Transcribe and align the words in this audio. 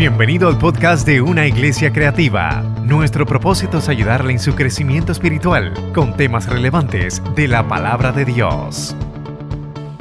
Bienvenido 0.00 0.48
al 0.48 0.56
podcast 0.56 1.06
de 1.06 1.20
Una 1.20 1.46
Iglesia 1.46 1.92
Creativa. 1.92 2.62
Nuestro 2.82 3.26
propósito 3.26 3.76
es 3.76 3.88
ayudarle 3.90 4.32
en 4.32 4.38
su 4.38 4.54
crecimiento 4.54 5.12
espiritual 5.12 5.74
con 5.92 6.16
temas 6.16 6.48
relevantes 6.48 7.22
de 7.34 7.46
la 7.46 7.68
palabra 7.68 8.10
de 8.10 8.24
Dios. 8.24 8.96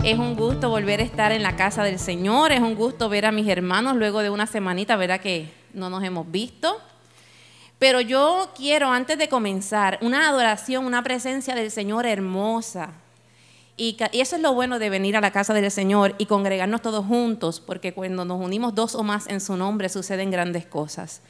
Es 0.01 0.17
un 0.17 0.37
gusto 0.37 0.69
volver 0.69 1.01
a 1.01 1.03
estar 1.03 1.33
en 1.33 1.43
la 1.43 1.57
casa 1.57 1.83
del 1.83 1.99
Señor, 1.99 2.53
es 2.53 2.61
un 2.61 2.75
gusto 2.75 3.09
ver 3.09 3.25
a 3.25 3.33
mis 3.33 3.49
hermanos 3.49 3.97
luego 3.97 4.21
de 4.21 4.29
una 4.29 4.47
semanita, 4.47 4.95
¿verdad? 4.95 5.19
Que 5.19 5.51
no 5.73 5.89
nos 5.89 6.01
hemos 6.01 6.31
visto. 6.31 6.77
Pero 7.77 7.99
yo 7.99 8.51
quiero, 8.55 8.93
antes 8.93 9.17
de 9.17 9.27
comenzar, 9.27 9.99
una 10.01 10.29
adoración, 10.29 10.85
una 10.85 11.03
presencia 11.03 11.55
del 11.55 11.71
Señor 11.71 12.05
hermosa. 12.05 12.91
Y, 13.79 13.95
eso 14.11 14.35
es 14.35 14.41
lo 14.41 14.53
bueno 14.53 14.77
de 14.77 14.89
venir 14.89 15.15
a 15.15 15.21
la 15.21 15.31
casa 15.31 15.53
del 15.53 15.71
Señor 15.71 16.13
y 16.17 16.25
congregarnos 16.25 16.81
todos 16.81 17.05
juntos, 17.05 17.61
porque 17.61 17.93
cuando 17.93 18.25
nos 18.25 18.41
unimos 18.41 18.75
dos 18.75 18.93
o 18.93 19.03
más 19.03 19.27
en 19.27 19.39
su 19.39 19.55
nombre 19.55 19.87
suceden 19.87 20.31
grandes 20.31 20.65
cosas. 20.65 21.21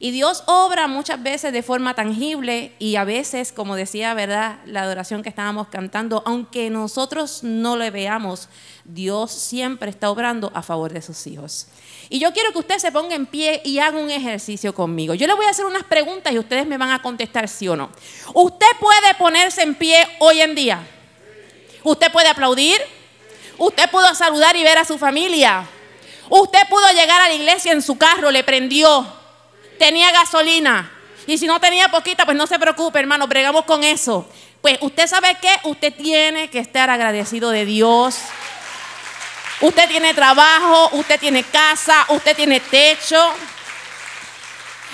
Y 0.00 0.10
Dios 0.10 0.42
obra 0.46 0.86
muchas 0.86 1.22
veces 1.22 1.54
de 1.54 1.62
forma 1.62 1.94
tangible 1.94 2.74
y 2.78 2.96
a 2.96 3.04
veces, 3.04 3.52
como 3.52 3.74
decía, 3.74 4.12
¿verdad? 4.12 4.58
La 4.66 4.82
adoración 4.82 5.22
que 5.22 5.30
estábamos 5.30 5.68
cantando, 5.68 6.22
aunque 6.26 6.68
nosotros 6.68 7.42
no 7.42 7.78
le 7.78 7.90
veamos, 7.90 8.50
Dios 8.84 9.30
siempre 9.30 9.88
está 9.88 10.10
obrando 10.10 10.52
a 10.54 10.60
favor 10.60 10.92
de 10.92 11.00
sus 11.00 11.26
hijos. 11.26 11.68
Y 12.10 12.18
yo 12.18 12.34
quiero 12.34 12.52
que 12.52 12.58
usted 12.58 12.76
se 12.76 12.92
ponga 12.92 13.14
en 13.14 13.24
pie 13.24 13.62
y 13.64 13.78
haga 13.78 13.98
un 13.98 14.10
ejercicio 14.10 14.74
conmigo. 14.74 15.14
Yo 15.14 15.26
le 15.26 15.32
voy 15.32 15.46
a 15.46 15.50
hacer 15.50 15.64
unas 15.64 15.84
preguntas 15.84 16.34
y 16.34 16.38
ustedes 16.38 16.66
me 16.66 16.76
van 16.76 16.90
a 16.90 17.00
contestar 17.00 17.48
sí 17.48 17.66
o 17.66 17.76
no. 17.76 17.88
¿Usted 18.34 18.66
puede 18.78 19.14
ponerse 19.16 19.62
en 19.62 19.74
pie 19.74 20.06
hoy 20.18 20.42
en 20.42 20.54
día? 20.54 20.86
Usted 21.84 22.10
puede 22.10 22.28
aplaudir. 22.28 22.80
Usted 23.58 23.88
pudo 23.90 24.12
saludar 24.14 24.56
y 24.56 24.64
ver 24.64 24.78
a 24.78 24.84
su 24.84 24.98
familia. 24.98 25.64
Usted 26.28 26.60
pudo 26.68 26.90
llegar 26.92 27.22
a 27.22 27.28
la 27.28 27.34
iglesia 27.34 27.72
en 27.72 27.82
su 27.82 27.96
carro, 27.96 28.30
le 28.30 28.42
prendió. 28.42 29.06
Tenía 29.78 30.10
gasolina. 30.10 30.90
Y 31.26 31.38
si 31.38 31.46
no 31.46 31.60
tenía 31.60 31.88
poquita, 31.88 32.24
pues 32.24 32.36
no 32.36 32.46
se 32.46 32.58
preocupe, 32.58 32.98
hermano, 32.98 33.26
bregamos 33.26 33.64
con 33.64 33.84
eso. 33.84 34.28
Pues 34.60 34.78
usted 34.80 35.06
sabe 35.06 35.36
qué, 35.40 35.50
usted 35.64 35.94
tiene 35.94 36.48
que 36.50 36.58
estar 36.58 36.90
agradecido 36.90 37.50
de 37.50 37.66
Dios. 37.66 38.16
Usted 39.60 39.88
tiene 39.88 40.14
trabajo, 40.14 40.90
usted 40.92 41.20
tiene 41.20 41.42
casa, 41.44 42.06
usted 42.08 42.34
tiene 42.34 42.60
techo. 42.60 43.22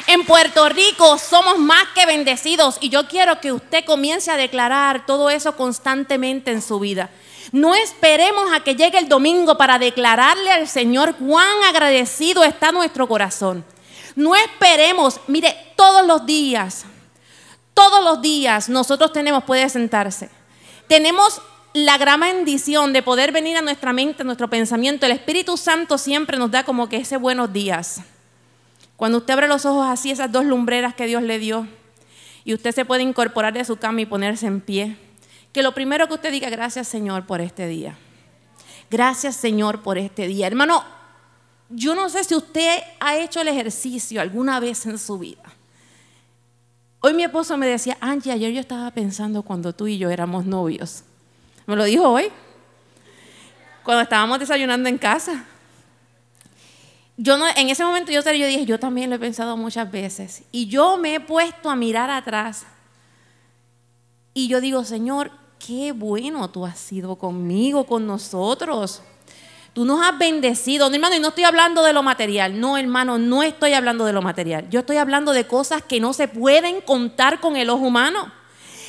En 0.06 0.25
Puerto 0.25 0.69
Rico 0.69 1.19
somos 1.19 1.59
más 1.59 1.84
que 1.95 2.06
bendecidos 2.06 2.79
y 2.81 2.89
yo 2.89 3.06
quiero 3.06 3.41
que 3.41 3.53
usted 3.53 3.84
comience 3.84 4.31
a 4.31 4.37
declarar 4.37 5.06
todo 5.06 5.31
eso 5.31 5.56
constantemente 5.56 6.51
en 6.51 6.62
su 6.62 6.79
vida. 6.79 7.11
No 7.53 7.75
esperemos 7.75 8.53
a 8.53 8.61
que 8.61 8.77
llegue 8.77 8.98
el 8.98 9.09
domingo 9.09 9.56
para 9.56 9.78
declararle 9.78 10.51
al 10.51 10.69
Señor 10.69 11.17
cuán 11.17 11.62
agradecido 11.69 12.45
está 12.45 12.73
nuestro 12.73 13.09
corazón. 13.09 13.65
No 14.15 14.34
esperemos, 14.34 15.21
mire, 15.27 15.56
todos 15.77 16.06
los 16.06 16.27
días, 16.27 16.84
todos 17.75 18.05
los 18.05 18.21
días 18.21 18.69
nosotros 18.69 19.12
tenemos, 19.12 19.45
puede 19.45 19.69
sentarse, 19.69 20.31
tenemos 20.87 21.41
la 21.73 21.98
gran 21.98 22.21
bendición 22.21 22.93
de 22.93 23.03
poder 23.03 23.31
venir 23.31 23.56
a 23.56 23.62
nuestra 23.62 23.93
mente, 23.93 24.23
a 24.23 24.25
nuestro 24.25 24.51
pensamiento. 24.51 25.06
El 25.06 25.12
Espíritu 25.12 25.56
Santo 25.56 25.98
siempre 25.98 26.37
nos 26.37 26.51
da 26.51 26.65
como 26.65 26.89
que 26.89 26.97
ese 26.97 27.17
buenos 27.17 27.53
días. 27.53 28.01
Cuando 29.01 29.17
usted 29.17 29.33
abre 29.33 29.48
los 29.48 29.65
ojos 29.65 29.87
así, 29.89 30.11
esas 30.11 30.31
dos 30.31 30.45
lumbreras 30.45 30.95
que 30.95 31.06
Dios 31.06 31.23
le 31.23 31.39
dio, 31.39 31.67
y 32.45 32.53
usted 32.53 32.75
se 32.75 32.84
puede 32.84 33.03
incorporar 33.03 33.55
de 33.55 33.65
su 33.65 33.79
cama 33.79 34.03
y 34.03 34.05
ponerse 34.05 34.47
en 34.47 34.61
pie, 34.61 34.98
que 35.55 35.62
lo 35.62 35.73
primero 35.73 36.06
que 36.06 36.12
usted 36.12 36.31
diga, 36.31 36.51
gracias 36.51 36.87
Señor 36.87 37.25
por 37.25 37.41
este 37.41 37.67
día. 37.67 37.97
Gracias 38.91 39.37
Señor 39.37 39.81
por 39.81 39.97
este 39.97 40.27
día. 40.27 40.47
Hermano, 40.47 40.84
yo 41.71 41.95
no 41.95 42.11
sé 42.11 42.25
si 42.25 42.34
usted 42.34 42.83
ha 43.01 43.17
hecho 43.17 43.41
el 43.41 43.48
ejercicio 43.48 44.21
alguna 44.21 44.61
vez 44.61 44.84
en 44.84 44.98
su 44.98 45.19
vida. 45.19 45.45
Hoy 47.01 47.15
mi 47.15 47.25
esposo 47.25 47.56
me 47.56 47.67
decía, 47.67 47.97
Angie, 48.03 48.33
ayer 48.33 48.53
yo 48.53 48.61
estaba 48.61 48.91
pensando 48.91 49.41
cuando 49.41 49.72
tú 49.72 49.87
y 49.87 49.97
yo 49.97 50.10
éramos 50.10 50.44
novios. 50.44 51.05
Me 51.65 51.75
lo 51.75 51.84
dijo 51.84 52.06
hoy, 52.06 52.28
cuando 53.83 54.03
estábamos 54.03 54.41
desayunando 54.41 54.91
en 54.91 54.99
casa 54.99 55.47
yo 57.22 57.36
en 57.54 57.69
ese 57.69 57.84
momento 57.84 58.10
yo, 58.10 58.22
yo 58.22 58.47
dije, 58.47 58.64
yo 58.64 58.81
también 58.81 59.10
lo 59.10 59.16
he 59.16 59.19
pensado 59.19 59.54
muchas 59.54 59.91
veces. 59.91 60.42
Y 60.53 60.69
yo 60.69 60.97
me 60.97 61.16
he 61.16 61.20
puesto 61.20 61.69
a 61.69 61.76
mirar 61.76 62.08
atrás. 62.08 62.64
Y 64.32 64.48
yo 64.48 64.62
digo, 64.62 64.84
Señor, 64.84 65.30
qué 65.59 65.92
bueno 65.92 66.48
tú 66.48 66.64
has 66.64 66.78
sido 66.78 67.16
conmigo, 67.16 67.84
con 67.84 68.06
nosotros. 68.06 69.03
Tú 69.75 69.84
nos 69.84 70.03
has 70.03 70.16
bendecido. 70.19 70.88
No, 70.88 70.94
hermano, 70.94 71.14
y 71.14 71.20
no 71.20 71.28
estoy 71.28 71.44
hablando 71.44 71.82
de 71.82 71.92
lo 71.92 72.03
material. 72.03 72.59
No, 72.59 72.78
hermano, 72.78 73.19
no 73.19 73.42
estoy 73.42 73.75
hablando 73.75 74.06
de 74.06 74.14
lo 74.14 74.22
material. 74.22 74.70
Yo 74.70 74.80
estoy 74.80 74.97
hablando 74.97 75.32
de 75.32 75.47
cosas 75.47 75.82
que 75.82 76.00
no 76.00 76.14
se 76.14 76.26
pueden 76.26 76.80
contar 76.80 77.41
con 77.41 77.54
el 77.54 77.69
ojo 77.69 77.84
humano. 77.84 78.32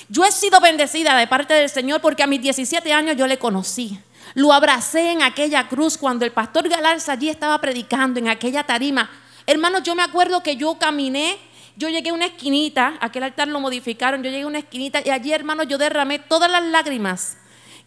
Yo 0.08 0.24
he 0.24 0.32
sido 0.32 0.62
bendecida 0.62 1.18
de 1.18 1.28
parte 1.28 1.54
del 1.54 1.70
Señor 1.70 2.00
porque 2.00 2.24
a 2.24 2.28
mis 2.28 2.42
17 2.42 2.94
años 2.94 3.18
yo 3.18 3.28
le 3.28 3.38
conocí. 3.38 4.00
Lo 4.34 4.54
abracé 4.54 5.12
en 5.12 5.22
aquella 5.22 5.68
cruz 5.68 5.98
cuando 5.98 6.26
el 6.26 6.32
pastor 6.32 6.70
Galarza 6.70 7.14
allí 7.14 7.30
estaba 7.30 7.60
predicando 7.60 8.20
en 8.20 8.30
aquella 8.30 8.64
tarima. 8.64 9.10
Hermanos, 9.46 9.84
yo 9.84 9.96
me 9.96 10.04
acuerdo 10.04 10.42
que 10.44 10.56
yo 10.56 10.78
caminé, 10.78 11.38
yo 11.76 11.90
llegué 11.90 12.12
a 12.12 12.14
una 12.14 12.28
esquinita, 12.28 12.94
aquel 13.02 13.24
altar 13.24 13.48
lo 13.48 13.60
modificaron, 13.60 14.24
yo 14.24 14.30
llegué 14.30 14.44
a 14.44 14.48
una 14.48 14.60
esquinita 14.60 15.02
y 15.04 15.10
allí, 15.10 15.34
hermanos, 15.34 15.68
yo 15.68 15.78
derramé 15.78 16.20
todas 16.20 16.50
las 16.50 16.64
lágrimas 16.64 17.38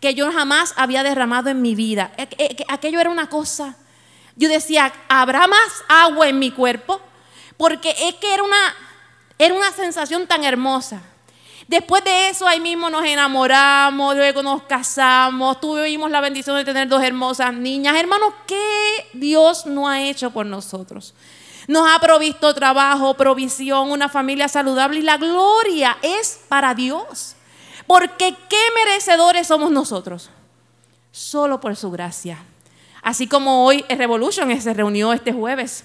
que 0.01 0.15
yo 0.15 0.31
jamás 0.31 0.75
había 0.77 1.03
derramado 1.03 1.49
en 1.49 1.63
mi 1.63 1.75
vida. 1.75 2.13
E, 2.19 2.29
e, 2.37 2.65
aquello 2.69 3.01
era 3.01 3.09
una 3.09 3.29
cosa. 3.31 3.77
Yo 4.37 4.49
decía, 4.49 4.93
¿habrá 5.09 5.47
más 5.47 5.85
agua 5.89 6.29
en 6.29 6.39
mi 6.39 6.51
cuerpo? 6.51 7.01
Porque 7.57 7.91
es 7.91 8.15
que 8.17 8.35
era 8.35 8.43
una, 8.43 8.75
era 9.39 9.55
una 9.55 9.71
sensación 9.71 10.27
tan 10.27 10.45
hermosa. 10.45 11.01
Después 11.67 12.05
de 12.05 12.29
eso, 12.29 12.47
ahí 12.47 12.61
mismo 12.61 12.91
nos 12.91 13.05
enamoramos, 13.05 14.15
luego 14.15 14.43
nos 14.43 14.65
casamos, 14.65 15.61
tuvimos 15.61 16.11
la 16.11 16.21
bendición 16.21 16.57
de 16.57 16.65
tener 16.65 16.89
dos 16.89 17.03
hermosas 17.03 17.55
niñas. 17.55 17.97
Hermanos, 17.97 18.35
¿qué 18.47 19.09
Dios 19.15 19.65
no 19.65 19.89
ha 19.89 20.03
hecho 20.03 20.31
por 20.31 20.45
nosotros? 20.45 21.15
Nos 21.67 21.89
ha 21.91 21.99
provisto 22.01 22.55
trabajo, 22.55 23.15
provisión, 23.15 23.91
una 23.91 24.11
familia 24.11 24.49
saludable 24.49 25.01
y 25.01 25.03
la 25.03 25.17
gloria 25.17 25.97
es 26.03 26.41
para 26.49 26.75
Dios. 26.75 27.37
Porque 27.87 28.37
qué 28.49 28.61
merecedores 28.85 29.47
somos 29.47 29.71
nosotros. 29.71 30.31
Solo 31.11 31.61
por 31.61 31.77
su 31.77 31.91
gracia. 31.91 32.39
Así 33.03 33.27
como 33.27 33.65
hoy 33.65 33.85
Revolution 33.89 34.61
se 34.61 34.75
reunió 34.75 35.13
este 35.13 35.33
jueves. 35.33 35.85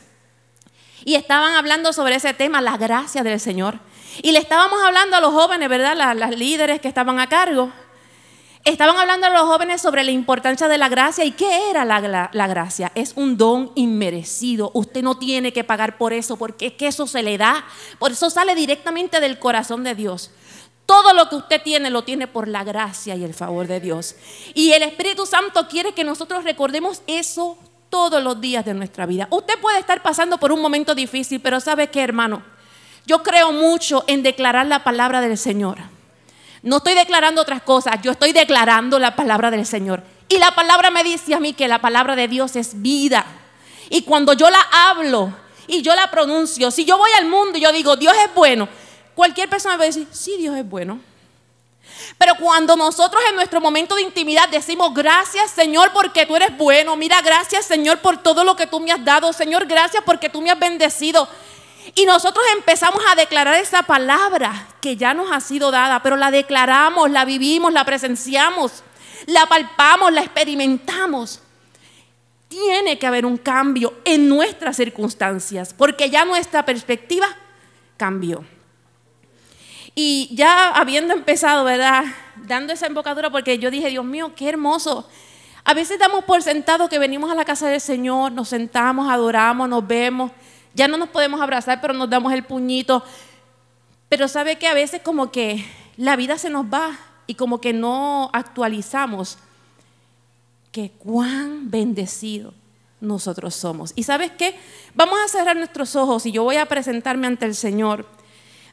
Y 1.05 1.15
estaban 1.15 1.53
hablando 1.53 1.93
sobre 1.93 2.15
ese 2.15 2.33
tema, 2.33 2.61
la 2.61 2.77
gracia 2.77 3.23
del 3.23 3.39
Señor. 3.39 3.79
Y 4.21 4.31
le 4.31 4.39
estábamos 4.39 4.81
hablando 4.83 5.15
a 5.15 5.21
los 5.21 5.31
jóvenes, 5.33 5.69
¿verdad? 5.69 5.95
Las, 6.15 6.37
líderes 6.37 6.81
que 6.81 6.87
estaban 6.87 7.19
a 7.19 7.27
cargo. 7.27 7.71
Estaban 8.65 8.97
hablando 8.97 9.27
a 9.27 9.29
los 9.29 9.43
jóvenes 9.43 9.81
sobre 9.81 10.03
la 10.03 10.11
importancia 10.11 10.67
de 10.67 10.77
la 10.77 10.89
gracia. 10.89 11.23
¿Y 11.23 11.31
qué 11.31 11.69
era 11.69 11.85
la, 11.85 12.29
la, 12.31 12.47
gracia? 12.47 12.91
Es 12.95 13.13
un 13.15 13.37
don 13.37 13.71
inmerecido. 13.75 14.71
Usted 14.73 15.01
no 15.01 15.17
tiene 15.17 15.53
que 15.53 15.63
pagar 15.63 15.97
por 15.97 16.11
eso, 16.11 16.37
porque 16.37 16.67
es 16.67 16.73
que 16.73 16.87
eso 16.87 17.07
se 17.07 17.23
le 17.23 17.37
da. 17.37 17.65
Por 17.97 18.11
eso 18.11 18.29
sale 18.29 18.55
directamente 18.55 19.21
del 19.21 19.39
corazón 19.39 19.83
de 19.83 19.95
Dios. 19.95 20.31
Todo 20.85 21.13
lo 21.13 21.29
que 21.29 21.35
usted 21.35 21.61
tiene 21.61 21.89
lo 21.89 22.03
tiene 22.03 22.27
por 22.27 22.47
la 22.47 22.63
gracia 22.63 23.15
y 23.15 23.23
el 23.23 23.33
favor 23.33 23.67
de 23.67 23.79
Dios. 23.79 24.15
Y 24.53 24.73
el 24.73 24.83
Espíritu 24.83 25.25
Santo 25.25 25.67
quiere 25.67 25.93
que 25.93 26.03
nosotros 26.03 26.43
recordemos 26.43 27.03
eso 27.07 27.57
todos 27.89 28.21
los 28.21 28.41
días 28.41 28.65
de 28.65 28.73
nuestra 28.73 29.05
vida. 29.05 29.27
Usted 29.31 29.59
puede 29.61 29.79
estar 29.79 30.01
pasando 30.01 30.37
por 30.37 30.51
un 30.51 30.61
momento 30.61 30.95
difícil, 30.95 31.39
pero 31.39 31.59
¿sabe 31.59 31.87
qué, 31.87 32.01
hermano? 32.01 32.43
Yo 33.05 33.23
creo 33.23 33.51
mucho 33.51 34.03
en 34.07 34.23
declarar 34.23 34.65
la 34.65 34.83
palabra 34.83 35.21
del 35.21 35.37
Señor. 35.37 35.77
No 36.61 36.77
estoy 36.77 36.93
declarando 36.93 37.41
otras 37.41 37.61
cosas, 37.61 38.01
yo 38.01 38.11
estoy 38.11 38.33
declarando 38.33 38.99
la 38.99 39.15
palabra 39.15 39.49
del 39.49 39.65
Señor. 39.65 40.03
Y 40.27 40.37
la 40.37 40.53
palabra 40.53 40.91
me 40.91 41.03
dice 41.03 41.33
a 41.33 41.39
mí 41.39 41.53
que 41.53 41.67
la 41.67 41.79
palabra 41.79 42.15
de 42.15 42.27
Dios 42.27 42.55
es 42.55 42.81
vida. 42.81 43.25
Y 43.89 44.03
cuando 44.03 44.33
yo 44.33 44.49
la 44.49 44.61
hablo 44.71 45.33
y 45.67 45.81
yo 45.81 45.95
la 45.95 46.11
pronuncio, 46.11 46.69
si 46.69 46.85
yo 46.85 46.97
voy 46.97 47.09
al 47.17 47.25
mundo 47.25 47.57
y 47.57 47.61
yo 47.61 47.71
digo, 47.71 47.95
Dios 47.95 48.13
es 48.25 48.33
bueno, 48.35 48.69
cualquier 49.15 49.49
persona 49.49 49.75
me 49.75 49.79
va 49.79 49.83
a 49.85 49.87
decir, 49.87 50.07
sí, 50.11 50.35
Dios 50.37 50.55
es 50.55 50.67
bueno. 50.67 50.99
Pero 52.17 52.35
cuando 52.35 52.75
nosotros 52.75 53.21
en 53.29 53.35
nuestro 53.35 53.61
momento 53.61 53.95
de 53.95 54.01
intimidad 54.01 54.49
decimos, 54.49 54.93
gracias 54.93 55.51
Señor 55.51 55.91
porque 55.93 56.25
tú 56.25 56.35
eres 56.35 56.55
bueno, 56.57 56.95
mira, 56.95 57.21
gracias 57.21 57.65
Señor 57.65 57.99
por 57.99 58.21
todo 58.21 58.43
lo 58.43 58.55
que 58.55 58.67
tú 58.67 58.79
me 58.79 58.91
has 58.91 59.03
dado, 59.03 59.31
Señor, 59.33 59.65
gracias 59.65 60.03
porque 60.05 60.29
tú 60.29 60.41
me 60.41 60.51
has 60.51 60.59
bendecido. 60.59 61.27
Y 61.95 62.05
nosotros 62.05 62.43
empezamos 62.55 63.01
a 63.09 63.15
declarar 63.15 63.55
esa 63.55 63.83
palabra 63.83 64.67
que 64.81 64.95
ya 64.95 65.13
nos 65.13 65.31
ha 65.31 65.39
sido 65.39 65.71
dada, 65.71 66.01
pero 66.01 66.15
la 66.15 66.31
declaramos, 66.31 67.09
la 67.09 67.25
vivimos, 67.25 67.73
la 67.73 67.85
presenciamos, 67.85 68.83
la 69.25 69.45
palpamos, 69.45 70.11
la 70.13 70.21
experimentamos. 70.21 71.41
Tiene 72.47 72.97
que 72.97 73.07
haber 73.07 73.25
un 73.25 73.37
cambio 73.37 73.93
en 74.05 74.27
nuestras 74.27 74.77
circunstancias, 74.77 75.73
porque 75.73 76.09
ya 76.09 76.25
nuestra 76.25 76.65
perspectiva 76.65 77.27
cambió. 77.97 78.43
Y 79.95 80.29
ya 80.33 80.69
habiendo 80.69 81.13
empezado, 81.13 81.63
¿verdad? 81.63 82.03
Dando 82.35 82.73
esa 82.73 82.87
embocadura, 82.87 83.29
porque 83.29 83.59
yo 83.59 83.71
dije, 83.71 83.89
Dios 83.89 84.05
mío, 84.05 84.33
qué 84.35 84.49
hermoso. 84.49 85.07
A 85.63 85.73
veces 85.73 85.99
damos 85.99 86.23
por 86.23 86.41
sentado 86.41 86.89
que 86.89 86.99
venimos 86.99 87.29
a 87.29 87.35
la 87.35 87.45
casa 87.45 87.67
del 87.67 87.81
Señor, 87.81 88.31
nos 88.31 88.49
sentamos, 88.49 89.11
adoramos, 89.11 89.67
nos 89.67 89.85
vemos 89.85 90.31
Ya 90.73 90.87
no 90.87 90.97
nos 90.97 91.09
podemos 91.09 91.41
abrazar, 91.41 91.81
pero 91.81 91.93
nos 91.93 92.09
damos 92.09 92.33
el 92.33 92.43
puñito. 92.43 93.03
Pero 94.07 94.27
sabe 94.27 94.57
que 94.57 94.67
a 94.67 94.73
veces 94.73 95.01
como 95.01 95.31
que 95.31 95.65
la 95.97 96.15
vida 96.15 96.37
se 96.37 96.49
nos 96.49 96.65
va 96.65 96.97
y 97.27 97.35
como 97.35 97.61
que 97.61 97.73
no 97.73 98.29
actualizamos 98.33 99.37
que 100.71 100.91
cuán 100.91 101.69
bendecido 101.69 102.53
nosotros 103.01 103.55
somos. 103.55 103.93
¿Y 103.95 104.03
sabes 104.03 104.31
qué? 104.31 104.57
Vamos 104.95 105.19
a 105.23 105.27
cerrar 105.27 105.55
nuestros 105.55 105.95
ojos 105.95 106.25
y 106.25 106.31
yo 106.31 106.43
voy 106.43 106.57
a 106.57 106.65
presentarme 106.65 107.27
ante 107.27 107.45
el 107.45 107.55
Señor. 107.55 108.05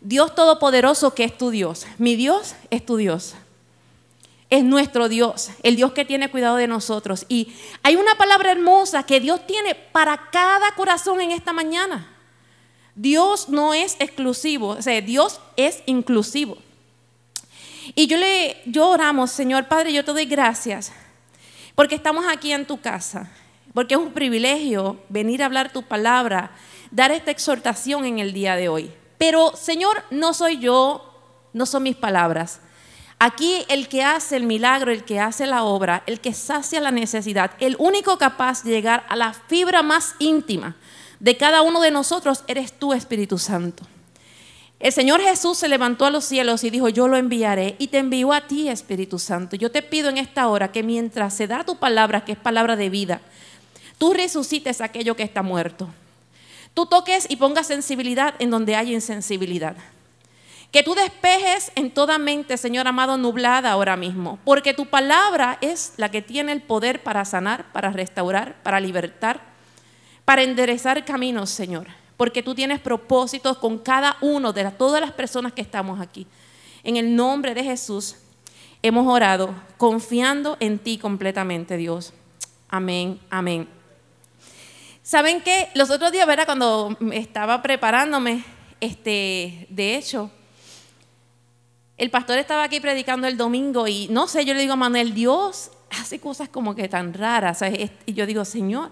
Dios 0.01 0.35
Todopoderoso 0.35 1.15
que 1.15 1.25
es 1.25 1.37
tu 1.37 1.51
Dios. 1.51 1.87
Mi 1.99 2.17
Dios 2.17 2.55
es 2.71 2.85
tu 2.85 2.97
Dios. 2.97 3.35
Es 4.49 4.63
nuestro 4.63 5.09
Dios, 5.09 5.51
el 5.63 5.77
Dios 5.77 5.93
que 5.93 6.05
tiene 6.05 6.31
cuidado 6.31 6.57
de 6.57 6.69
nosotros. 6.69 7.27
Y 7.29 7.53
hay 7.83 7.97
una 7.97 8.15
palabra 8.17 8.53
hermosa 8.53 9.05
que 9.05 9.21
Dios 9.21 9.47
tiene 9.47 9.75
para 9.75 10.31
cada 10.31 10.73
corazón 10.77 11.21
en 11.21 11.33
esta 11.33 11.53
mañana. 11.53 12.13
Dios 12.95 13.49
no 13.49 13.75
es 13.75 13.97
exclusivo, 13.99 14.69
o 14.69 14.83
sea, 14.83 15.01
Dios 15.01 15.41
es 15.57 15.83
inclusivo. 15.87 16.59
Y 17.95 18.07
yo 18.07 18.17
le 18.17 18.57
yo 18.67 18.89
oramos, 18.89 19.31
Señor 19.31 19.67
Padre, 19.69 19.93
yo 19.93 20.05
te 20.05 20.13
doy 20.13 20.27
gracias 20.27 20.93
porque 21.75 21.95
estamos 21.95 22.25
aquí 22.27 22.53
en 22.53 22.67
tu 22.67 22.81
casa, 22.81 23.31
porque 23.75 23.95
es 23.95 24.01
un 24.01 24.13
privilegio 24.13 24.99
venir 25.11 25.43
a 25.43 25.47
hablar 25.47 25.73
tu 25.73 25.83
palabra, 25.83 26.53
dar 26.91 27.13
esta 27.13 27.31
exhortación 27.31 28.07
en 28.07 28.19
el 28.19 28.33
día 28.33 28.57
de 28.57 28.69
hoy. 28.69 28.91
Pero, 29.19 29.55
Señor, 29.55 30.03
no 30.11 30.33
soy 30.33 30.59
yo, 30.59 31.13
no 31.53 31.67
son 31.67 31.83
mis 31.83 31.95
palabras. 31.95 32.61
Aquí 33.19 33.65
el 33.69 33.89
que 33.89 34.03
hace 34.03 34.37
el 34.37 34.43
milagro, 34.43 34.93
el 34.93 35.05
que 35.05 35.21
hace 35.21 35.47
la 35.47 35.65
obra, 35.65 36.03
el 36.07 36.21
que 36.21 36.35
sacia 36.35 36.81
la 36.81 36.91
necesidad, 36.91 37.53
el 37.61 37.77
único 37.79 38.19
capaz 38.19 38.63
de 38.63 38.73
llegar 38.73 39.07
a 39.09 39.17
la 39.17 39.33
fibra 39.33 39.83
más 39.83 40.15
íntima 40.19 40.77
de 41.19 41.37
cada 41.39 41.63
uno 41.63 41.81
de 41.81 41.91
nosotros, 41.91 42.45
eres 42.47 42.79
tú, 42.79 42.93
Espíritu 42.93 43.39
Santo. 43.39 43.85
El 44.79 44.93
Señor 44.93 45.23
Jesús 45.23 45.57
se 45.57 45.69
levantó 45.69 46.05
a 46.05 46.11
los 46.11 46.27
cielos 46.27 46.63
y 46.63 46.69
dijo, 46.69 46.91
yo 46.91 47.09
lo 47.09 47.17
enviaré 47.17 47.77
y 47.79 47.87
te 47.87 47.97
envió 47.97 48.35
a 48.35 48.43
ti, 48.43 48.69
Espíritu 48.69 49.19
Santo. 49.19 49.57
Yo 49.57 49.71
te 49.71 49.81
pido 49.81 50.11
en 50.11 50.19
esta 50.19 50.49
hora 50.49 50.71
que 50.71 50.83
mientras 50.83 51.35
se 51.35 51.47
da 51.47 51.65
tu 51.65 51.77
palabra, 51.77 52.27
que 52.27 52.33
es 52.33 52.39
palabra 52.39 52.77
de 52.77 52.91
vida, 52.91 53.23
tú 53.97 54.13
resucites 54.13 54.83
aquello 54.83 55.17
que 55.17 55.23
está 55.23 55.43
muerto. 55.43 55.89
Tú 56.75 56.85
toques 56.85 57.25
y 57.31 57.37
pongas 57.37 57.69
sensibilidad 57.69 58.35
en 58.39 58.51
donde 58.51 58.77
hay 58.77 58.93
insensibilidad. 58.93 59.77
Que 60.77 60.83
tú 60.83 60.95
despejes 60.95 61.73
en 61.75 61.91
toda 61.91 62.19
mente, 62.19 62.59
Señor 62.59 62.87
amado, 62.87 63.17
nublada 63.17 63.71
ahora 63.71 63.97
mismo. 63.97 64.39
Porque 64.45 64.75
tu 64.75 64.85
palabra 64.85 65.57
es 65.63 65.95
la 65.97 66.11
que 66.11 66.21
tiene 66.21 66.53
el 66.53 66.61
poder 66.61 67.03
para 67.03 67.25
sanar, 67.25 67.73
para 67.73 67.89
restaurar, 67.89 68.63
para 68.63 68.79
libertar, 68.79 69.41
para 70.27 70.43
enderezar 70.43 71.03
caminos, 71.07 71.49
Señor 71.49 71.87
porque 72.19 72.43
tú 72.43 72.55
tienes 72.55 72.79
propósitos 72.79 73.57
con 73.57 73.79
cada 73.79 74.19
uno 74.21 74.53
de 74.53 74.71
todas 74.73 75.01
las 75.01 75.13
personas 75.13 75.55
que 75.55 75.63
estamos 75.63 75.99
aquí. 75.99 76.27
En 76.85 76.99
el 76.99 77.17
nombre 77.17 77.55
de 77.55 77.65
Jesús 77.65 78.17
hemos 78.83 79.07
orado 79.07 79.55
confiando 79.79 80.59
en 80.61 80.79
ti 80.79 80.99
completamente, 80.99 81.79
Dios. 81.79 82.13
Amén, 82.69 83.19
amén. 83.31 83.67
¿Saben 85.03 85.41
qué? 85.41 85.71
Los 85.75 85.89
otros 85.89 86.13
días, 86.13 86.27
¿verdad? 86.27 86.45
Cuando 86.45 86.99
estaba 87.13 87.63
preparándome, 87.63 88.45
este, 88.79 89.67
de 89.71 89.97
hecho, 89.97 90.31
el 91.97 92.11
pastor 92.11 92.39
estaba 92.39 92.65
aquí 92.65 92.81
predicando 92.81 93.27
el 93.27 93.37
domingo 93.37 93.89
y 93.89 94.09
no 94.09 94.29
sé, 94.29 94.45
yo 94.45 94.53
le 94.53 94.61
digo 94.61 94.75
a 94.75 94.77
Manuel, 94.77 95.15
Dios 95.15 95.71
hace 95.91 96.21
cosas 96.21 96.49
como 96.49 96.75
que 96.75 96.89
tan 96.89 97.15
raras. 97.15 97.61
Y 98.05 98.13
yo 98.13 98.27
digo, 98.27 98.45
Señor, 98.45 98.91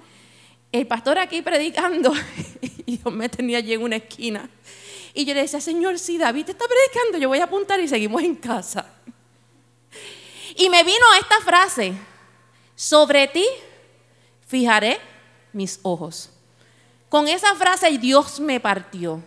el 0.72 0.86
pastor 0.86 1.18
aquí 1.18 1.42
predicando 1.42 2.12
y 2.86 2.98
yo 2.98 3.10
me 3.10 3.28
tenía 3.28 3.58
allí 3.58 3.74
en 3.74 3.82
una 3.82 3.96
esquina. 3.96 4.48
Y 5.12 5.24
yo 5.24 5.34
le 5.34 5.42
decía, 5.42 5.60
Señor, 5.60 5.98
si 5.98 6.18
David 6.18 6.48
está 6.48 6.64
predicando, 6.66 7.18
yo 7.18 7.28
voy 7.28 7.38
a 7.38 7.44
apuntar 7.44 7.78
y 7.78 7.88
seguimos 7.88 8.22
en 8.22 8.34
casa. 8.36 8.86
Y 10.56 10.70
me 10.70 10.82
vino 10.82 11.04
esta 11.20 11.40
frase, 11.40 11.92
sobre 12.74 13.28
ti 13.28 13.44
fijaré 14.46 14.98
mis 15.52 15.78
ojos. 15.82 16.30
Con 17.08 17.28
esa 17.28 17.54
frase 17.54 17.96
Dios 17.98 18.40
me 18.40 18.60
partió. 18.60 19.22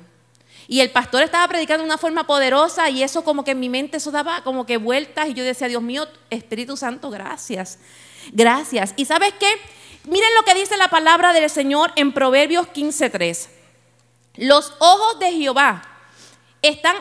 Y 0.68 0.82
el 0.82 0.92
pastor 0.92 1.24
estaba 1.24 1.48
predicando 1.48 1.84
de 1.84 1.88
una 1.88 1.98
forma 1.98 2.28
poderosa 2.28 2.90
y 2.90 3.02
eso 3.02 3.24
como 3.24 3.46
que 3.46 3.52
en 3.52 3.60
mi 3.60 3.70
mente 3.70 3.98
eso 3.98 4.12
daba 4.12 4.42
como 4.44 4.66
que 4.66 4.76
vueltas 4.78 5.30
y 5.30 5.34
yo 5.34 5.46
decía, 5.46 5.70
Dios 5.70 5.82
mío, 5.82 6.08
Espíritu 6.30 6.76
Santo, 6.76 7.10
gracias. 7.10 7.80
Gracias. 8.34 8.94
¿Y 8.98 9.06
sabes 9.06 9.34
qué? 9.40 9.50
Miren 10.04 10.30
lo 10.36 10.44
que 10.44 10.54
dice 10.54 10.76
la 10.76 10.90
palabra 10.90 11.32
del 11.32 11.50
Señor 11.50 11.94
en 11.96 12.12
Proverbios 12.12 12.68
15:3. 12.68 13.48
Los 14.36 14.74
ojos 14.80 15.20
de 15.20 15.32
Jehová 15.32 15.84
están, 16.62 16.98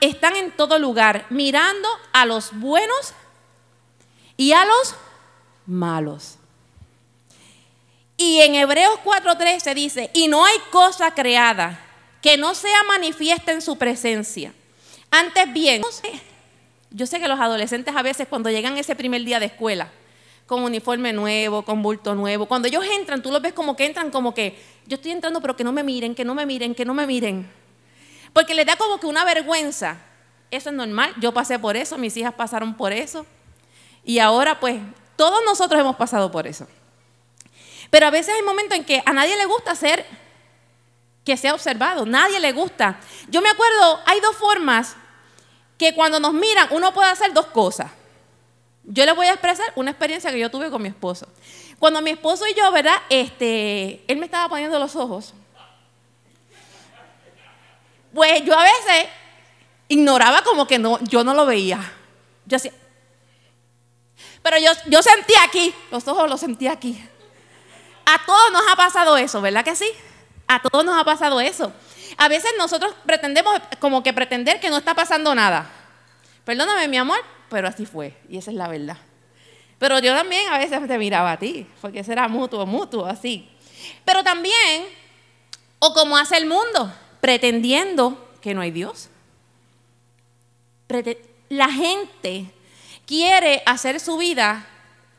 están 0.00 0.36
en 0.36 0.52
todo 0.52 0.78
lugar, 0.78 1.26
mirando 1.30 1.88
a 2.12 2.26
los 2.26 2.52
buenos 2.52 3.14
y 4.36 4.52
a 4.52 4.64
los 4.66 4.94
malos. 5.64 6.36
Y 8.18 8.40
en 8.40 8.54
Hebreos 8.56 8.98
4:13 9.04 9.74
dice, 9.74 10.10
y 10.12 10.28
no 10.28 10.44
hay 10.44 10.58
cosa 10.70 11.14
creada 11.14 11.85
que 12.26 12.36
no 12.36 12.56
sea 12.56 12.82
manifiesta 12.82 13.52
en 13.52 13.62
su 13.62 13.78
presencia. 13.78 14.52
Antes 15.12 15.52
bien, 15.52 15.80
yo 16.90 17.06
sé 17.06 17.20
que 17.20 17.28
los 17.28 17.38
adolescentes 17.38 17.94
a 17.94 18.02
veces 18.02 18.26
cuando 18.26 18.50
llegan 18.50 18.76
ese 18.76 18.96
primer 18.96 19.22
día 19.22 19.38
de 19.38 19.46
escuela, 19.46 19.92
con 20.44 20.64
uniforme 20.64 21.12
nuevo, 21.12 21.62
con 21.62 21.82
bulto 21.82 22.16
nuevo. 22.16 22.46
Cuando 22.46 22.66
ellos 22.66 22.84
entran, 22.98 23.22
tú 23.22 23.30
los 23.30 23.40
ves 23.40 23.52
como 23.52 23.76
que 23.76 23.86
entran 23.86 24.10
como 24.10 24.34
que 24.34 24.60
yo 24.88 24.96
estoy 24.96 25.12
entrando, 25.12 25.40
pero 25.40 25.54
que 25.54 25.62
no 25.62 25.70
me 25.70 25.84
miren, 25.84 26.16
que 26.16 26.24
no 26.24 26.34
me 26.34 26.46
miren, 26.46 26.74
que 26.74 26.84
no 26.84 26.94
me 26.94 27.06
miren. 27.06 27.48
Porque 28.32 28.54
les 28.54 28.66
da 28.66 28.74
como 28.74 28.98
que 28.98 29.06
una 29.06 29.24
vergüenza. 29.24 29.98
Eso 30.50 30.70
es 30.70 30.74
normal. 30.74 31.14
Yo 31.20 31.32
pasé 31.32 31.60
por 31.60 31.76
eso, 31.76 31.96
mis 31.96 32.16
hijas 32.16 32.34
pasaron 32.34 32.74
por 32.74 32.92
eso. 32.92 33.24
Y 34.04 34.18
ahora 34.18 34.58
pues 34.58 34.80
todos 35.14 35.44
nosotros 35.44 35.80
hemos 35.80 35.94
pasado 35.94 36.32
por 36.32 36.48
eso. 36.48 36.66
Pero 37.88 38.06
a 38.06 38.10
veces 38.10 38.34
hay 38.34 38.42
momentos 38.42 38.76
en 38.76 38.84
que 38.84 39.00
a 39.06 39.12
nadie 39.12 39.36
le 39.36 39.44
gusta 39.44 39.76
ser 39.76 40.04
que 41.26 41.36
sea 41.36 41.54
observado, 41.54 42.06
nadie 42.06 42.38
le 42.38 42.52
gusta. 42.52 43.00
Yo 43.28 43.42
me 43.42 43.48
acuerdo, 43.48 44.00
hay 44.06 44.20
dos 44.20 44.36
formas 44.36 44.94
que 45.76 45.92
cuando 45.92 46.20
nos 46.20 46.32
miran 46.32 46.68
uno 46.70 46.94
puede 46.94 47.10
hacer 47.10 47.32
dos 47.32 47.46
cosas. 47.46 47.90
Yo 48.84 49.04
les 49.04 49.16
voy 49.16 49.26
a 49.26 49.32
expresar 49.32 49.72
una 49.74 49.90
experiencia 49.90 50.30
que 50.30 50.38
yo 50.38 50.52
tuve 50.52 50.70
con 50.70 50.80
mi 50.80 50.88
esposo. 50.88 51.26
Cuando 51.80 52.00
mi 52.00 52.10
esposo 52.10 52.46
y 52.46 52.54
yo, 52.54 52.70
¿verdad? 52.70 52.96
Este, 53.10 54.04
él 54.06 54.18
me 54.18 54.26
estaba 54.26 54.48
poniendo 54.48 54.78
los 54.78 54.94
ojos. 54.94 55.34
Pues 58.14 58.44
yo 58.44 58.56
a 58.56 58.62
veces 58.62 59.08
ignoraba 59.88 60.42
como 60.42 60.68
que 60.68 60.78
no, 60.78 61.00
yo 61.00 61.24
no 61.24 61.34
lo 61.34 61.44
veía. 61.44 61.92
Yo 62.46 62.56
hacía. 62.56 62.72
Pero 64.44 64.58
yo, 64.58 64.70
yo 64.86 65.02
sentía 65.02 65.42
aquí, 65.44 65.74
los 65.90 66.06
ojos 66.06 66.30
los 66.30 66.38
sentía 66.38 66.70
aquí. 66.70 67.04
A 68.04 68.24
todos 68.24 68.52
nos 68.52 68.62
ha 68.70 68.76
pasado 68.76 69.16
eso, 69.16 69.40
¿verdad 69.40 69.64
que 69.64 69.74
sí? 69.74 69.90
A 70.46 70.60
todos 70.62 70.84
nos 70.84 71.00
ha 71.00 71.04
pasado 71.04 71.40
eso. 71.40 71.72
A 72.16 72.28
veces 72.28 72.52
nosotros 72.58 72.94
pretendemos 73.04 73.60
como 73.80 74.02
que 74.02 74.12
pretender 74.12 74.60
que 74.60 74.70
no 74.70 74.78
está 74.78 74.94
pasando 74.94 75.34
nada. 75.34 75.70
Perdóname, 76.44 76.88
mi 76.88 76.96
amor, 76.96 77.18
pero 77.48 77.68
así 77.68 77.86
fue, 77.86 78.16
y 78.28 78.38
esa 78.38 78.50
es 78.50 78.56
la 78.56 78.68
verdad. 78.68 78.96
Pero 79.78 79.98
yo 79.98 80.14
también 80.14 80.48
a 80.52 80.58
veces 80.58 80.86
te 80.86 80.98
miraba 80.98 81.32
a 81.32 81.38
ti, 81.38 81.66
porque 81.80 82.00
eso 82.00 82.12
era 82.12 82.28
mutuo, 82.28 82.64
mutuo, 82.64 83.04
así. 83.04 83.48
Pero 84.04 84.22
también, 84.22 84.86
o 85.78 85.92
como 85.92 86.16
hace 86.16 86.36
el 86.36 86.46
mundo, 86.46 86.92
pretendiendo 87.20 88.30
que 88.40 88.54
no 88.54 88.60
hay 88.60 88.70
Dios. 88.70 89.10
La 91.48 91.68
gente 91.68 92.46
quiere 93.06 93.62
hacer 93.66 94.00
su 94.00 94.16
vida 94.16 94.66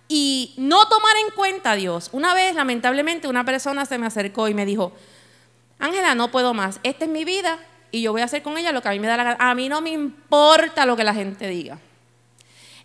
y 0.07 0.53
no 0.57 0.87
tomar 0.87 1.15
en 1.17 1.35
cuenta 1.35 1.71
a 1.71 1.75
Dios. 1.75 2.09
Una 2.13 2.33
vez, 2.33 2.55
lamentablemente, 2.55 3.27
una 3.27 3.43
persona 3.43 3.85
se 3.85 3.97
me 3.97 4.07
acercó 4.07 4.47
y 4.47 4.53
me 4.53 4.65
dijo, 4.65 4.93
Ángela, 5.79 6.15
no 6.15 6.31
puedo 6.31 6.53
más, 6.53 6.79
esta 6.83 7.05
es 7.05 7.11
mi 7.11 7.23
vida 7.23 7.59
y 7.91 8.01
yo 8.01 8.11
voy 8.11 8.21
a 8.21 8.25
hacer 8.25 8.41
con 8.41 8.57
ella 8.57 8.71
lo 8.71 8.81
que 8.81 8.89
a 8.89 8.91
mí 8.91 8.99
me 8.99 9.07
da 9.07 9.17
la 9.17 9.23
gana. 9.23 9.37
A 9.39 9.55
mí 9.55 9.69
no 9.69 9.81
me 9.81 9.91
importa 9.91 10.85
lo 10.85 10.95
que 10.95 11.03
la 11.03 11.13
gente 11.13 11.47
diga. 11.47 11.79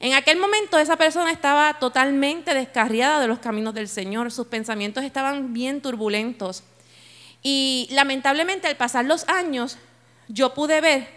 En 0.00 0.14
aquel 0.14 0.38
momento 0.38 0.78
esa 0.78 0.96
persona 0.96 1.30
estaba 1.30 1.74
totalmente 1.74 2.54
descarriada 2.54 3.20
de 3.20 3.28
los 3.28 3.38
caminos 3.38 3.72
del 3.72 3.88
Señor, 3.88 4.32
sus 4.32 4.48
pensamientos 4.48 5.04
estaban 5.04 5.52
bien 5.52 5.80
turbulentos. 5.80 6.64
Y 7.42 7.88
lamentablemente 7.92 8.66
al 8.66 8.76
pasar 8.76 9.04
los 9.04 9.28
años, 9.28 9.78
yo 10.28 10.54
pude 10.54 10.80
ver, 10.80 11.08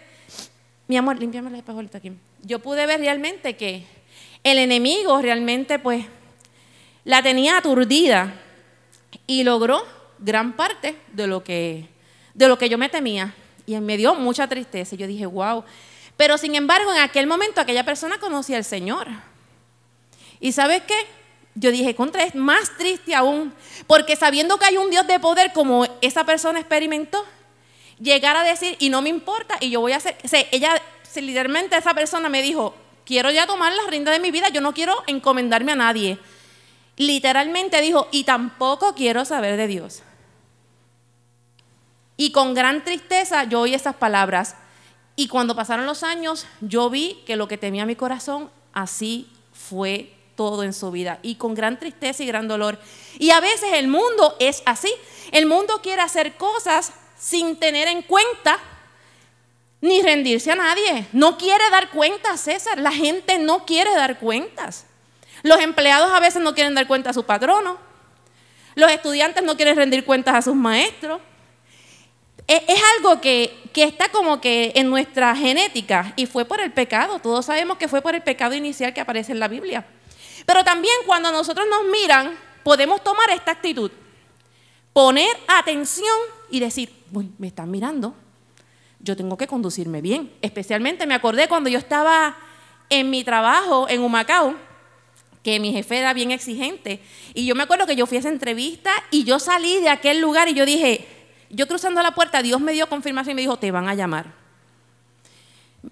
mi 0.86 0.96
amor, 0.96 1.18
limpiame 1.18 1.50
la 1.50 1.58
espejolita 1.58 1.98
aquí, 1.98 2.12
yo 2.42 2.60
pude 2.60 2.86
ver 2.86 3.00
realmente 3.00 3.56
que 3.56 3.86
el 4.44 4.58
enemigo 4.58 5.20
realmente 5.20 5.80
pues 5.80 6.06
la 7.04 7.22
tenía 7.22 7.58
aturdida 7.58 8.34
y 9.26 9.42
logró 9.42 9.84
gran 10.18 10.54
parte 10.54 10.96
de 11.12 11.26
lo 11.26 11.42
que, 11.42 11.88
de 12.34 12.48
lo 12.48 12.58
que 12.58 12.68
yo 12.68 12.78
me 12.78 12.88
temía. 12.88 13.34
Y 13.66 13.76
me 13.80 13.96
dio 13.96 14.14
mucha 14.14 14.46
tristeza. 14.46 14.96
Yo 14.96 15.06
dije, 15.06 15.26
wow, 15.26 15.64
pero 16.16 16.38
sin 16.38 16.54
embargo, 16.54 16.92
en 16.92 17.00
aquel 17.00 17.26
momento 17.26 17.60
aquella 17.60 17.84
persona 17.84 18.18
conocía 18.18 18.56
al 18.56 18.64
Señor. 18.64 19.08
¿Y 20.40 20.52
sabes 20.52 20.82
qué? 20.82 20.94
yo 21.56 21.70
dije, 21.72 21.94
contra 21.94 22.22
es 22.22 22.34
más 22.34 22.76
triste 22.76 23.14
aún, 23.14 23.52
porque 23.86 24.14
sabiendo 24.14 24.58
que 24.58 24.66
hay 24.66 24.76
un 24.76 24.90
Dios 24.90 25.06
de 25.06 25.18
poder 25.18 25.52
como 25.54 25.86
esa 26.02 26.24
persona 26.24 26.60
experimentó, 26.60 27.24
llegar 27.98 28.36
a 28.36 28.42
decir, 28.42 28.76
y 28.78 28.90
no 28.90 29.00
me 29.00 29.08
importa, 29.08 29.56
y 29.60 29.70
yo 29.70 29.80
voy 29.80 29.92
a 29.92 29.96
hacer, 29.96 30.16
o 30.22 30.28
sea, 30.28 30.44
ella, 30.52 30.80
literalmente 31.14 31.76
esa 31.76 31.94
persona 31.94 32.28
me 32.28 32.42
dijo, 32.42 32.74
quiero 33.06 33.30
ya 33.30 33.46
tomar 33.46 33.72
la 33.72 33.88
rienda 33.88 34.12
de 34.12 34.20
mi 34.20 34.30
vida, 34.30 34.50
yo 34.50 34.60
no 34.60 34.74
quiero 34.74 35.02
encomendarme 35.06 35.72
a 35.72 35.76
nadie. 35.76 36.18
Literalmente 36.96 37.80
dijo, 37.80 38.08
y 38.10 38.24
tampoco 38.24 38.94
quiero 38.94 39.24
saber 39.24 39.56
de 39.56 39.66
Dios. 39.66 40.02
Y 42.16 42.32
con 42.32 42.54
gran 42.54 42.82
tristeza 42.84 43.44
yo 43.44 43.60
oí 43.60 43.74
esas 43.74 43.96
palabras. 43.96 44.56
Y 45.14 45.28
cuando 45.28 45.54
pasaron 45.54 45.86
los 45.86 46.02
años, 46.02 46.46
yo 46.60 46.88
vi 46.90 47.22
que 47.26 47.36
lo 47.36 47.48
que 47.48 47.58
temía 47.58 47.86
mi 47.86 47.96
corazón, 47.96 48.50
así 48.72 49.30
fue 49.52 50.12
todo 50.36 50.62
en 50.62 50.72
su 50.72 50.90
vida. 50.90 51.18
Y 51.22 51.36
con 51.36 51.54
gran 51.54 51.78
tristeza 51.78 52.22
y 52.22 52.26
gran 52.26 52.48
dolor. 52.48 52.78
Y 53.18 53.30
a 53.30 53.40
veces 53.40 53.72
el 53.74 53.88
mundo 53.88 54.36
es 54.38 54.62
así. 54.66 54.92
El 55.32 55.46
mundo 55.46 55.80
quiere 55.82 56.02
hacer 56.02 56.36
cosas 56.36 56.92
sin 57.18 57.56
tener 57.56 57.88
en 57.88 58.02
cuenta 58.02 58.58
ni 59.80 60.02
rendirse 60.02 60.50
a 60.52 60.56
nadie. 60.56 61.06
No 61.12 61.36
quiere 61.36 61.68
dar 61.70 61.90
cuentas, 61.90 62.40
César. 62.40 62.78
La 62.78 62.92
gente 62.92 63.38
no 63.38 63.64
quiere 63.66 63.94
dar 63.94 64.18
cuentas. 64.18 64.86
Los 65.42 65.60
empleados 65.60 66.10
a 66.12 66.20
veces 66.20 66.42
no 66.42 66.54
quieren 66.54 66.74
dar 66.74 66.86
cuenta 66.86 67.10
a 67.10 67.12
su 67.12 67.24
patrono. 67.24 67.78
Los 68.74 68.90
estudiantes 68.90 69.42
no 69.42 69.56
quieren 69.56 69.76
rendir 69.76 70.04
cuentas 70.04 70.34
a 70.34 70.42
sus 70.42 70.54
maestros. 70.54 71.20
Es, 72.46 72.62
es 72.68 72.80
algo 72.96 73.20
que, 73.20 73.56
que 73.72 73.84
está 73.84 74.08
como 74.10 74.40
que 74.40 74.72
en 74.76 74.88
nuestra 74.90 75.34
genética 75.34 76.12
y 76.16 76.26
fue 76.26 76.44
por 76.44 76.60
el 76.60 76.72
pecado. 76.72 77.18
Todos 77.18 77.46
sabemos 77.46 77.78
que 77.78 77.88
fue 77.88 78.02
por 78.02 78.14
el 78.14 78.22
pecado 78.22 78.54
inicial 78.54 78.92
que 78.94 79.00
aparece 79.00 79.32
en 79.32 79.40
la 79.40 79.48
Biblia. 79.48 79.86
Pero 80.44 80.62
también 80.64 80.94
cuando 81.06 81.32
nosotros 81.32 81.66
nos 81.68 81.84
miran, 81.90 82.36
podemos 82.62 83.02
tomar 83.02 83.30
esta 83.30 83.52
actitud. 83.52 83.90
Poner 84.92 85.36
atención 85.46 86.16
y 86.50 86.60
decir, 86.60 86.90
me 87.38 87.48
están 87.48 87.70
mirando, 87.70 88.14
yo 89.00 89.16
tengo 89.16 89.36
que 89.36 89.46
conducirme 89.46 90.00
bien. 90.00 90.32
Especialmente 90.42 91.06
me 91.06 91.14
acordé 91.14 91.48
cuando 91.48 91.68
yo 91.68 91.78
estaba 91.78 92.36
en 92.88 93.10
mi 93.10 93.24
trabajo 93.24 93.88
en 93.88 94.02
Humacao, 94.02 94.54
que 95.46 95.60
mi 95.60 95.70
jefe 95.70 95.96
era 95.96 96.12
bien 96.12 96.32
exigente. 96.32 96.98
Y 97.32 97.46
yo 97.46 97.54
me 97.54 97.62
acuerdo 97.62 97.86
que 97.86 97.94
yo 97.94 98.04
fui 98.06 98.16
a 98.16 98.20
esa 98.20 98.30
entrevista 98.30 98.90
y 99.12 99.22
yo 99.22 99.38
salí 99.38 99.80
de 99.80 99.88
aquel 99.88 100.20
lugar 100.20 100.48
y 100.48 100.54
yo 100.54 100.66
dije, 100.66 101.06
yo 101.50 101.68
cruzando 101.68 102.02
la 102.02 102.10
puerta, 102.16 102.42
Dios 102.42 102.60
me 102.60 102.72
dio 102.72 102.88
confirmación 102.88 103.30
y 103.30 103.34
me 103.36 103.42
dijo, 103.42 103.56
te 103.56 103.70
van 103.70 103.88
a 103.88 103.94
llamar. 103.94 104.26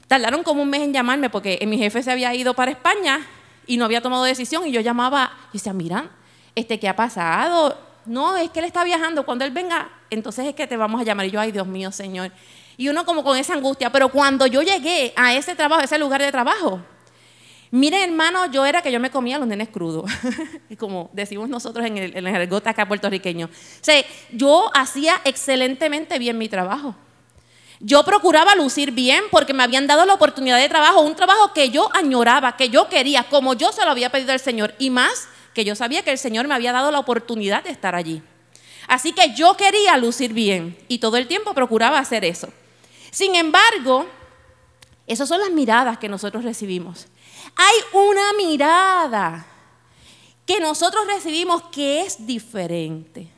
Tardaron 0.08 0.42
como 0.42 0.61
un 0.62 0.70
mes 0.70 0.82
en 0.82 0.92
llamarme 0.92 1.30
porque 1.30 1.64
mi 1.68 1.78
jefe 1.78 2.02
se 2.02 2.11
había 2.11 2.34
ido 2.34 2.54
para 2.54 2.73
España 2.73 3.25
y 3.64 3.76
no 3.76 3.84
había 3.84 4.00
tomado 4.00 4.25
decisión 4.25 4.66
y 4.66 4.73
yo 4.73 4.80
llamaba 4.80 5.30
y 5.52 5.58
decía, 5.58 5.73
mira, 5.73 6.11
este, 6.56 6.80
¿qué 6.80 6.88
ha 6.88 6.96
pasado? 6.96 7.78
No, 8.06 8.37
es 8.37 8.50
que 8.50 8.58
él 8.58 8.64
está 8.64 8.82
viajando, 8.82 9.25
cuando 9.25 9.44
él 9.44 9.52
venga, 9.52 9.88
entonces 10.11 10.46
es 10.46 10.56
que 10.56 10.66
te 10.66 10.76
vamos 10.76 11.00
a 11.00 11.04
llamar. 11.04 11.26
Y 11.26 11.30
yo, 11.30 11.38
ay 11.38 11.52
Dios 11.52 11.68
mío, 11.68 11.92
Señor. 11.92 12.32
Y 12.76 12.88
uno 12.88 13.04
como 13.04 13.23
con 13.23 13.38
esa 13.38 13.54
angustia, 13.54 13.92
pero 13.92 14.08
cuando 14.08 14.49
yo 14.49 14.62
llegué 14.62 15.12
a 15.14 15.32
ese 15.32 15.54
trabajo, 15.54 15.80
a 15.80 15.84
ese 15.84 15.96
lugar 15.96 16.20
de 16.20 16.32
trabajo, 16.32 16.80
miren 17.74 18.02
hermano, 18.02 18.46
yo 18.52 18.64
era 18.64 18.82
que 18.82 18.92
yo 18.92 19.00
me 19.00 19.10
comía 19.10 19.36
los 19.36 19.48
nenes 19.48 19.68
crudos, 19.68 20.08
como 20.78 21.10
decimos 21.12 21.48
nosotros 21.48 21.84
en 21.84 21.98
el, 21.98 22.16
en 22.16 22.54
acá 22.54 22.86
puertorriqueño. 22.86 23.46
O 23.46 23.50
sea, 23.80 24.04
yo 24.30 24.70
hacía 24.74 25.20
excelentemente 25.24 26.20
bien 26.20 26.38
mi 26.38 26.48
trabajo. 26.48 26.94
Yo 27.80 28.04
procuraba 28.04 28.54
lucir 28.54 28.92
bien 28.92 29.24
porque 29.32 29.52
me 29.52 29.64
habían 29.64 29.88
dado 29.88 30.06
la 30.06 30.14
oportunidad 30.14 30.58
de 30.58 30.68
trabajo, 30.68 31.00
un 31.00 31.16
trabajo 31.16 31.52
que 31.52 31.70
yo 31.70 31.90
añoraba, 31.94 32.56
que 32.56 32.68
yo 32.68 32.88
quería, 32.88 33.24
como 33.24 33.54
yo 33.54 33.72
se 33.72 33.84
lo 33.84 33.90
había 33.90 34.10
pedido 34.10 34.30
al 34.30 34.40
Señor, 34.40 34.74
y 34.78 34.90
más 34.90 35.28
que 35.52 35.64
yo 35.64 35.74
sabía 35.74 36.02
que 36.02 36.12
el 36.12 36.18
Señor 36.18 36.46
me 36.46 36.54
había 36.54 36.72
dado 36.72 36.92
la 36.92 37.00
oportunidad 37.00 37.64
de 37.64 37.70
estar 37.70 37.96
allí. 37.96 38.22
Así 38.86 39.12
que 39.12 39.34
yo 39.34 39.56
quería 39.56 39.96
lucir 39.96 40.32
bien 40.32 40.76
y 40.86 40.98
todo 40.98 41.16
el 41.16 41.26
tiempo 41.26 41.54
procuraba 41.54 41.98
hacer 41.98 42.24
eso. 42.24 42.48
Sin 43.10 43.34
embargo, 43.34 44.06
esas 45.06 45.28
son 45.28 45.40
las 45.40 45.50
miradas 45.50 45.99
que 45.99 46.08
nosotros 46.08 46.44
recibimos. 46.44 47.06
Hay 47.56 47.75
una 47.92 48.32
mirada 48.37 49.46
que 50.46 50.61
nosotros 50.61 51.06
recibimos 51.06 51.62
que 51.64 52.02
es 52.02 52.26
diferente. 52.26 53.28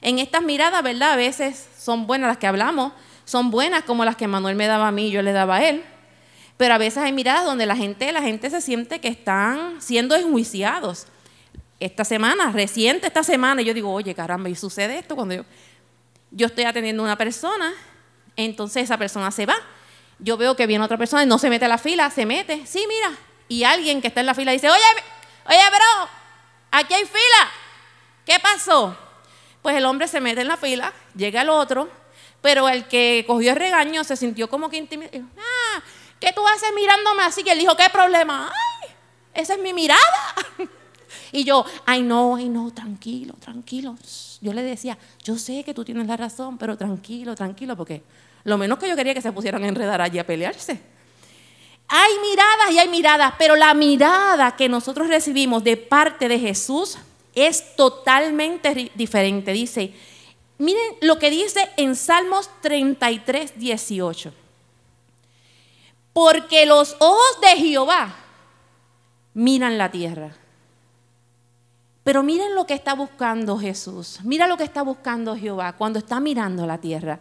En 0.00 0.18
estas 0.18 0.42
miradas, 0.42 0.82
¿verdad? 0.82 1.12
A 1.12 1.16
veces 1.16 1.68
son 1.78 2.06
buenas 2.06 2.28
las 2.28 2.38
que 2.38 2.46
hablamos, 2.46 2.92
son 3.24 3.50
buenas 3.50 3.84
como 3.84 4.04
las 4.04 4.16
que 4.16 4.28
Manuel 4.28 4.56
me 4.56 4.66
daba 4.66 4.88
a 4.88 4.92
mí 4.92 5.08
y 5.08 5.10
yo 5.10 5.22
le 5.22 5.32
daba 5.32 5.56
a 5.56 5.68
él. 5.68 5.84
Pero 6.56 6.74
a 6.74 6.78
veces 6.78 7.02
hay 7.02 7.12
miradas 7.12 7.44
donde 7.44 7.66
la 7.66 7.76
gente, 7.76 8.12
la 8.12 8.22
gente 8.22 8.50
se 8.50 8.60
siente 8.60 9.00
que 9.00 9.08
están 9.08 9.80
siendo 9.80 10.14
enjuiciados 10.14 11.06
esta 11.80 12.04
semana, 12.04 12.52
reciente 12.52 13.08
esta 13.08 13.24
semana, 13.24 13.60
yo 13.62 13.74
digo, 13.74 13.92
oye, 13.92 14.14
caramba, 14.14 14.48
y 14.48 14.54
sucede 14.54 14.98
esto 14.98 15.16
cuando 15.16 15.34
yo, 15.34 15.44
yo 16.30 16.46
estoy 16.46 16.64
atendiendo 16.64 17.02
a 17.02 17.06
una 17.06 17.18
persona, 17.18 17.72
entonces 18.36 18.84
esa 18.84 18.96
persona 18.96 19.30
se 19.30 19.46
va. 19.46 19.56
Yo 20.18 20.36
veo 20.36 20.56
que 20.56 20.66
viene 20.66 20.84
otra 20.84 20.96
persona 20.96 21.22
y 21.22 21.26
no 21.26 21.38
se 21.38 21.50
mete 21.50 21.64
a 21.64 21.68
la 21.68 21.78
fila, 21.78 22.10
se 22.10 22.26
mete, 22.26 22.66
sí, 22.66 22.84
mira. 22.88 23.16
Y 23.48 23.64
alguien 23.64 24.00
que 24.00 24.08
está 24.08 24.20
en 24.20 24.26
la 24.26 24.34
fila 24.34 24.52
dice, 24.52 24.70
oye, 24.70 24.80
oye, 25.46 25.58
bro, 25.70 26.08
aquí 26.70 26.94
hay 26.94 27.04
fila. 27.04 27.50
¿Qué 28.24 28.38
pasó? 28.40 28.96
Pues 29.62 29.76
el 29.76 29.84
hombre 29.84 30.08
se 30.08 30.20
mete 30.20 30.42
en 30.42 30.48
la 30.48 30.56
fila, 30.56 30.92
llega 31.14 31.42
el 31.42 31.48
otro, 31.50 31.88
pero 32.40 32.68
el 32.68 32.86
que 32.86 33.24
cogió 33.26 33.52
el 33.52 33.56
regaño 33.56 34.04
se 34.04 34.16
sintió 34.16 34.48
como 34.48 34.68
que 34.68 34.76
intimidado. 34.76 35.24
Ah, 35.38 35.82
¿qué 36.20 36.32
tú 36.32 36.46
haces 36.46 36.70
mirándome 36.74 37.22
así? 37.22 37.42
Que 37.42 37.52
él 37.52 37.58
dijo, 37.58 37.76
¿qué 37.76 37.88
problema? 37.90 38.50
Ay, 38.82 38.90
esa 39.34 39.54
es 39.54 39.60
mi 39.60 39.72
mirada. 39.72 40.00
Y 41.32 41.42
yo, 41.42 41.64
ay 41.84 42.02
no, 42.02 42.36
ay 42.36 42.48
no, 42.48 42.72
tranquilo, 42.72 43.34
tranquilo. 43.40 43.96
Yo 44.40 44.52
le 44.52 44.62
decía, 44.62 44.96
yo 45.24 45.36
sé 45.36 45.64
que 45.64 45.74
tú 45.74 45.84
tienes 45.84 46.06
la 46.06 46.16
razón, 46.16 46.58
pero 46.58 46.76
tranquilo, 46.76 47.34
tranquilo, 47.34 47.76
porque 47.76 48.04
lo 48.44 48.58
menos 48.58 48.78
que 48.78 48.88
yo 48.88 48.96
quería 48.96 49.14
que 49.14 49.22
se 49.22 49.32
pusieran 49.32 49.64
a 49.64 49.68
enredar 49.68 50.00
allí 50.00 50.18
a 50.18 50.26
pelearse. 50.26 50.80
Hay 51.88 52.12
miradas 52.20 52.70
y 52.72 52.78
hay 52.78 52.88
miradas, 52.88 53.34
pero 53.38 53.56
la 53.56 53.74
mirada 53.74 54.56
que 54.56 54.68
nosotros 54.68 55.08
recibimos 55.08 55.64
de 55.64 55.76
parte 55.76 56.28
de 56.28 56.38
Jesús 56.38 56.98
es 57.34 57.74
totalmente 57.76 58.92
diferente. 58.94 59.52
Dice, 59.52 59.92
miren 60.58 60.96
lo 61.00 61.18
que 61.18 61.30
dice 61.30 61.70
en 61.76 61.96
Salmos 61.96 62.48
33, 62.62 63.58
18. 63.58 64.32
Porque 66.12 66.64
los 66.64 66.96
ojos 67.00 67.40
de 67.42 67.56
Jehová 67.56 68.14
miran 69.34 69.78
la 69.78 69.90
tierra 69.90 70.36
pero 72.04 72.22
miren 72.22 72.54
lo 72.54 72.66
que 72.66 72.74
está 72.74 72.94
buscando 72.94 73.58
Jesús. 73.58 74.20
Mira 74.22 74.46
lo 74.46 74.58
que 74.58 74.64
está 74.64 74.82
buscando 74.82 75.34
Jehová 75.34 75.72
cuando 75.72 75.98
está 75.98 76.20
mirando 76.20 76.66
la 76.66 76.76
tierra. 76.78 77.18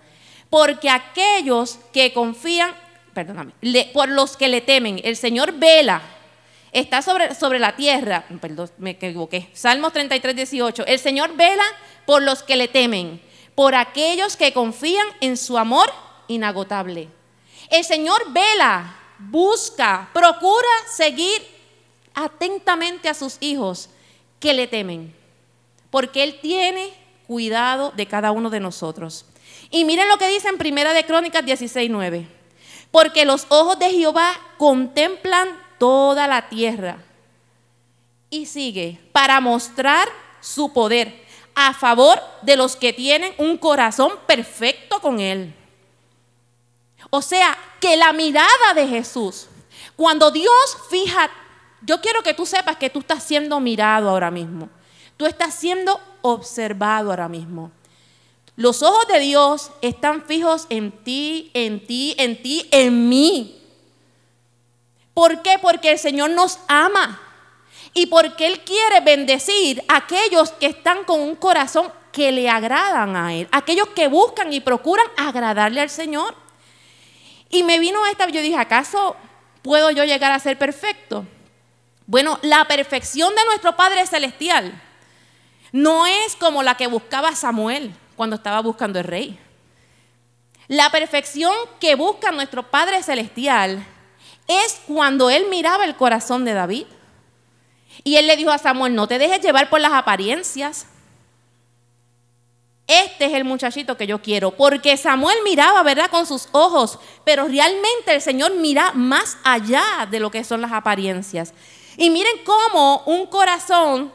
Porque 0.53 0.87
aquellos 0.87 1.79
que 1.91 2.13
confían, 2.13 2.75
perdóname, 3.11 3.53
por 3.91 4.07
los 4.07 4.37
que 4.37 4.49
le 4.49 4.61
temen, 4.61 5.01
el 5.03 5.15
Señor 5.15 5.53
vela, 5.53 6.03
está 6.71 7.01
sobre, 7.01 7.33
sobre 7.33 7.57
la 7.57 7.75
tierra. 7.75 8.23
Perdón, 8.39 8.69
me 8.77 8.91
equivoqué. 8.91 9.49
Salmos 9.53 9.93
33, 9.93 10.35
18. 10.35 10.85
El 10.85 10.99
Señor 10.99 11.35
vela 11.35 11.63
por 12.05 12.21
los 12.21 12.43
que 12.43 12.55
le 12.55 12.67
temen, 12.67 13.19
por 13.55 13.73
aquellos 13.73 14.37
que 14.37 14.53
confían 14.53 15.07
en 15.21 15.37
su 15.37 15.57
amor 15.57 15.91
inagotable. 16.27 17.09
El 17.71 17.83
Señor 17.83 18.31
vela, 18.31 18.95
busca, 19.17 20.11
procura 20.13 20.69
seguir 20.95 21.41
atentamente 22.13 23.09
a 23.09 23.15
sus 23.15 23.37
hijos 23.39 23.89
que 24.39 24.53
le 24.53 24.67
temen, 24.67 25.15
porque 25.89 26.21
Él 26.21 26.37
tiene 26.43 26.93
cuidado 27.25 27.91
de 27.95 28.05
cada 28.05 28.31
uno 28.31 28.51
de 28.51 28.59
nosotros. 28.59 29.25
Y 29.73 29.85
miren 29.85 30.07
lo 30.07 30.17
que 30.17 30.27
dice 30.27 30.49
en 30.49 30.59
Primera 30.59 30.93
de 30.93 31.03
Crónicas 31.03 31.43
16:9. 31.43 32.27
Porque 32.91 33.25
los 33.25 33.47
ojos 33.49 33.79
de 33.79 33.89
Jehová 33.89 34.31
contemplan 34.59 35.49
toda 35.79 36.27
la 36.27 36.47
tierra. 36.47 36.97
Y 38.29 38.45
sigue, 38.45 38.99
para 39.11 39.41
mostrar 39.41 40.07
su 40.41 40.71
poder 40.73 41.25
a 41.55 41.73
favor 41.73 42.21
de 42.43 42.55
los 42.55 42.75
que 42.75 42.93
tienen 42.93 43.33
un 43.39 43.57
corazón 43.57 44.11
perfecto 44.27 45.01
con 45.01 45.19
Él. 45.19 45.55
O 47.09 47.23
sea, 47.23 47.57
que 47.79 47.97
la 47.97 48.13
mirada 48.13 48.75
de 48.75 48.87
Jesús, 48.87 49.47
cuando 49.95 50.29
Dios 50.29 50.77
fija 50.91 51.31
yo 51.81 51.99
quiero 51.99 52.21
que 52.21 52.35
tú 52.35 52.45
sepas 52.45 52.77
que 52.77 52.91
tú 52.91 52.99
estás 52.99 53.23
siendo 53.23 53.59
mirado 53.59 54.07
ahora 54.07 54.29
mismo. 54.29 54.69
Tú 55.17 55.25
estás 55.25 55.55
siendo 55.55 55.99
observado 56.21 57.09
ahora 57.09 57.27
mismo. 57.27 57.71
Los 58.55 58.83
ojos 58.83 59.07
de 59.07 59.19
Dios 59.19 59.71
están 59.81 60.23
fijos 60.25 60.67
en 60.69 60.91
ti, 60.91 61.49
en 61.53 61.85
ti, 61.85 62.15
en 62.19 62.41
ti, 62.41 62.67
en 62.71 63.09
mí. 63.09 63.59
¿Por 65.13 65.41
qué? 65.41 65.57
Porque 65.59 65.91
el 65.91 65.99
Señor 65.99 66.29
nos 66.31 66.59
ama 66.67 67.19
y 67.93 68.07
porque 68.07 68.47
Él 68.47 68.61
quiere 68.61 68.99
bendecir 69.01 69.83
a 69.87 69.97
aquellos 69.97 70.51
que 70.51 70.67
están 70.67 71.03
con 71.03 71.19
un 71.19 71.35
corazón 71.35 71.91
que 72.11 72.31
le 72.31 72.47
agradan 72.47 73.15
a 73.15 73.33
Él, 73.33 73.47
aquellos 73.51 73.87
que 73.89 74.07
buscan 74.07 74.53
y 74.53 74.59
procuran 74.59 75.05
agradarle 75.17 75.81
al 75.81 75.89
Señor. 75.89 76.35
Y 77.49 77.63
me 77.63 77.79
vino 77.79 78.05
esta, 78.05 78.27
yo 78.29 78.41
dije, 78.41 78.57
¿acaso 78.57 79.15
puedo 79.63 79.89
yo 79.89 80.03
llegar 80.03 80.31
a 80.31 80.39
ser 80.39 80.59
perfecto? 80.59 81.25
Bueno, 82.05 82.37
la 82.43 82.65
perfección 82.65 83.33
de 83.33 83.45
nuestro 83.45 83.75
Padre 83.75 84.05
Celestial 84.05 84.79
no 85.71 86.05
es 86.05 86.35
como 86.35 86.61
la 86.61 86.75
que 86.75 86.85
buscaba 86.85 87.35
Samuel 87.35 87.95
cuando 88.15 88.35
estaba 88.35 88.61
buscando 88.61 88.99
el 88.99 89.05
rey. 89.05 89.39
La 90.67 90.89
perfección 90.89 91.53
que 91.79 91.95
busca 91.95 92.31
nuestro 92.31 92.63
Padre 92.63 93.03
Celestial 93.03 93.85
es 94.47 94.81
cuando 94.87 95.29
Él 95.29 95.45
miraba 95.49 95.85
el 95.85 95.95
corazón 95.95 96.45
de 96.45 96.53
David. 96.53 96.85
Y 98.03 98.15
Él 98.15 98.27
le 98.27 98.37
dijo 98.37 98.51
a 98.51 98.57
Samuel, 98.57 98.95
no 98.95 99.07
te 99.07 99.19
dejes 99.19 99.41
llevar 99.41 99.69
por 99.69 99.81
las 99.81 99.93
apariencias. 99.93 100.87
Este 102.87 103.25
es 103.25 103.33
el 103.33 103.45
muchachito 103.45 103.95
que 103.95 104.07
yo 104.07 104.21
quiero, 104.21 104.51
porque 104.51 104.97
Samuel 104.97 105.37
miraba, 105.43 105.83
¿verdad?, 105.83 106.09
con 106.09 106.25
sus 106.25 106.49
ojos, 106.51 106.99
pero 107.23 107.47
realmente 107.47 108.13
el 108.13 108.21
Señor 108.21 108.55
mira 108.55 108.91
más 108.93 109.37
allá 109.43 110.07
de 110.11 110.19
lo 110.19 110.29
que 110.29 110.43
son 110.43 110.61
las 110.61 110.73
apariencias. 110.73 111.53
Y 111.95 112.09
miren 112.09 112.43
cómo 112.43 113.03
un 113.05 113.25
corazón 113.27 114.11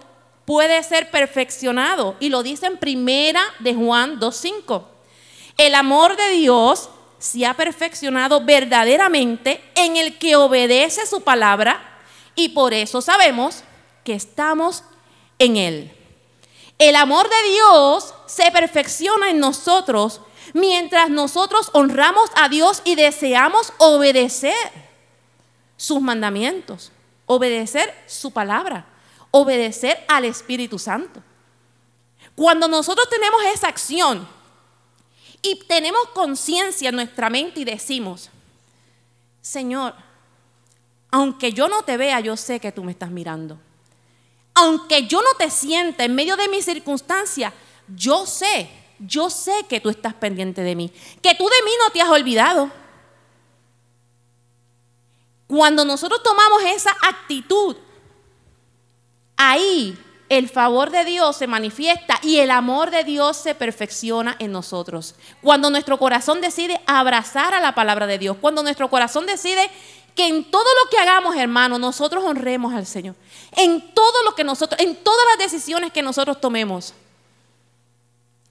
puede 0.49 0.83
ser 0.83 1.11
perfeccionado, 1.11 2.17
y 2.21 2.31
lo 2.31 2.43
dice 2.43 2.65
en 2.65 2.79
primera 2.79 3.43
de 3.59 3.75
Juan 3.75 4.19
2.5. 4.19 4.83
El 5.59 5.75
amor 5.75 6.17
de 6.17 6.31
Dios 6.31 6.89
se 7.19 7.45
ha 7.45 7.53
perfeccionado 7.53 8.41
verdaderamente 8.41 9.63
en 9.75 9.99
el 9.99 10.17
que 10.17 10.37
obedece 10.37 11.05
su 11.05 11.21
palabra, 11.21 11.99
y 12.35 12.49
por 12.49 12.73
eso 12.73 13.03
sabemos 13.03 13.63
que 14.05 14.15
estamos 14.15 14.85
en 15.39 15.59
Él. 15.59 15.93
El 16.79 16.97
amor 16.97 17.29
de 17.29 17.51
Dios 17.51 18.15
se 18.25 18.51
perfecciona 18.51 19.29
en 19.29 19.41
nosotros 19.41 20.23
mientras 20.55 21.11
nosotros 21.11 21.69
honramos 21.75 22.31
a 22.37 22.49
Dios 22.49 22.81
y 22.87 22.95
deseamos 22.95 23.75
obedecer 23.77 24.55
sus 25.77 26.01
mandamientos, 26.01 26.91
obedecer 27.27 27.95
su 28.07 28.31
palabra, 28.31 28.87
obedecer 29.31 30.05
al 30.09 30.25
Espíritu 30.25 30.79
Santo. 30.79 31.23
Cuando 32.35 32.69
nosotros 32.69 33.09
tenemos 33.09 33.43
esa 33.55 33.69
acción 33.69 34.29
y 35.43 35.57
tenemos 35.67 36.09
conciencia 36.15 36.89
en 36.89 36.97
nuestra 36.97 37.31
mente 37.31 37.61
y 37.61 37.65
decimos, 37.65 38.31
Señor, 39.41 39.95
aunque 41.11 41.53
yo 41.53 41.69
no 41.69 41.83
te 41.83 41.97
vea, 41.97 42.21
yo 42.21 42.37
sé 42.37 42.61
que 42.61 42.73
tú 42.73 42.85
me 42.85 42.93
estás 42.93 43.11
mirando 43.11 43.59
aunque 44.59 45.07
yo 45.07 45.23
no 45.23 45.35
te 45.35 45.51
sienta 45.51 46.05
en 46.05 46.15
medio 46.15 46.37
de 46.37 46.49
mis 46.49 46.65
circunstancias, 46.65 47.53
yo 47.95 48.27
sé, 48.27 48.69
yo 48.99 49.31
sé 49.31 49.53
que 49.69 49.81
tú 49.81 49.89
estás 49.89 50.15
pendiente 50.15 50.63
de 50.63 50.75
mí, 50.75 50.93
que 51.23 51.35
tú 51.37 51.45
de 51.45 51.63
mí 51.65 51.71
no 51.85 51.91
te 51.93 52.03
has 52.03 52.09
olvidado. 52.09 52.69
Cuando 55.47 55.85
nosotros 55.85 56.23
tomamos 56.25 56.63
esa 56.65 56.91
actitud, 57.03 57.77
ahí 59.39 59.97
el 60.29 60.49
favor 60.51 60.91
de 60.91 61.07
Dios 61.07 61.37
se 61.37 61.47
manifiesta 61.47 62.19
y 62.23 62.39
el 62.39 62.51
amor 62.51 62.91
de 62.91 63.05
Dios 63.05 63.37
se 63.39 63.55
perfecciona 63.55 64.37
en 64.39 64.53
nosotros. 64.53 65.15
Cuando 65.41 65.71
nuestro 65.71 65.99
corazón 65.99 66.43
decide 66.43 66.79
abrazar 66.87 67.55
a 67.55 67.61
la 67.61 67.75
palabra 67.75 68.07
de 68.07 68.19
Dios, 68.19 68.37
cuando 68.39 68.63
nuestro 68.63 68.91
corazón 68.91 69.25
decide 69.25 69.71
que 70.15 70.27
en 70.27 70.51
todo 70.51 70.65
lo 70.65 70.91
que 70.91 70.99
hagamos, 70.99 71.37
hermano, 71.37 71.79
nosotros 71.79 72.25
honremos 72.25 72.75
al 72.75 72.85
Señor. 72.85 73.15
En 73.57 73.95
todo 73.95 74.23
lo 74.25 74.35
que 74.35 74.45
nosotros, 74.45 74.79
en 74.81 74.97
todas 74.97 75.25
las 75.31 75.51
decisiones 75.51 75.93
que 75.93 76.03
nosotros 76.03 76.41
tomemos. 76.41 76.93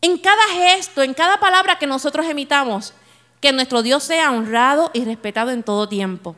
En 0.01 0.17
cada 0.17 0.43
gesto, 0.53 1.03
en 1.03 1.13
cada 1.13 1.39
palabra 1.39 1.77
que 1.77 1.85
nosotros 1.85 2.25
emitamos, 2.25 2.93
que 3.41 3.51
nuestro 3.51 3.83
Dios 3.83 4.03
sea 4.03 4.31
honrado 4.31 4.89
y 4.93 5.03
respetado 5.03 5.51
en 5.51 5.61
todo 5.61 5.87
tiempo. 5.87 6.35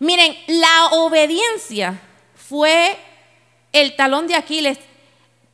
Miren, 0.00 0.36
la 0.48 0.86
obediencia 0.92 2.00
fue 2.52 2.98
el 3.72 3.96
talón 3.96 4.26
de 4.26 4.34
Aquiles 4.34 4.78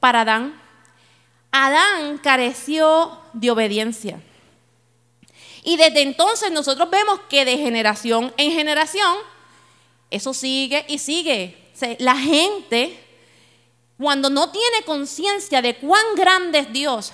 para 0.00 0.22
Adán. 0.22 0.60
Adán 1.52 2.18
careció 2.18 3.20
de 3.34 3.52
obediencia. 3.52 4.20
Y 5.62 5.76
desde 5.76 6.02
entonces 6.02 6.50
nosotros 6.50 6.90
vemos 6.90 7.20
que 7.30 7.44
de 7.44 7.56
generación 7.56 8.34
en 8.37 8.50
generación, 8.50 9.16
eso 10.11 10.34
sigue 10.34 10.87
y 10.88 10.98
sigue. 10.98 11.70
la 12.00 12.16
gente, 12.16 12.98
cuando 13.96 14.28
no 14.28 14.50
tiene 14.50 14.82
conciencia 14.84 15.62
de 15.62 15.76
cuán 15.76 16.04
grande 16.16 16.58
es 16.58 16.72
Dios, 16.72 17.12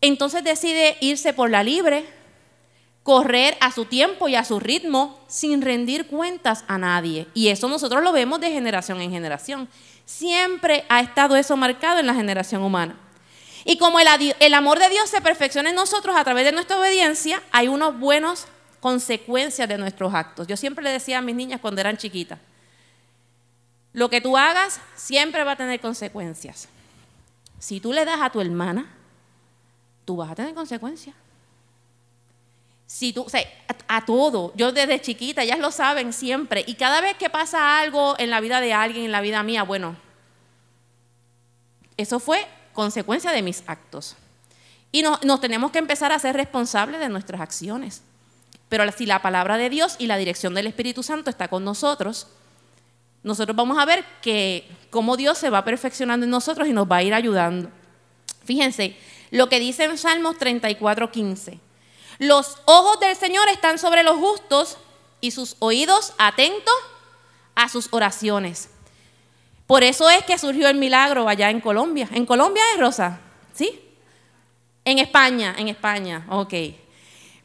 entonces 0.00 0.42
decide 0.42 0.96
irse 1.02 1.34
por 1.34 1.50
la 1.50 1.62
libre, 1.62 2.06
correr 3.04 3.56
a 3.60 3.70
su 3.70 3.84
tiempo 3.84 4.28
y 4.28 4.34
a 4.34 4.44
su 4.44 4.58
ritmo 4.58 5.20
sin 5.28 5.62
rendir 5.62 6.08
cuentas 6.08 6.64
a 6.66 6.78
nadie. 6.78 7.28
Y 7.34 7.48
eso 7.48 7.68
nosotros 7.68 8.02
lo 8.02 8.12
vemos 8.12 8.40
de 8.40 8.50
generación 8.50 9.00
en 9.00 9.10
generación. 9.12 9.68
Siempre 10.06 10.84
ha 10.88 11.00
estado 11.00 11.36
eso 11.36 11.56
marcado 11.56 12.00
en 12.00 12.06
la 12.06 12.14
generación 12.14 12.62
humana. 12.62 12.96
Y 13.66 13.76
como 13.76 13.98
el, 14.00 14.54
amor 14.54 14.78
de 14.78 14.88
Dios 14.88 15.08
se 15.08 15.20
perfecciona 15.20 15.68
en 15.68 15.76
nosotros 15.76 16.16
a 16.16 16.24
través 16.24 16.46
de 16.46 16.52
nuestra 16.52 16.78
obediencia, 16.78 17.42
hay 17.52 17.68
unas 17.68 17.98
buenas 17.98 18.46
consecuencias 18.80 19.68
de 19.68 19.78
nuestros 19.78 20.12
actos. 20.14 20.46
Yo 20.46 20.56
siempre 20.56 20.82
le 20.82 20.90
decía 20.90 21.18
a 21.18 21.22
mis 21.22 21.34
niñas 21.34 21.60
cuando 21.60 21.82
eran 21.82 21.98
chiquitas, 21.98 22.38
lo 23.92 24.10
que 24.10 24.20
tú 24.20 24.36
hagas 24.36 24.80
siempre 24.96 25.44
va 25.44 25.52
a 25.52 25.56
tener 25.56 25.78
consecuencias. 25.80 26.68
Si 27.58 27.80
tú 27.80 27.92
le 27.92 28.04
das 28.04 28.20
a 28.20 28.30
tu 28.30 28.40
hermana, 28.40 28.86
tú 30.04 30.16
vas 30.16 30.30
a 30.30 30.34
tener 30.34 30.54
consecuencias. 30.54 31.14
Si 32.86 33.12
tú, 33.12 33.26
a, 33.88 34.04
todo, 34.04 34.52
yo 34.56 34.72
desde 34.72 35.00
chiquita, 35.00 35.42
ellas 35.42 35.58
lo 35.58 35.70
saben 35.70 36.12
siempre, 36.12 36.64
y 36.66 36.74
cada 36.74 37.00
vez 37.00 37.16
que 37.16 37.30
pasa 37.30 37.80
algo 37.80 38.14
en 38.18 38.30
la 38.30 38.40
vida 38.40 38.60
de 38.60 38.72
alguien, 38.72 39.06
en 39.06 39.12
la 39.12 39.20
vida 39.20 39.42
mía, 39.42 39.62
bueno, 39.62 39.96
eso 41.96 42.20
fue 42.20 42.46
consecuencia 42.72 43.32
de 43.32 43.42
mis 43.42 43.64
actos. 43.66 44.16
Y 44.92 45.02
nos 45.02 45.40
tenemos 45.40 45.72
que 45.72 45.78
empezar 45.78 46.12
a 46.12 46.18
ser 46.18 46.36
responsables 46.36 47.00
de 47.00 47.08
nuestras 47.08 47.40
acciones. 47.40 48.02
Pero 48.68 48.90
si 48.92 49.06
la 49.06 49.22
palabra 49.22 49.56
de 49.56 49.70
Dios 49.70 49.96
y 49.98 50.06
la 50.06 50.16
dirección 50.16 50.54
del 50.54 50.66
Espíritu 50.66 51.02
Santo 51.02 51.30
está 51.30 51.48
con 51.48 51.64
nosotros, 51.64 52.28
nosotros 53.22 53.56
vamos 53.56 53.78
a 53.78 53.84
ver 53.84 54.04
que 54.20 54.68
cómo 54.90 55.16
Dios 55.16 55.38
se 55.38 55.50
va 55.50 55.64
perfeccionando 55.64 56.24
en 56.24 56.30
nosotros 56.30 56.68
y 56.68 56.72
nos 56.72 56.90
va 56.90 56.96
a 56.96 57.02
ir 57.02 57.14
ayudando. 57.14 57.70
Fíjense 58.44 58.96
lo 59.30 59.48
que 59.48 59.58
dice 59.58 59.84
en 59.84 59.98
Salmos 59.98 60.38
34, 60.38 61.10
15. 61.10 61.58
Los 62.18 62.58
ojos 62.64 63.00
del 63.00 63.16
Señor 63.16 63.48
están 63.48 63.78
sobre 63.78 64.02
los 64.02 64.16
justos 64.16 64.78
y 65.20 65.30
sus 65.30 65.56
oídos 65.58 66.12
atentos 66.18 66.74
a 67.54 67.68
sus 67.68 67.88
oraciones. 67.92 68.70
Por 69.66 69.82
eso 69.82 70.10
es 70.10 70.24
que 70.24 70.38
surgió 70.38 70.68
el 70.68 70.76
milagro 70.76 71.28
allá 71.28 71.50
en 71.50 71.60
Colombia. 71.60 72.08
¿En 72.12 72.26
Colombia 72.26 72.62
es 72.74 72.80
Rosa? 72.80 73.20
¿Sí? 73.52 73.80
En 74.84 74.98
España, 74.98 75.54
en 75.56 75.68
España, 75.68 76.26
ok. 76.28 76.54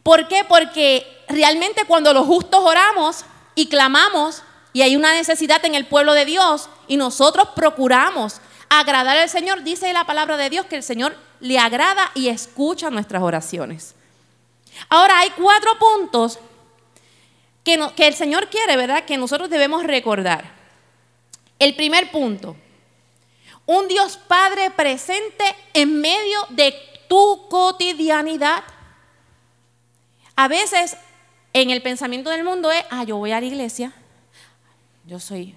¿Por 0.03 0.27
qué? 0.27 0.43
Porque 0.43 1.05
realmente 1.29 1.86
cuando 1.86 2.13
los 2.13 2.25
justos 2.25 2.62
oramos 2.62 3.23
y 3.55 3.67
clamamos 3.67 4.43
y 4.73 4.82
hay 4.82 4.95
una 4.95 5.13
necesidad 5.13 5.63
en 5.65 5.75
el 5.75 5.86
pueblo 5.86 6.13
de 6.13 6.25
Dios 6.25 6.69
y 6.88 6.97
nosotros 6.97 7.49
procuramos 7.55 8.41
agradar 8.69 9.17
al 9.17 9.29
Señor, 9.29 9.63
dice 9.63 9.91
la 9.93 10.05
palabra 10.05 10.38
de 10.38 10.49
Dios 10.49 10.65
que 10.65 10.75
el 10.75 10.84
Señor 10.84 11.15
le 11.39 11.58
agrada 11.58 12.12
y 12.13 12.27
escucha 12.27 12.89
nuestras 12.89 13.23
oraciones. 13.23 13.95
Ahora 14.89 15.19
hay 15.19 15.29
cuatro 15.32 15.77
puntos 15.77 16.39
que, 17.63 18.08
el 18.08 18.13
Señor 18.13 18.49
quiere, 18.49 18.77
¿verdad? 18.77 19.05
Que 19.05 19.17
nosotros 19.17 19.49
debemos 19.49 19.84
recordar. 19.84 20.51
El 21.60 21.75
primer 21.75 22.10
punto, 22.12 22.55
un 23.65 23.88
Dios 23.88 24.17
Padre 24.17 24.71
presente 24.71 25.43
en 25.73 25.99
medio 25.99 26.39
de 26.49 26.73
tu 27.08 27.47
cotidianidad. 27.49 28.63
A 30.36 30.47
veces 30.47 30.97
en 31.53 31.69
el 31.69 31.82
pensamiento 31.82 32.29
del 32.29 32.43
mundo 32.43 32.71
es, 32.71 32.84
ah, 32.89 33.03
yo 33.03 33.17
voy 33.17 33.32
a 33.32 33.39
la 33.39 33.45
iglesia, 33.45 33.93
yo 35.05 35.19
soy, 35.19 35.55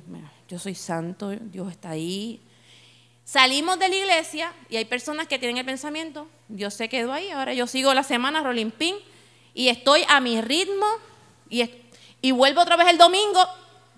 yo 0.48 0.58
soy 0.58 0.74
santo, 0.74 1.30
Dios 1.30 1.70
está 1.70 1.90
ahí. 1.90 2.40
Salimos 3.24 3.78
de 3.78 3.88
la 3.88 3.94
iglesia 3.94 4.52
y 4.68 4.76
hay 4.76 4.84
personas 4.84 5.28
que 5.28 5.38
tienen 5.38 5.58
el 5.58 5.64
pensamiento, 5.64 6.26
Dios 6.52 6.74
se 6.74 6.90
quedó 6.90 7.14
ahí, 7.14 7.30
ahora 7.30 7.54
yo 7.54 7.66
sigo 7.66 7.94
la 7.94 8.02
semana 8.02 8.42
rolling 8.42 8.72
pin 8.72 8.94
y 9.54 9.68
estoy 9.68 10.04
a 10.06 10.20
mi 10.20 10.38
ritmo 10.42 10.86
y, 11.48 11.64
y 12.20 12.30
vuelvo 12.32 12.60
otra 12.60 12.76
vez 12.76 12.88
el 12.88 12.98
domingo 12.98 13.42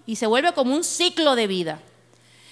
y 0.07 0.15
se 0.15 0.29
vuelve 0.29 0.55
como 0.55 0.73
un 0.73 0.85
ciclo 0.85 1.35
de 1.35 1.49
vida. 1.49 1.81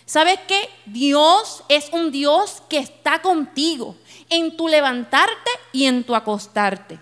¿Sabes 0.05 0.41
qué? 0.49 0.69
Dios 0.87 1.63
es 1.69 1.89
un 1.93 2.11
Dios 2.11 2.65
que 2.69 2.79
está 2.79 3.23
contigo 3.23 3.95
en 4.29 4.57
tu 4.57 4.67
levantarte 4.67 5.51
y 5.71 5.87
en 5.87 6.03
tu 6.03 6.17
acostarte. 6.17 6.99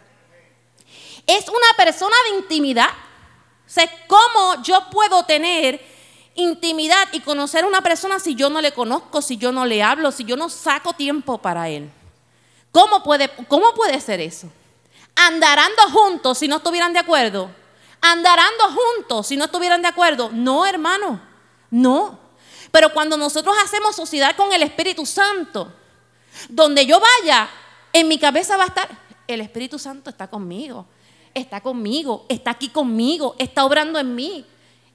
Es 1.27 1.49
una 1.49 1.77
persona 1.79 2.15
de 2.29 2.37
intimidad. 2.37 2.91
O 3.67 3.71
sea, 3.71 3.91
¿cómo 4.09 4.63
yo 4.63 4.91
puedo 4.91 5.25
tener 5.25 5.81
intimidad 6.35 7.09
y 7.13 7.21
conocer 7.21 7.65
a 7.65 7.67
una 7.67 7.81
persona 7.81 8.19
si 8.19 8.35
yo 8.35 8.51
no 8.51 8.61
le 8.61 8.73
conozco, 8.73 9.23
si 9.23 9.39
yo 9.39 9.53
no 9.53 9.65
le 9.65 9.83
hablo, 9.83 10.13
si 10.13 10.25
yo 10.25 10.37
no 10.37 10.51
saco 10.51 10.93
tiempo 10.93 11.39
para 11.39 11.71
él? 11.71 11.91
¿Cómo 12.73 13.03
puede, 13.03 13.31
cómo 13.49 13.73
puede 13.75 14.01
ser 14.01 14.21
eso? 14.21 14.49
¿Andarán 15.17 15.71
juntos 15.93 16.39
si 16.39 16.49
no 16.49 16.57
estuvieran 16.57 16.93
de 16.93 17.01
acuerdo? 17.01 17.51
¿Andarando 18.01 18.65
juntos 18.69 19.27
si 19.27 19.37
no 19.37 19.47
estuvieran 19.47 19.83
de 19.83 19.89
acuerdo? 19.89 20.31
No, 20.33 20.65
hermano, 20.65 21.21
no. 21.71 22.19
Pero 22.71 22.93
cuando 22.93 23.17
nosotros 23.17 23.55
hacemos 23.65 23.97
sociedad 23.97 24.37
con 24.37 24.53
el 24.53 24.63
Espíritu 24.63 25.05
Santo, 25.05 25.73
donde 26.49 26.87
yo 26.87 27.01
vaya, 27.01 27.51
en 27.93 28.09
mi 28.09 28.19
cabeza 28.19 28.57
va 28.57 28.65
a 28.65 28.69
estar, 28.69 28.89
el 29.27 29.41
Espíritu 29.41 29.79
Santo 29.79 30.11
está 30.11 30.29
conmigo, 30.29 30.87
está 31.35 31.61
conmigo, 31.61 32.25
está 32.29 32.53
aquí 32.53 32.69
conmigo, 32.69 33.35
está 33.39 33.65
obrando 33.65 33.99
en 33.99 34.15
mí 34.15 34.47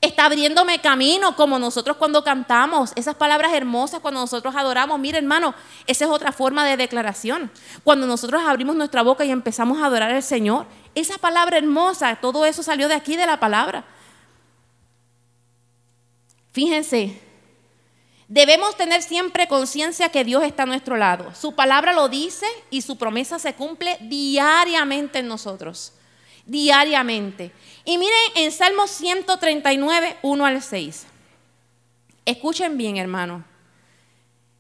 está 0.06 0.26
abriéndome 0.26 0.80
camino 0.80 1.36
como 1.36 1.60
nosotros 1.60 1.98
cuando 1.98 2.24
cantamos, 2.24 2.92
esas 2.96 3.16
palabras 3.16 3.54
hermosas 3.54 4.00
cuando 4.00 4.20
nosotros 4.20 4.56
adoramos. 4.56 5.00
Mire 5.00 5.18
hermano, 5.18 5.54
esa 5.88 6.06
es 6.06 6.12
otra 6.12 6.32
forma 6.32 6.66
de 6.66 6.78
declaración. 6.78 7.52
Cuando 7.84 8.08
nosotros 8.08 8.44
abrimos 8.46 8.76
nuestra 8.76 9.02
boca 9.02 9.26
y 9.26 9.32
empezamos 9.32 9.82
a 9.82 9.86
adorar 9.86 10.12
al 10.12 10.24
Señor, 10.24 10.66
esa 10.94 11.18
palabra 11.18 11.58
hermosa, 11.58 12.18
todo 12.22 12.46
eso 12.46 12.64
salió 12.64 12.88
de 12.88 12.94
aquí 12.94 13.16
de 13.16 13.26
la 13.26 13.40
palabra. 13.40 13.84
Fíjense, 16.52 17.22
debemos 18.28 18.78
tener 18.78 19.02
siempre 19.02 19.48
conciencia 19.48 20.10
que 20.10 20.24
Dios 20.24 20.44
está 20.44 20.64
a 20.64 20.68
nuestro 20.68 20.96
lado. 20.96 21.34
Su 21.36 21.54
palabra 21.54 21.94
lo 21.94 22.08
dice 22.08 22.46
y 22.70 22.82
su 22.82 22.98
promesa 22.98 23.40
se 23.40 23.56
cumple 23.56 23.98
diariamente 24.02 25.20
en 25.20 25.28
nosotros 25.28 25.94
diariamente. 26.46 27.52
Y 27.86 28.00
miren 28.00 28.18
en 28.36 28.52
Salmo 28.52 28.88
139, 28.88 30.18
1 30.24 30.46
al 30.46 30.62
6. 30.62 31.06
Escuchen 32.26 32.78
bien, 32.78 32.98
hermano. 32.98 33.46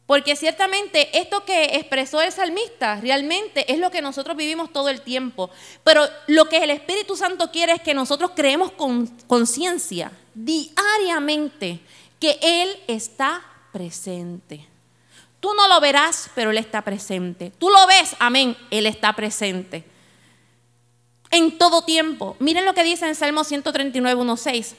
Porque 0.06 0.36
ciertamente 0.36 1.18
esto 1.18 1.44
que 1.44 1.78
expresó 1.78 2.22
el 2.22 2.32
salmista 2.32 3.02
realmente 3.02 3.72
es 3.74 3.80
lo 3.80 3.90
que 3.90 4.04
nosotros 4.04 4.38
vivimos 4.38 4.72
todo 4.72 4.90
el 4.90 5.02
tiempo. 5.02 5.50
Pero 5.84 6.08
lo 6.28 6.48
que 6.48 6.64
el 6.64 6.70
Espíritu 6.70 7.18
Santo 7.18 7.50
quiere 7.52 7.74
es 7.74 7.82
que 7.82 7.96
nosotros 7.96 8.32
creemos 8.36 8.72
con 8.72 9.08
conciencia 9.26 10.12
diariamente 10.36 11.80
que 12.20 12.38
Él 12.44 12.78
está 12.88 13.42
presente. 13.74 14.68
Tú 15.40 15.56
no 15.56 15.68
lo 15.68 15.80
verás, 15.80 16.30
pero 16.36 16.52
Él 16.52 16.60
está 16.60 16.84
presente. 16.84 17.52
Tú 17.58 17.70
lo 17.70 17.88
ves, 17.88 18.16
amén, 18.20 18.56
Él 18.70 18.86
está 18.86 19.14
presente 19.14 19.95
en 21.36 21.58
todo 21.58 21.82
tiempo. 21.82 22.38
Miren 22.40 22.64
lo 22.66 22.74
que 22.74 22.84
dice 22.84 23.06
en 23.06 23.16
Salmo 23.16 23.44
139, 23.44 24.22
1.6. 24.22 24.74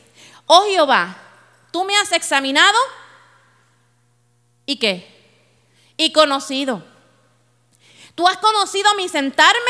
Oh 0.46 0.64
Jehová, 0.66 1.16
tú 1.70 1.84
me 1.84 1.94
has 1.96 2.12
examinado 2.12 2.78
y 4.64 4.76
qué? 4.76 5.06
Y 5.98 6.12
conocido. 6.12 6.82
Tú 8.14 8.26
has 8.26 8.38
conocido 8.38 8.94
mi 8.94 9.08
sentarme 9.08 9.60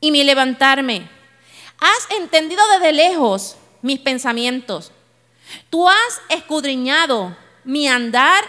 y 0.00 0.10
mi 0.10 0.24
levantarme. 0.24 1.10
Has 1.78 2.16
entendido 2.18 2.66
desde 2.72 2.92
lejos 2.92 3.56
mis 3.82 4.00
pensamientos. 4.00 4.92
Tú 5.68 5.86
has 5.86 6.22
escudriñado 6.30 7.36
mi 7.64 7.88
andar 7.88 8.44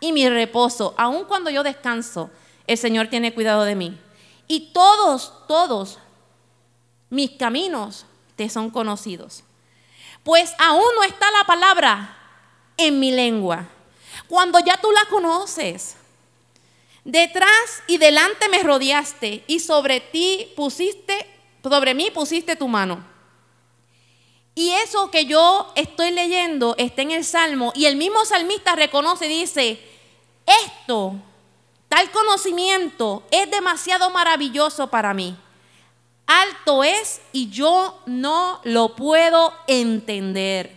y 0.00 0.12
mi 0.12 0.26
reposo. 0.28 0.94
Aun 0.96 1.24
cuando 1.24 1.50
yo 1.50 1.62
descanso, 1.62 2.30
el 2.66 2.78
Señor 2.78 3.08
tiene 3.08 3.34
cuidado 3.34 3.64
de 3.64 3.74
mí. 3.74 4.00
Y 4.48 4.72
todos, 4.72 5.46
todos 5.46 5.98
mis 7.10 7.30
caminos 7.32 8.06
te 8.36 8.48
son 8.48 8.70
conocidos. 8.70 9.42
Pues 10.22 10.52
aún 10.58 10.84
no 10.96 11.02
está 11.04 11.30
la 11.30 11.44
palabra 11.44 12.16
en 12.76 12.98
mi 12.98 13.12
lengua. 13.12 13.68
Cuando 14.28 14.58
ya 14.60 14.76
tú 14.80 14.90
la 14.90 15.04
conoces, 15.08 15.96
detrás 17.04 17.82
y 17.86 17.98
delante 17.98 18.48
me 18.48 18.62
rodeaste 18.62 19.44
y 19.46 19.60
sobre 19.60 20.00
ti 20.00 20.52
pusiste, 20.56 21.26
sobre 21.62 21.94
mí 21.94 22.10
pusiste 22.10 22.56
tu 22.56 22.68
mano. 22.68 23.04
Y 24.54 24.70
eso 24.70 25.10
que 25.10 25.26
yo 25.26 25.72
estoy 25.76 26.10
leyendo 26.10 26.74
está 26.78 27.02
en 27.02 27.10
el 27.10 27.24
Salmo 27.24 27.72
y 27.74 27.84
el 27.86 27.96
mismo 27.96 28.24
salmista 28.24 28.74
reconoce 28.74 29.28
dice, 29.28 29.78
esto, 30.64 31.14
tal 31.88 32.10
conocimiento 32.10 33.22
es 33.30 33.50
demasiado 33.50 34.10
maravilloso 34.10 34.88
para 34.88 35.12
mí 35.12 35.36
alto 36.26 36.84
es 36.84 37.20
y 37.32 37.50
yo 37.50 38.00
no 38.06 38.60
lo 38.64 38.94
puedo 38.96 39.54
entender. 39.66 40.76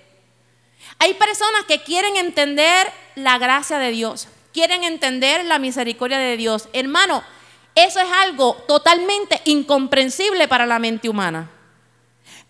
Hay 0.99 1.13
personas 1.15 1.63
que 1.67 1.81
quieren 1.83 2.15
entender 2.17 2.91
la 3.15 3.37
gracia 3.37 3.79
de 3.79 3.91
Dios, 3.91 4.27
quieren 4.53 4.83
entender 4.83 5.45
la 5.45 5.59
misericordia 5.59 6.17
de 6.17 6.37
Dios. 6.37 6.69
Hermano, 6.73 7.23
eso 7.75 7.99
es 7.99 8.11
algo 8.11 8.55
totalmente 8.67 9.41
incomprensible 9.45 10.47
para 10.47 10.65
la 10.65 10.79
mente 10.79 11.09
humana. 11.09 11.49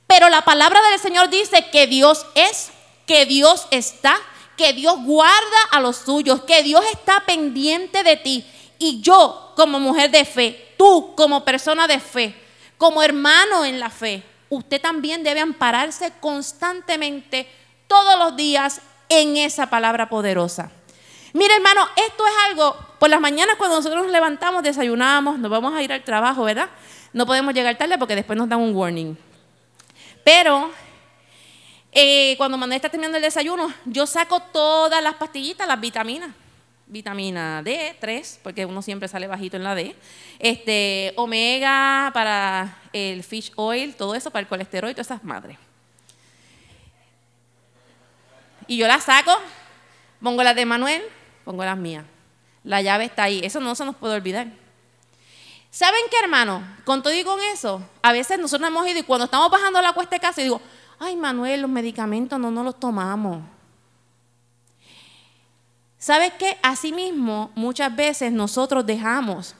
Pero 0.07 0.29
la 0.29 0.41
palabra 0.41 0.81
del 0.89 0.99
Señor 0.99 1.29
dice 1.29 1.69
que 1.71 1.85
Dios 1.85 2.25
es, 2.33 2.71
que 3.05 3.25
Dios 3.27 3.67
está, 3.69 4.17
que 4.57 4.73
Dios 4.73 4.95
guarda 5.03 5.63
a 5.71 5.79
los 5.79 5.97
suyos, 5.97 6.41
que 6.41 6.63
Dios 6.63 6.83
está 6.91 7.21
pendiente 7.25 8.03
de 8.03 8.17
ti. 8.17 8.45
Y 8.79 9.01
yo 9.01 9.53
como 9.55 9.79
mujer 9.79 10.09
de 10.09 10.25
fe, 10.25 10.73
tú 10.77 11.13
como 11.15 11.45
persona 11.45 11.87
de 11.87 11.99
fe, 11.99 12.35
como 12.79 13.03
hermano 13.03 13.65
en 13.65 13.77
la 13.77 13.89
fe, 13.89 14.23
usted 14.47 14.81
también 14.81 15.21
debe 15.21 15.41
ampararse 15.41 16.13
constantemente 16.21 17.45
todos 17.87 18.17
los 18.17 18.37
días 18.37 18.79
en 19.09 19.35
esa 19.35 19.69
palabra 19.69 20.07
poderosa. 20.07 20.71
Mire, 21.33 21.55
hermano, 21.55 21.81
esto 22.07 22.25
es 22.25 22.33
algo, 22.47 22.77
por 22.97 23.09
las 23.09 23.19
mañanas 23.19 23.57
cuando 23.57 23.75
nosotros 23.75 24.03
nos 24.03 24.13
levantamos, 24.13 24.63
desayunamos, 24.63 25.37
nos 25.39 25.51
vamos 25.51 25.73
a 25.75 25.83
ir 25.83 25.91
al 25.91 26.05
trabajo, 26.05 26.45
¿verdad? 26.45 26.69
No 27.11 27.25
podemos 27.25 27.53
llegar 27.53 27.77
tarde 27.77 27.97
porque 27.97 28.15
después 28.15 28.39
nos 28.39 28.47
dan 28.47 28.61
un 28.61 28.73
warning. 28.73 29.17
Pero 30.23 30.71
eh, 31.91 32.35
cuando 32.37 32.57
Manuel 32.57 32.77
está 32.77 32.87
terminando 32.87 33.17
el 33.17 33.23
desayuno, 33.23 33.73
yo 33.83 34.07
saco 34.07 34.39
todas 34.39 35.03
las 35.03 35.15
pastillitas, 35.15 35.67
las 35.67 35.81
vitaminas 35.81 36.31
vitamina 36.89 37.63
D3, 37.63 38.39
porque 38.43 38.65
uno 38.65 38.81
siempre 38.81 39.07
sale 39.07 39.27
bajito 39.27 39.55
en 39.55 39.63
la 39.63 39.75
D, 39.75 39.95
este, 40.39 41.13
omega 41.15 42.11
para 42.13 42.77
el 42.91 43.23
fish 43.23 43.53
oil, 43.55 43.95
todo 43.95 44.15
eso 44.15 44.31
para 44.31 44.41
el 44.41 44.47
colesterol 44.47 44.89
y 44.89 44.93
todas 44.93 45.07
esas 45.07 45.23
madres. 45.23 45.57
Y 48.67 48.77
yo 48.77 48.87
las 48.87 49.05
saco, 49.05 49.31
pongo 50.21 50.43
las 50.43 50.55
de 50.55 50.65
Manuel, 50.65 51.01
pongo 51.45 51.63
las 51.63 51.77
mías. 51.77 52.05
La 52.63 52.81
llave 52.81 53.05
está 53.05 53.23
ahí, 53.23 53.39
eso 53.43 53.59
no 53.59 53.73
se 53.73 53.85
nos 53.85 53.95
puede 53.95 54.15
olvidar. 54.15 54.47
¿Saben 55.71 56.01
qué, 56.09 56.17
hermano? 56.23 56.63
Con 56.83 57.01
todo 57.03 57.13
y 57.13 57.23
con 57.23 57.39
eso, 57.53 57.81
a 58.01 58.11
veces 58.11 58.39
nosotros 58.39 58.67
hemos 58.67 58.87
ido 58.87 58.99
y 58.99 59.03
cuando 59.03 59.25
estamos 59.25 59.51
bajando 59.51 59.81
la 59.81 59.93
cuesta 59.93 60.15
de 60.15 60.19
casa, 60.19 60.41
digo, 60.41 60.59
ay, 60.97 61.15
Manuel, 61.15 61.61
los 61.61 61.69
medicamentos 61.69 62.39
no 62.39 62.49
nos 62.49 62.65
los 62.65 62.79
tomamos. 62.79 63.43
¿Sabes 66.09 66.33
qué? 66.39 66.57
Asimismo, 66.63 67.51
muchas 67.53 67.95
veces 67.95 68.31
nosotros 68.31 68.83
dejamos 68.83 69.53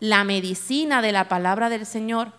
la 0.00 0.24
medicina 0.24 1.00
de 1.00 1.12
la 1.12 1.28
palabra 1.28 1.68
del 1.68 1.86
Señor. 1.86 2.32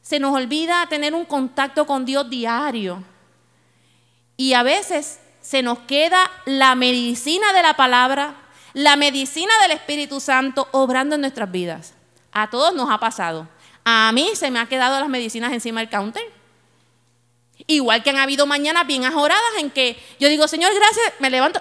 Se 0.00 0.20
nos 0.20 0.32
olvida 0.32 0.86
tener 0.88 1.12
un 1.12 1.24
contacto 1.24 1.88
con 1.88 2.04
Dios 2.04 2.30
diario. 2.30 3.02
Y 4.36 4.52
a 4.52 4.62
veces 4.62 5.18
se 5.40 5.60
nos 5.60 5.80
queda 5.80 6.30
la 6.44 6.76
medicina 6.76 7.52
de 7.52 7.62
la 7.64 7.74
palabra, 7.74 8.36
la 8.74 8.94
medicina 8.94 9.52
del 9.62 9.72
Espíritu 9.72 10.20
Santo 10.20 10.68
obrando 10.70 11.16
en 11.16 11.22
nuestras 11.22 11.50
vidas. 11.50 11.94
A 12.30 12.48
todos 12.48 12.72
nos 12.76 12.88
ha 12.92 12.98
pasado. 12.98 13.48
A 13.84 14.12
mí 14.12 14.30
se 14.34 14.52
me 14.52 14.60
han 14.60 14.68
quedado 14.68 15.00
las 15.00 15.08
medicinas 15.08 15.52
encima 15.52 15.80
del 15.80 15.90
counter. 15.90 16.22
Igual 17.66 18.04
que 18.04 18.10
han 18.10 18.18
habido 18.18 18.46
mañanas 18.46 18.86
bien 18.86 19.04
ajoradas 19.04 19.50
en 19.58 19.68
que 19.68 20.00
yo 20.20 20.28
digo, 20.28 20.46
Señor, 20.46 20.70
gracias, 20.72 21.14
me 21.18 21.28
levanto. 21.28 21.60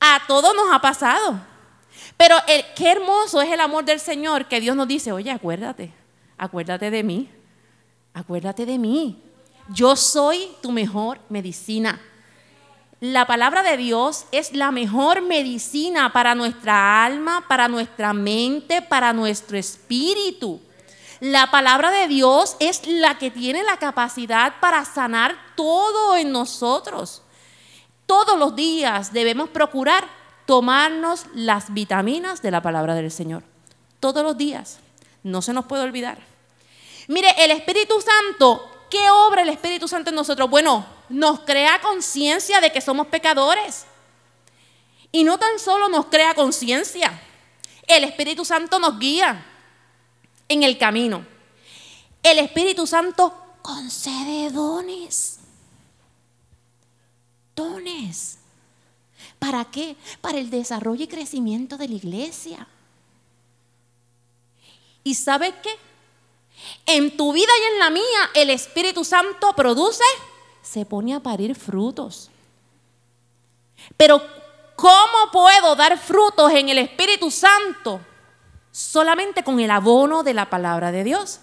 A 0.00 0.22
todos 0.26 0.54
nos 0.56 0.72
ha 0.72 0.80
pasado. 0.80 1.38
Pero 2.16 2.36
el, 2.48 2.64
qué 2.74 2.90
hermoso 2.90 3.40
es 3.42 3.52
el 3.52 3.60
amor 3.60 3.84
del 3.84 4.00
Señor 4.00 4.46
que 4.46 4.60
Dios 4.60 4.74
nos 4.74 4.88
dice, 4.88 5.12
oye, 5.12 5.30
acuérdate, 5.30 5.92
acuérdate 6.38 6.90
de 6.90 7.02
mí, 7.02 7.30
acuérdate 8.14 8.66
de 8.66 8.78
mí. 8.78 9.22
Yo 9.68 9.94
soy 9.96 10.50
tu 10.62 10.72
mejor 10.72 11.20
medicina. 11.28 12.00
La 13.00 13.26
palabra 13.26 13.62
de 13.62 13.76
Dios 13.76 14.26
es 14.32 14.52
la 14.52 14.70
mejor 14.70 15.22
medicina 15.22 16.12
para 16.12 16.34
nuestra 16.34 17.04
alma, 17.04 17.44
para 17.48 17.68
nuestra 17.68 18.12
mente, 18.12 18.82
para 18.82 19.12
nuestro 19.12 19.56
espíritu. 19.56 20.60
La 21.20 21.50
palabra 21.50 21.90
de 21.90 22.08
Dios 22.08 22.56
es 22.60 22.86
la 22.86 23.18
que 23.18 23.30
tiene 23.30 23.62
la 23.62 23.76
capacidad 23.78 24.54
para 24.60 24.84
sanar 24.84 25.36
todo 25.54 26.16
en 26.16 26.32
nosotros 26.32 27.22
todos 28.10 28.36
los 28.36 28.56
días 28.56 29.12
debemos 29.12 29.50
procurar 29.50 30.04
tomarnos 30.44 31.26
las 31.32 31.72
vitaminas 31.72 32.42
de 32.42 32.50
la 32.50 32.60
palabra 32.60 32.96
del 32.96 33.12
Señor. 33.12 33.44
Todos 34.00 34.24
los 34.24 34.36
días. 34.36 34.80
No 35.22 35.42
se 35.42 35.52
nos 35.52 35.66
puede 35.66 35.84
olvidar. 35.84 36.18
Mire, 37.06 37.32
el 37.38 37.52
Espíritu 37.52 37.94
Santo, 38.00 38.68
¿qué 38.90 39.08
obra 39.10 39.42
el 39.42 39.48
Espíritu 39.48 39.86
Santo 39.86 40.10
en 40.10 40.16
nosotros? 40.16 40.50
Bueno, 40.50 40.84
nos 41.08 41.38
crea 41.42 41.80
conciencia 41.80 42.60
de 42.60 42.72
que 42.72 42.80
somos 42.80 43.06
pecadores. 43.06 43.84
Y 45.12 45.22
no 45.22 45.38
tan 45.38 45.60
solo 45.60 45.88
nos 45.88 46.06
crea 46.06 46.34
conciencia, 46.34 47.22
el 47.86 48.02
Espíritu 48.02 48.44
Santo 48.44 48.80
nos 48.80 48.98
guía 48.98 49.46
en 50.48 50.64
el 50.64 50.78
camino. 50.78 51.24
El 52.24 52.40
Espíritu 52.40 52.88
Santo 52.88 53.32
concede 53.62 54.50
dones. 54.50 55.39
¿Para 59.38 59.64
qué? 59.64 59.96
Para 60.20 60.38
el 60.38 60.50
desarrollo 60.50 61.04
y 61.04 61.08
crecimiento 61.08 61.76
de 61.76 61.88
la 61.88 61.94
iglesia. 61.94 62.66
¿Y 65.02 65.14
sabe 65.14 65.54
qué? 65.62 65.70
En 66.86 67.16
tu 67.16 67.32
vida 67.32 67.50
y 67.58 67.72
en 67.72 67.78
la 67.78 67.90
mía, 67.90 68.30
el 68.34 68.50
Espíritu 68.50 69.02
Santo 69.02 69.54
produce, 69.56 70.04
se 70.62 70.84
pone 70.84 71.14
a 71.14 71.20
parir 71.20 71.54
frutos. 71.54 72.30
Pero 73.96 74.22
¿cómo 74.76 75.30
puedo 75.32 75.74
dar 75.74 75.98
frutos 75.98 76.52
en 76.52 76.68
el 76.68 76.78
Espíritu 76.78 77.30
Santo? 77.30 78.00
Solamente 78.70 79.42
con 79.42 79.58
el 79.58 79.70
abono 79.70 80.22
de 80.22 80.34
la 80.34 80.50
palabra 80.50 80.92
de 80.92 81.02
Dios. 81.02 81.40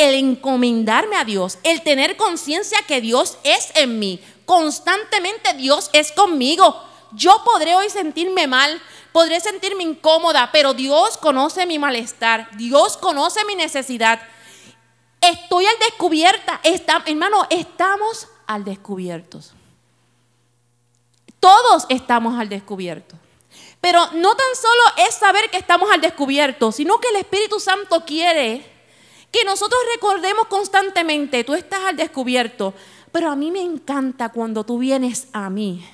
El 0.00 0.14
encomendarme 0.14 1.16
a 1.16 1.24
Dios, 1.24 1.58
el 1.62 1.82
tener 1.82 2.16
conciencia 2.16 2.78
que 2.88 3.02
Dios 3.02 3.36
es 3.44 3.70
en 3.74 3.98
mí. 3.98 4.18
Constantemente 4.46 5.52
Dios 5.52 5.90
es 5.92 6.10
conmigo. 6.10 6.82
Yo 7.12 7.42
podré 7.44 7.74
hoy 7.74 7.90
sentirme 7.90 8.46
mal, 8.46 8.80
podré 9.12 9.40
sentirme 9.40 9.82
incómoda, 9.82 10.48
pero 10.52 10.72
Dios 10.72 11.18
conoce 11.18 11.66
mi 11.66 11.78
malestar, 11.78 12.48
Dios 12.56 12.96
conoce 12.96 13.44
mi 13.44 13.54
necesidad. 13.54 14.22
Estoy 15.20 15.66
al 15.66 15.78
descubierta, 15.80 16.62
hermano, 17.04 17.46
estamos 17.50 18.26
al 18.46 18.64
descubierto. 18.64 19.40
Todos 21.40 21.84
estamos 21.90 22.40
al 22.40 22.48
descubierto. 22.48 23.16
Pero 23.82 24.00
no 24.12 24.34
tan 24.34 24.56
solo 24.56 25.06
es 25.08 25.14
saber 25.14 25.50
que 25.50 25.58
estamos 25.58 25.90
al 25.90 26.00
descubierto, 26.00 26.72
sino 26.72 26.98
que 27.00 27.08
el 27.10 27.16
Espíritu 27.16 27.60
Santo 27.60 28.06
quiere 28.06 28.69
que 29.30 29.44
nosotros 29.44 29.80
recordemos 29.94 30.46
constantemente, 30.46 31.44
tú 31.44 31.54
estás 31.54 31.80
al 31.84 31.96
descubierto, 31.96 32.74
pero 33.12 33.30
a 33.30 33.36
mí 33.36 33.50
me 33.50 33.62
encanta 33.62 34.30
cuando 34.30 34.64
tú 34.64 34.78
vienes 34.78 35.28
a 35.32 35.50
mí 35.50 35.84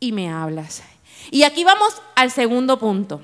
y 0.00 0.12
me 0.12 0.30
hablas. 0.30 0.82
Y 1.30 1.42
aquí 1.42 1.64
vamos 1.64 2.00
al 2.14 2.30
segundo 2.30 2.78
punto. 2.78 3.22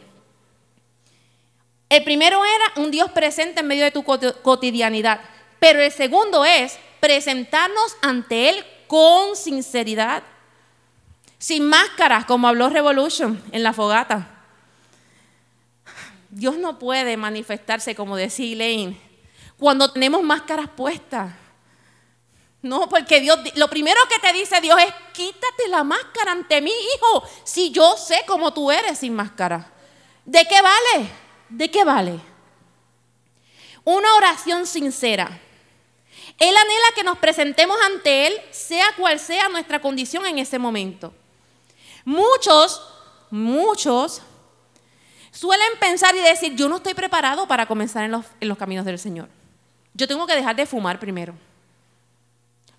El 1.88 2.04
primero 2.04 2.42
era 2.44 2.82
un 2.82 2.90
Dios 2.90 3.10
presente 3.10 3.60
en 3.60 3.66
medio 3.66 3.84
de 3.84 3.90
tu 3.90 4.02
cotidianidad, 4.02 5.20
pero 5.58 5.80
el 5.80 5.92
segundo 5.92 6.44
es 6.44 6.78
presentarnos 7.00 7.96
ante 8.00 8.48
Él 8.48 8.64
con 8.86 9.36
sinceridad, 9.36 10.22
sin 11.38 11.68
máscaras, 11.68 12.24
como 12.24 12.48
habló 12.48 12.70
Revolution 12.70 13.42
en 13.52 13.62
la 13.62 13.72
fogata. 13.72 14.31
Dios 16.32 16.56
no 16.56 16.78
puede 16.78 17.18
manifestarse, 17.18 17.94
como 17.94 18.16
decía 18.16 18.54
Elaine, 18.54 18.98
cuando 19.58 19.92
tenemos 19.92 20.22
máscaras 20.22 20.70
puestas. 20.70 21.30
No, 22.62 22.88
porque 22.88 23.20
Dios, 23.20 23.38
lo 23.56 23.68
primero 23.68 24.00
que 24.08 24.18
te 24.18 24.32
dice 24.32 24.58
Dios 24.62 24.80
es, 24.80 24.94
quítate 25.12 25.68
la 25.68 25.84
máscara 25.84 26.32
ante 26.32 26.62
mí, 26.62 26.72
hijo, 26.94 27.22
si 27.44 27.70
yo 27.70 27.98
sé 27.98 28.22
cómo 28.26 28.54
tú 28.54 28.70
eres 28.70 29.00
sin 29.00 29.14
máscara. 29.14 29.74
¿De 30.24 30.46
qué 30.46 30.62
vale? 30.62 31.10
¿De 31.50 31.70
qué 31.70 31.84
vale? 31.84 32.18
Una 33.84 34.14
oración 34.14 34.66
sincera. 34.66 35.38
Él 36.38 36.56
anhela 36.56 36.86
que 36.94 37.04
nos 37.04 37.18
presentemos 37.18 37.76
ante 37.84 38.28
Él, 38.28 38.40
sea 38.52 38.86
cual 38.96 39.20
sea 39.20 39.50
nuestra 39.50 39.82
condición 39.82 40.24
en 40.24 40.38
ese 40.38 40.58
momento. 40.58 41.12
Muchos, 42.06 42.80
muchos 43.30 44.22
suelen 45.32 45.78
pensar 45.80 46.14
y 46.14 46.20
decir, 46.20 46.54
yo 46.54 46.68
no 46.68 46.76
estoy 46.76 46.94
preparado 46.94 47.48
para 47.48 47.66
comenzar 47.66 48.04
en 48.04 48.12
los, 48.12 48.58
caminos 48.58 48.84
del 48.84 48.98
Señor. 48.98 49.28
Yo 49.94 50.06
tengo 50.06 50.26
que 50.26 50.36
dejar 50.36 50.54
de 50.54 50.66
fumar 50.66 51.00
primero. 51.00 51.34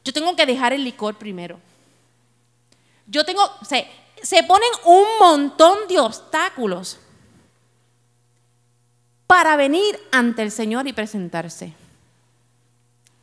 Yo 0.05 0.13
tengo 0.13 0.35
que 0.35 0.45
dejar 0.45 0.71
el 0.71 0.83
licor 0.83 1.15
primero. 1.15 1.59
Yo 3.07 3.25
tengo, 3.25 3.41
se, 3.67 3.87
se 4.21 4.43
ponen 4.43 4.69
un 4.85 5.05
montón 5.19 5.87
de 5.89 5.99
obstáculos 5.99 6.99
para 9.27 9.55
venir 9.55 9.99
ante 10.11 10.43
el 10.43 10.51
Señor 10.51 10.87
y 10.87 10.93
presentarse. 10.93 11.73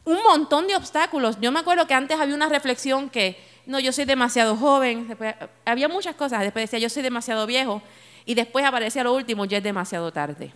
Un 0.04 0.22
montón 0.24 0.66
de 0.66 0.74
obstáculos. 0.74 1.36
Yo 1.40 1.52
me 1.52 1.60
acuerdo 1.60 1.86
que 1.86 1.94
antes 1.94 2.18
había 2.18 2.34
una 2.34 2.48
reflexión 2.48 3.10
que, 3.10 3.40
no, 3.66 3.78
yo 3.78 3.92
soy 3.92 4.06
demasiado 4.06 4.56
joven, 4.56 5.16
había 5.64 5.88
muchas 5.88 6.16
cosas, 6.16 6.40
después 6.40 6.64
decía, 6.64 6.80
yo 6.80 6.90
soy 6.90 7.02
demasiado 7.02 7.46
viejo, 7.46 7.80
y 8.24 8.34
después 8.34 8.64
aparecía 8.64 9.04
lo 9.04 9.14
último, 9.14 9.44
ya 9.44 9.58
es 9.58 9.64
demasiado 9.64 10.12
tarde. 10.12 10.52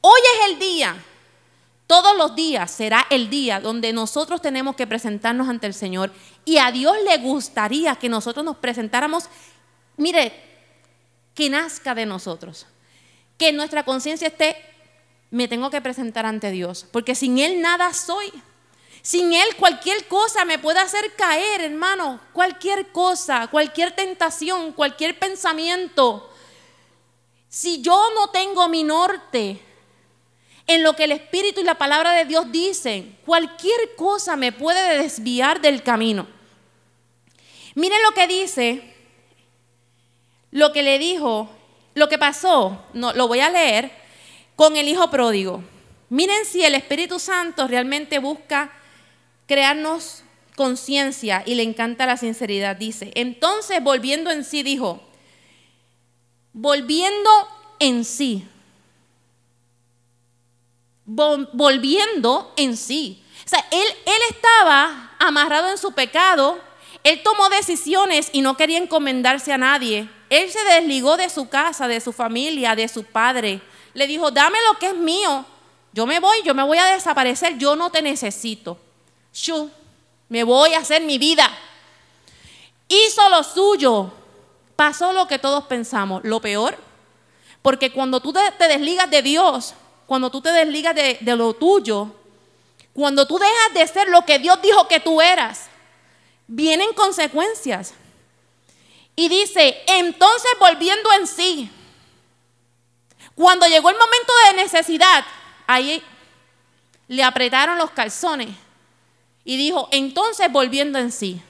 Hoy 0.00 0.20
es 0.34 0.52
el 0.52 0.58
día 0.58 0.96
todos 1.90 2.16
los 2.16 2.36
días 2.36 2.70
será 2.70 3.04
el 3.10 3.30
día 3.30 3.58
donde 3.58 3.92
nosotros 3.92 4.40
tenemos 4.40 4.76
que 4.76 4.86
presentarnos 4.86 5.48
ante 5.48 5.66
el 5.66 5.74
Señor 5.74 6.12
y 6.44 6.58
a 6.58 6.70
Dios 6.70 6.94
le 7.04 7.18
gustaría 7.18 7.96
que 7.96 8.08
nosotros 8.08 8.44
nos 8.44 8.58
presentáramos, 8.58 9.24
mire, 9.96 10.32
que 11.34 11.50
nazca 11.50 11.96
de 11.96 12.06
nosotros, 12.06 12.68
que 13.36 13.52
nuestra 13.52 13.82
conciencia 13.82 14.28
esté, 14.28 14.54
me 15.32 15.48
tengo 15.48 15.68
que 15.68 15.80
presentar 15.80 16.26
ante 16.26 16.52
Dios, 16.52 16.86
porque 16.92 17.16
sin 17.16 17.40
Él 17.40 17.60
nada 17.60 17.92
soy. 17.92 18.30
Sin 19.02 19.32
Él 19.32 19.56
cualquier 19.56 20.06
cosa 20.08 20.44
me 20.44 20.58
puede 20.58 20.80
hacer 20.80 21.14
caer, 21.14 21.62
hermano, 21.62 22.20
cualquier 22.32 22.92
cosa, 22.92 23.48
cualquier 23.48 23.92
tentación, 23.92 24.72
cualquier 24.72 25.18
pensamiento. 25.18 26.32
Si 27.48 27.80
yo 27.80 28.10
no 28.14 28.30
tengo 28.30 28.68
mi 28.68 28.84
norte, 28.84 29.60
en 30.70 30.84
lo 30.84 30.94
que 30.94 31.04
el 31.04 31.12
Espíritu 31.12 31.60
y 31.60 31.64
la 31.64 31.74
palabra 31.74 32.12
de 32.12 32.24
Dios 32.24 32.52
dicen. 32.52 33.18
Cualquier 33.26 33.96
cosa 33.96 34.36
me 34.36 34.52
puede 34.52 35.02
desviar 35.02 35.60
del 35.60 35.82
camino. 35.82 36.28
Miren 37.74 38.00
lo 38.04 38.12
que 38.12 38.28
dice, 38.28 38.94
lo 40.52 40.72
que 40.72 40.84
le 40.84 41.00
dijo, 41.00 41.50
lo 41.94 42.08
que 42.08 42.18
pasó, 42.18 42.84
no, 42.92 43.12
lo 43.12 43.26
voy 43.26 43.40
a 43.40 43.50
leer, 43.50 43.90
con 44.54 44.76
el 44.76 44.86
Hijo 44.86 45.10
pródigo. 45.10 45.64
Miren 46.08 46.44
si 46.44 46.64
el 46.64 46.76
Espíritu 46.76 47.18
Santo 47.18 47.66
realmente 47.66 48.20
busca 48.20 48.72
crearnos 49.50 50.22
conciencia 50.54 51.42
y 51.44 51.56
le 51.56 51.64
encanta 51.64 52.06
la 52.06 52.16
sinceridad. 52.16 52.76
Dice, 52.76 53.10
entonces 53.16 53.82
volviendo 53.82 54.30
en 54.30 54.44
sí, 54.44 54.62
dijo, 54.62 55.02
volviendo 56.52 57.30
en 57.80 58.04
sí 58.04 58.46
volviendo 61.10 62.52
en 62.56 62.76
sí. 62.76 63.22
O 63.44 63.48
sea, 63.48 63.64
él, 63.70 63.86
él 64.06 64.22
estaba 64.30 65.10
amarrado 65.18 65.70
en 65.70 65.78
su 65.78 65.92
pecado, 65.92 66.60
él 67.02 67.20
tomó 67.22 67.48
decisiones 67.48 68.30
y 68.32 68.42
no 68.42 68.56
quería 68.56 68.78
encomendarse 68.78 69.52
a 69.52 69.58
nadie. 69.58 70.08
Él 70.28 70.50
se 70.50 70.62
desligó 70.64 71.16
de 71.16 71.28
su 71.28 71.48
casa, 71.48 71.88
de 71.88 72.00
su 72.00 72.12
familia, 72.12 72.76
de 72.76 72.86
su 72.86 73.04
padre. 73.04 73.60
Le 73.94 74.06
dijo, 74.06 74.30
dame 74.30 74.58
lo 74.70 74.78
que 74.78 74.86
es 74.88 74.94
mío. 74.94 75.44
Yo 75.92 76.06
me 76.06 76.20
voy, 76.20 76.38
yo 76.44 76.54
me 76.54 76.62
voy 76.62 76.78
a 76.78 76.84
desaparecer, 76.86 77.58
yo 77.58 77.74
no 77.74 77.90
te 77.90 78.02
necesito. 78.02 78.78
Yo 79.32 79.70
me 80.28 80.44
voy 80.44 80.74
a 80.74 80.78
hacer 80.78 81.02
mi 81.02 81.18
vida. 81.18 81.50
Hizo 82.88 83.28
lo 83.28 83.42
suyo. 83.42 84.12
Pasó 84.76 85.12
lo 85.12 85.26
que 85.26 85.38
todos 85.38 85.64
pensamos, 85.64 86.22
lo 86.24 86.40
peor. 86.40 86.78
Porque 87.62 87.92
cuando 87.92 88.20
tú 88.20 88.32
te 88.32 88.68
desligas 88.68 89.10
de 89.10 89.22
Dios, 89.22 89.74
cuando 90.06 90.30
tú 90.30 90.40
te 90.40 90.50
desligas 90.50 90.94
de, 90.94 91.18
lo 91.36 91.54
tuyo, 91.54 92.14
cuando 92.92 93.26
tú 93.26 93.38
dejas 93.38 93.74
de 93.74 93.86
ser 93.86 94.08
lo 94.08 94.24
que 94.24 94.38
Dios 94.38 94.60
dijo 94.62 94.88
que 94.88 94.98
tú 94.98 95.20
eras, 95.20 95.68
vienen 96.46 96.92
consecuencias. 96.94 97.92
Y 99.14 99.28
dice, 99.28 99.82
entonces 99.86 100.50
volviendo 100.58 101.12
en 101.12 101.26
sí, 101.26 101.70
cuando 103.34 103.66
llegó 103.66 103.90
el 103.90 103.96
momento 103.96 104.32
de 104.46 104.62
necesidad, 104.62 105.24
ahí 105.66 106.02
le 107.08 107.22
apretaron 107.22 107.76
los 107.76 107.90
calzones 107.90 108.50
y 109.44 109.56
dijo, 109.56 109.88
entonces 109.90 110.50
volviendo 110.50 110.98
en 110.98 111.12
sí, 111.12 111.40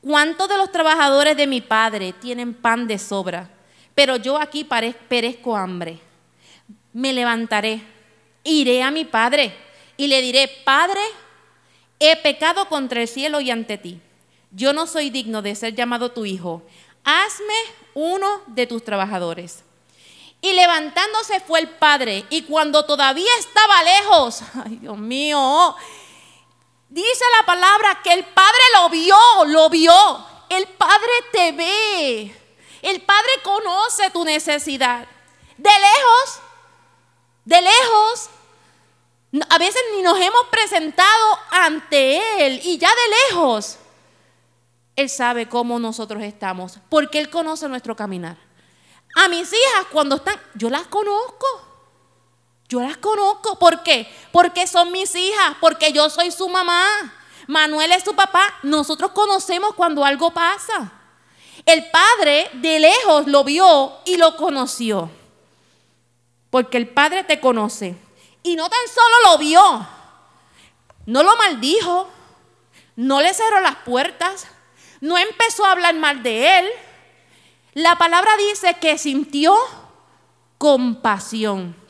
¿cuántos 0.00 0.48
de 0.48 0.56
los 0.56 0.70
trabajadores 0.72 1.36
de 1.36 1.46
mi 1.46 1.60
padre 1.60 2.12
tienen 2.12 2.54
pan 2.54 2.86
de 2.86 2.98
sobra? 2.98 3.50
Pero 3.94 4.16
yo 4.16 4.38
aquí 4.38 4.64
perezco 4.64 5.56
hambre 5.56 6.00
me 6.92 7.12
levantaré, 7.12 7.82
iré 8.44 8.82
a 8.82 8.90
mi 8.90 9.04
padre 9.04 9.54
y 9.96 10.08
le 10.08 10.20
diré, 10.20 10.48
Padre, 10.64 11.00
he 11.98 12.16
pecado 12.16 12.68
contra 12.68 13.02
el 13.02 13.08
cielo 13.08 13.40
y 13.40 13.50
ante 13.50 13.78
ti. 13.78 14.00
Yo 14.50 14.72
no 14.72 14.86
soy 14.86 15.10
digno 15.10 15.42
de 15.42 15.54
ser 15.54 15.74
llamado 15.74 16.12
tu 16.12 16.26
hijo. 16.26 16.62
Hazme 17.04 17.54
uno 17.94 18.42
de 18.48 18.66
tus 18.66 18.84
trabajadores. 18.84 19.64
Y 20.40 20.52
levantándose 20.54 21.40
fue 21.40 21.60
el 21.60 21.68
padre, 21.68 22.24
y 22.28 22.42
cuando 22.42 22.84
todavía 22.84 23.30
estaba 23.38 23.82
lejos, 23.84 24.42
ay 24.64 24.76
Dios 24.76 24.98
mío, 24.98 25.76
dice 26.92 27.24
la 27.38 27.46
palabra 27.46 28.00
que 28.02 28.12
el 28.12 28.24
padre 28.24 28.62
lo 28.74 28.88
vio, 28.90 29.16
lo 29.46 29.68
vio. 29.70 30.26
El 30.48 30.66
padre 30.68 31.12
te 31.32 31.52
ve. 31.52 32.36
El 32.82 33.00
padre 33.02 33.30
conoce 33.42 34.10
tu 34.10 34.24
necesidad. 34.24 35.06
De 35.56 35.70
lejos 35.70 36.42
de 37.44 37.60
lejos, 37.60 38.30
A 39.48 39.56
veces 39.56 39.80
ni 39.96 40.02
nos 40.02 40.18
hemos 40.20 40.46
presentado 40.50 41.38
ante 41.50 42.46
Él 42.46 42.60
y 42.64 42.76
ya 42.76 42.90
de 42.90 43.30
lejos. 43.30 43.78
Él 44.94 45.08
sabe 45.08 45.48
cómo 45.48 45.78
nosotros 45.78 46.22
estamos, 46.22 46.78
porque 46.90 47.18
Él 47.18 47.30
conoce 47.30 47.66
nuestro 47.66 47.96
caminar. 47.96 48.36
A 49.16 49.28
mis 49.28 49.50
hijas 49.50 49.86
cuando 49.90 50.16
están, 50.16 50.38
yo 50.54 50.68
las 50.68 50.86
conozco. 50.86 51.46
Yo 52.72 52.80
las 52.80 52.96
conozco. 52.96 53.58
¿Por 53.58 53.82
qué? 53.82 54.10
Porque 54.32 54.66
son 54.66 54.92
mis 54.92 55.14
hijas, 55.14 55.56
porque 55.60 55.92
yo 55.92 56.08
soy 56.08 56.30
su 56.30 56.48
mamá. 56.48 56.82
Manuel 57.46 57.92
es 57.92 58.02
su 58.02 58.14
papá. 58.14 58.42
Nosotros 58.62 59.10
conocemos 59.10 59.74
cuando 59.74 60.02
algo 60.02 60.32
pasa. 60.32 60.90
El 61.66 61.90
padre 61.90 62.48
de 62.54 62.80
lejos 62.80 63.26
lo 63.26 63.44
vio 63.44 63.98
y 64.06 64.16
lo 64.16 64.38
conoció. 64.38 65.10
Porque 66.48 66.78
el 66.78 66.88
padre 66.88 67.24
te 67.24 67.40
conoce. 67.40 67.94
Y 68.42 68.56
no 68.56 68.70
tan 68.70 68.88
solo 68.88 69.16
lo 69.30 69.38
vio, 69.38 69.86
no 71.04 71.22
lo 71.22 71.36
maldijo, 71.36 72.08
no 72.96 73.20
le 73.20 73.34
cerró 73.34 73.60
las 73.60 73.76
puertas, 73.84 74.46
no 75.02 75.18
empezó 75.18 75.66
a 75.66 75.72
hablar 75.72 75.94
mal 75.96 76.22
de 76.22 76.58
él. 76.58 76.68
La 77.74 77.96
palabra 77.96 78.34
dice 78.38 78.78
que 78.80 78.96
sintió 78.96 79.54
compasión 80.56 81.81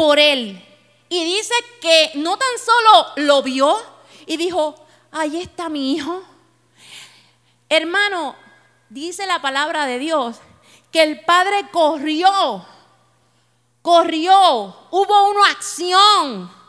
por 0.00 0.18
él. 0.18 0.66
Y 1.10 1.24
dice 1.24 1.52
que 1.82 2.12
no 2.14 2.38
tan 2.38 2.48
solo 2.64 3.06
lo 3.16 3.42
vio 3.42 3.78
y 4.24 4.38
dijo, 4.38 4.74
ahí 5.12 5.36
está 5.36 5.68
mi 5.68 5.92
hijo. 5.92 6.22
Hermano, 7.68 8.34
dice 8.88 9.26
la 9.26 9.42
palabra 9.42 9.84
de 9.84 9.98
Dios 9.98 10.38
que 10.90 11.02
el 11.02 11.20
padre 11.20 11.66
corrió 11.70 12.64
corrió, 13.82 14.74
hubo 14.90 15.30
una 15.30 15.50
acción. 15.50 16.60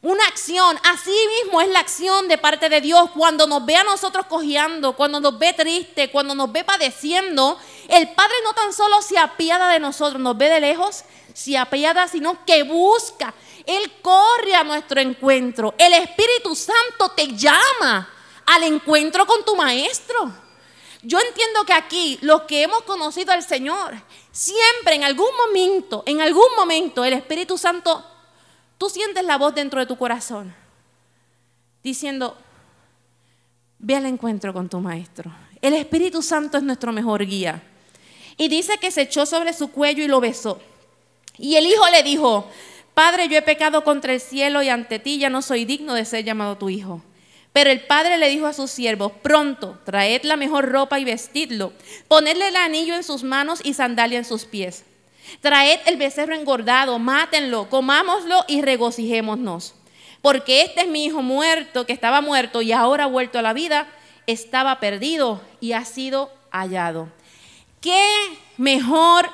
Una 0.00 0.24
acción, 0.26 0.78
así 0.84 1.14
mismo 1.42 1.60
es 1.60 1.68
la 1.68 1.80
acción 1.80 2.28
de 2.28 2.38
parte 2.38 2.68
de 2.68 2.80
Dios 2.80 3.10
cuando 3.10 3.48
nos 3.48 3.66
ve 3.66 3.76
a 3.76 3.82
nosotros 3.82 4.26
cojeando, 4.26 4.94
cuando 4.94 5.20
nos 5.20 5.38
ve 5.38 5.52
triste, 5.52 6.10
cuando 6.10 6.36
nos 6.36 6.52
ve 6.52 6.62
padeciendo. 6.62 7.58
El 7.88 8.08
Padre 8.14 8.34
no 8.44 8.52
tan 8.52 8.72
solo 8.72 9.02
se 9.02 9.18
apiada 9.18 9.68
de 9.70 9.80
nosotros, 9.80 10.22
nos 10.22 10.38
ve 10.38 10.48
de 10.50 10.60
lejos, 10.60 11.04
se 11.38 11.56
apiada, 11.56 12.08
sino 12.08 12.44
que 12.44 12.64
busca. 12.64 13.32
Él 13.64 13.92
corre 14.02 14.56
a 14.56 14.64
nuestro 14.64 15.00
encuentro. 15.00 15.72
El 15.78 15.92
Espíritu 15.92 16.56
Santo 16.56 17.10
te 17.14 17.28
llama 17.28 18.08
al 18.44 18.64
encuentro 18.64 19.24
con 19.24 19.44
tu 19.44 19.54
Maestro. 19.54 20.32
Yo 21.02 21.20
entiendo 21.20 21.64
que 21.64 21.72
aquí 21.72 22.18
los 22.22 22.42
que 22.42 22.62
hemos 22.62 22.82
conocido 22.82 23.30
al 23.30 23.44
Señor, 23.44 23.94
siempre 24.32 24.96
en 24.96 25.04
algún 25.04 25.28
momento, 25.36 26.02
en 26.06 26.20
algún 26.20 26.48
momento 26.56 27.04
el 27.04 27.12
Espíritu 27.12 27.56
Santo, 27.56 28.04
tú 28.76 28.90
sientes 28.90 29.24
la 29.24 29.38
voz 29.38 29.54
dentro 29.54 29.78
de 29.78 29.86
tu 29.86 29.96
corazón 29.96 30.52
diciendo, 31.84 32.36
ve 33.78 33.94
al 33.94 34.06
encuentro 34.06 34.52
con 34.52 34.68
tu 34.68 34.80
maestro. 34.80 35.32
El 35.62 35.74
Espíritu 35.74 36.20
Santo 36.20 36.58
es 36.58 36.64
nuestro 36.64 36.92
mejor 36.92 37.24
guía. 37.24 37.62
Y 38.36 38.48
dice 38.48 38.78
que 38.78 38.90
se 38.90 39.02
echó 39.02 39.24
sobre 39.24 39.52
su 39.52 39.70
cuello 39.70 40.02
y 40.02 40.08
lo 40.08 40.18
besó. 40.20 40.60
Y 41.38 41.56
el 41.56 41.66
hijo 41.66 41.88
le 41.90 42.02
dijo, 42.02 42.48
Padre, 42.94 43.28
yo 43.28 43.38
he 43.38 43.42
pecado 43.42 43.84
contra 43.84 44.12
el 44.12 44.20
cielo 44.20 44.62
y 44.62 44.68
ante 44.68 44.98
ti 44.98 45.18
ya 45.18 45.30
no 45.30 45.40
soy 45.40 45.64
digno 45.64 45.94
de 45.94 46.04
ser 46.04 46.24
llamado 46.24 46.58
tu 46.58 46.68
hijo. 46.68 47.00
Pero 47.52 47.70
el 47.70 47.86
padre 47.86 48.18
le 48.18 48.28
dijo 48.28 48.46
a 48.46 48.52
sus 48.52 48.70
siervos, 48.70 49.12
pronto, 49.22 49.78
traed 49.84 50.22
la 50.24 50.36
mejor 50.36 50.68
ropa 50.68 50.98
y 50.98 51.04
vestidlo, 51.04 51.72
ponedle 52.08 52.48
el 52.48 52.56
anillo 52.56 52.94
en 52.94 53.04
sus 53.04 53.22
manos 53.22 53.60
y 53.64 53.74
sandalia 53.74 54.18
en 54.18 54.24
sus 54.24 54.44
pies. 54.44 54.84
Traed 55.40 55.80
el 55.86 55.96
becerro 55.96 56.34
engordado, 56.34 56.98
mátenlo, 56.98 57.68
comámoslo 57.68 58.44
y 58.48 58.62
regocijémonos. 58.62 59.74
Porque 60.22 60.62
este 60.62 60.82
es 60.82 60.88
mi 60.88 61.04
hijo 61.04 61.22
muerto, 61.22 61.86
que 61.86 61.92
estaba 61.92 62.20
muerto 62.20 62.62
y 62.62 62.72
ahora 62.72 63.04
ha 63.04 63.08
vuelto 63.08 63.38
a 63.38 63.42
la 63.42 63.52
vida, 63.52 63.88
estaba 64.26 64.80
perdido 64.80 65.40
y 65.60 65.72
ha 65.72 65.84
sido 65.84 66.32
hallado. 66.50 67.08
¿Qué 67.80 68.04
mejor 68.56 69.30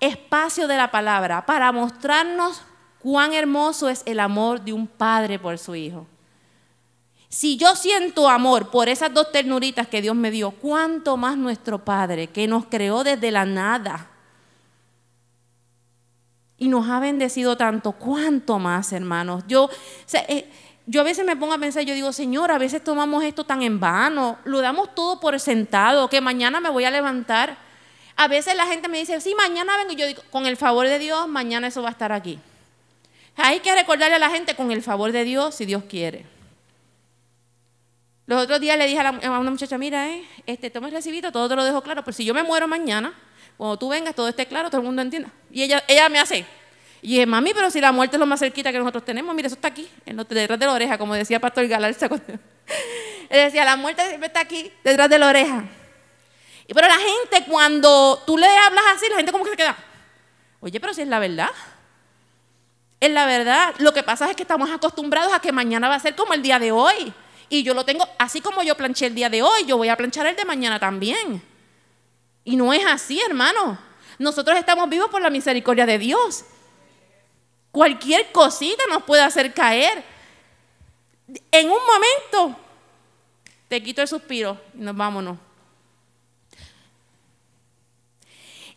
espacio 0.00 0.66
de 0.66 0.76
la 0.76 0.90
palabra 0.90 1.46
para 1.46 1.70
mostrarnos 1.72 2.62
cuán 2.98 3.32
hermoso 3.32 3.88
es 3.88 4.02
el 4.06 4.20
amor 4.20 4.62
de 4.62 4.72
un 4.72 4.86
padre 4.86 5.38
por 5.38 5.58
su 5.58 5.74
hijo? 5.74 6.06
Si 7.30 7.56
yo 7.56 7.76
siento 7.76 8.28
amor 8.28 8.70
por 8.70 8.88
esas 8.88 9.14
dos 9.14 9.30
ternuritas 9.30 9.86
que 9.86 10.02
Dios 10.02 10.16
me 10.16 10.32
dio, 10.32 10.50
¿cuánto 10.50 11.16
más 11.16 11.36
nuestro 11.36 11.84
Padre 11.84 12.26
que 12.26 12.48
nos 12.48 12.66
creó 12.66 13.04
desde 13.04 13.30
la 13.30 13.44
nada? 13.44 14.10
Y 16.58 16.66
nos 16.66 16.90
ha 16.90 16.98
bendecido 16.98 17.56
tanto, 17.56 17.92
¿cuánto 17.92 18.58
más, 18.58 18.92
hermanos? 18.92 19.44
Yo, 19.46 19.70
eh, 20.26 20.50
yo 20.86 21.02
a 21.02 21.04
veces 21.04 21.24
me 21.24 21.36
pongo 21.36 21.54
a 21.54 21.58
pensar, 21.58 21.84
yo 21.84 21.94
digo, 21.94 22.12
Señor, 22.12 22.50
a 22.50 22.58
veces 22.58 22.82
tomamos 22.82 23.22
esto 23.22 23.44
tan 23.44 23.62
en 23.62 23.78
vano, 23.78 24.38
lo 24.42 24.60
damos 24.60 24.92
todo 24.96 25.20
por 25.20 25.38
sentado, 25.38 26.08
que 26.08 26.20
mañana 26.20 26.60
me 26.60 26.68
voy 26.68 26.84
a 26.84 26.90
levantar. 26.90 27.69
A 28.20 28.28
veces 28.28 28.54
la 28.54 28.66
gente 28.66 28.86
me 28.86 28.98
dice, 28.98 29.18
sí, 29.22 29.34
mañana 29.34 29.78
vengo. 29.78 29.94
Y 29.94 29.96
yo 29.96 30.06
digo, 30.06 30.22
con 30.28 30.44
el 30.44 30.58
favor 30.58 30.86
de 30.86 30.98
Dios, 30.98 31.26
mañana 31.26 31.68
eso 31.68 31.80
va 31.80 31.88
a 31.88 31.92
estar 31.92 32.12
aquí. 32.12 32.38
Hay 33.34 33.60
que 33.60 33.74
recordarle 33.74 34.16
a 34.16 34.18
la 34.18 34.28
gente, 34.28 34.54
con 34.54 34.70
el 34.70 34.82
favor 34.82 35.10
de 35.10 35.24
Dios, 35.24 35.54
si 35.54 35.64
Dios 35.64 35.84
quiere. 35.84 36.26
Los 38.26 38.42
otros 38.42 38.60
días 38.60 38.76
le 38.76 38.86
dije 38.86 39.00
a, 39.00 39.10
una 39.10 39.50
muchacha, 39.50 39.78
mira, 39.78 40.06
eh, 40.10 40.22
este, 40.44 40.68
toma 40.68 40.88
el 40.88 40.92
recibito, 40.92 41.32
todo 41.32 41.48
te 41.48 41.56
lo 41.56 41.64
dejo 41.64 41.80
claro, 41.80 42.04
pero 42.04 42.14
si 42.14 42.26
yo 42.26 42.34
me 42.34 42.42
muero 42.42 42.68
mañana, 42.68 43.14
cuando 43.56 43.78
tú 43.78 43.88
vengas, 43.88 44.14
todo 44.14 44.28
esté 44.28 44.44
claro, 44.44 44.68
todo 44.68 44.82
el 44.82 44.86
mundo 44.86 45.00
entienda. 45.00 45.30
Y 45.50 45.62
ella, 45.62 45.82
ella 45.88 46.10
me 46.10 46.18
hace, 46.18 46.44
y 47.00 47.12
dije, 47.12 47.24
mami, 47.24 47.54
pero 47.54 47.70
si 47.70 47.80
la 47.80 47.90
muerte 47.90 48.16
es 48.16 48.20
lo 48.20 48.26
más 48.26 48.40
cerquita 48.40 48.70
que 48.70 48.78
nosotros 48.78 49.02
tenemos, 49.02 49.34
mira, 49.34 49.46
eso 49.46 49.56
está 49.56 49.68
aquí, 49.68 49.88
en 50.04 50.18
detrás 50.18 50.58
de 50.58 50.66
la 50.66 50.74
oreja, 50.74 50.98
como 50.98 51.14
decía 51.14 51.40
Pastor 51.40 51.66
Galarza. 51.68 52.04
Él 52.04 52.40
decía, 53.30 53.64
la 53.64 53.76
muerte 53.76 54.06
siempre 54.06 54.26
está 54.26 54.40
aquí, 54.40 54.70
detrás 54.84 55.08
de 55.08 55.18
la 55.18 55.28
oreja. 55.28 55.64
Pero 56.74 56.86
la 56.86 56.98
gente, 56.98 57.44
cuando 57.48 58.22
tú 58.26 58.38
le 58.38 58.46
hablas 58.46 58.84
así, 58.94 59.06
la 59.10 59.16
gente 59.16 59.32
como 59.32 59.44
que 59.44 59.50
se 59.50 59.56
queda, 59.56 59.76
oye, 60.60 60.78
pero 60.78 60.94
si 60.94 61.02
es 61.02 61.08
la 61.08 61.18
verdad. 61.18 61.50
Es 63.00 63.10
la 63.10 63.26
verdad. 63.26 63.74
Lo 63.78 63.92
que 63.92 64.02
pasa 64.02 64.30
es 64.30 64.36
que 64.36 64.42
estamos 64.42 64.70
acostumbrados 64.70 65.32
a 65.32 65.40
que 65.40 65.52
mañana 65.52 65.88
va 65.88 65.96
a 65.96 66.00
ser 66.00 66.14
como 66.14 66.32
el 66.32 66.42
día 66.42 66.58
de 66.58 66.70
hoy. 66.70 67.12
Y 67.48 67.64
yo 67.64 67.74
lo 67.74 67.84
tengo, 67.84 68.06
así 68.18 68.40
como 68.40 68.62
yo 68.62 68.76
planché 68.76 69.06
el 69.06 69.14
día 69.14 69.28
de 69.28 69.42
hoy, 69.42 69.64
yo 69.66 69.76
voy 69.76 69.88
a 69.88 69.96
planchar 69.96 70.26
el 70.26 70.36
de 70.36 70.44
mañana 70.44 70.78
también. 70.78 71.42
Y 72.44 72.56
no 72.56 72.72
es 72.72 72.84
así, 72.86 73.20
hermano. 73.20 73.78
Nosotros 74.18 74.56
estamos 74.56 74.88
vivos 74.88 75.10
por 75.10 75.20
la 75.22 75.30
misericordia 75.30 75.86
de 75.86 75.98
Dios. 75.98 76.44
Cualquier 77.72 78.30
cosita 78.30 78.82
nos 78.88 79.02
puede 79.02 79.22
hacer 79.22 79.52
caer. 79.52 80.04
En 81.50 81.66
un 81.66 81.78
momento, 81.86 82.60
te 83.66 83.82
quito 83.82 84.02
el 84.02 84.08
suspiro 84.08 84.60
y 84.74 84.78
nos 84.78 84.96
vámonos. 84.96 85.36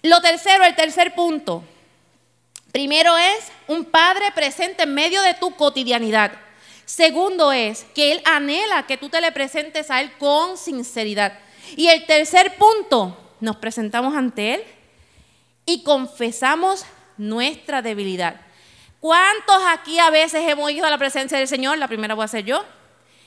Lo 0.03 0.19
tercero, 0.19 0.65
el 0.65 0.75
tercer 0.75 1.15
punto. 1.15 1.63
Primero 2.73 3.17
es 3.17 3.51
un 3.67 3.85
padre 3.85 4.31
presente 4.35 4.83
en 4.83 4.93
medio 4.93 5.21
de 5.21 5.33
tu 5.33 5.55
cotidianidad. 5.55 6.33
Segundo 6.83 7.53
es 7.53 7.85
que 7.95 8.11
Él 8.11 8.21
anhela 8.25 8.85
que 8.85 8.97
tú 8.97 9.07
te 9.07 9.21
le 9.21 9.31
presentes 9.31 9.89
a 9.89 10.01
Él 10.01 10.11
con 10.17 10.57
sinceridad. 10.57 11.39
Y 11.77 11.87
el 11.87 12.05
tercer 12.05 12.57
punto, 12.57 13.17
nos 13.39 13.55
presentamos 13.55 14.13
ante 14.13 14.55
Él 14.55 14.63
y 15.65 15.83
confesamos 15.83 16.83
nuestra 17.17 17.81
debilidad. 17.81 18.41
¿Cuántos 18.99 19.61
aquí 19.69 19.99
a 19.99 20.09
veces 20.09 20.43
hemos 20.45 20.69
ido 20.71 20.85
a 20.85 20.89
la 20.89 20.97
presencia 20.97 21.37
del 21.37 21.47
Señor? 21.47 21.77
La 21.77 21.87
primera 21.87 22.13
voy 22.13 22.25
a 22.25 22.27
ser 22.27 22.43
yo. 22.43 22.65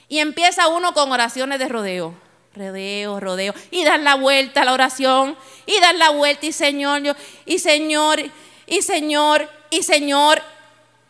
Y 0.08 0.18
empieza 0.18 0.68
uno 0.68 0.92
con 0.92 1.10
oraciones 1.10 1.58
de 1.58 1.68
rodeo. 1.68 2.25
Rodeo, 2.56 3.20
rodeo. 3.20 3.54
Y 3.70 3.84
dar 3.84 4.00
la 4.00 4.14
vuelta 4.14 4.62
a 4.62 4.64
la 4.64 4.72
oración. 4.72 5.36
Y 5.66 5.78
dar 5.80 5.94
la 5.94 6.10
vuelta 6.10 6.46
y 6.46 6.52
Señor, 6.52 7.02
y 7.44 7.58
Señor, 7.58 8.20
y 8.66 8.82
Señor, 8.82 9.50
y 9.70 9.82
Señor. 9.82 10.42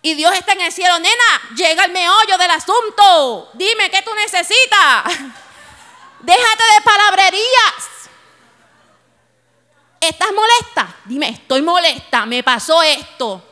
Y 0.03 0.15
Dios 0.15 0.33
está 0.35 0.53
en 0.53 0.61
el 0.61 0.73
cielo, 0.73 0.99
nena, 0.99 1.57
llega 1.57 1.85
el 1.85 1.93
meollo 1.93 2.39
del 2.39 2.51
asunto. 2.51 3.51
Dime 3.55 3.91
qué 3.91 4.03
tú 4.03 4.15
necesitas. 4.15 5.05
Déjate 6.21 6.65
de 6.75 6.81
palabrerías. 6.85 7.97
¿Estás 10.01 10.29
molesta? 10.33 10.97
Dime, 11.05 11.31
estoy 11.31 11.63
molesta, 11.63 12.27
me 12.27 12.43
pasó 12.43 12.83
esto. 12.83 13.43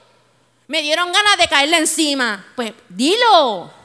Me 0.69 0.83
dieron 0.83 1.13
ganas 1.13 1.37
de 1.37 1.49
caerle 1.49 1.79
encima. 1.79 2.45
Pues 2.55 2.73
dilo. 2.89 3.84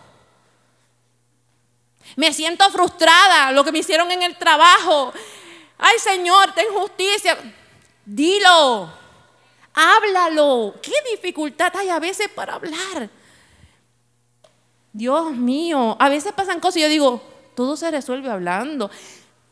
Me 2.16 2.34
siento 2.34 2.70
frustrada, 2.70 3.51
lo 3.51 3.64
que 3.64 3.72
me 3.72 3.80
hicieron 3.80 4.12
en 4.12 4.24
el 4.24 4.38
trabajo. 4.38 5.14
Ay 5.78 5.97
Señor, 5.99 6.53
ten 6.53 6.68
justicia. 6.74 7.38
Dilo. 8.05 8.91
Háblalo. 9.74 10.76
¿Qué 10.82 10.93
dificultad 11.12 11.74
hay 11.76 11.89
a 11.89 11.99
veces 11.99 12.28
para 12.30 12.55
hablar? 12.55 13.10
Dios 14.91 15.32
mío, 15.32 15.95
a 15.99 16.10
veces 16.10 16.34
pasan 16.34 16.60
cosas 16.60 16.78
y 16.78 16.82
yo 16.82 16.89
digo, 16.89 17.22
todo 17.55 17.78
se 17.78 17.91
resuelve 17.91 18.30
hablando. 18.30 18.89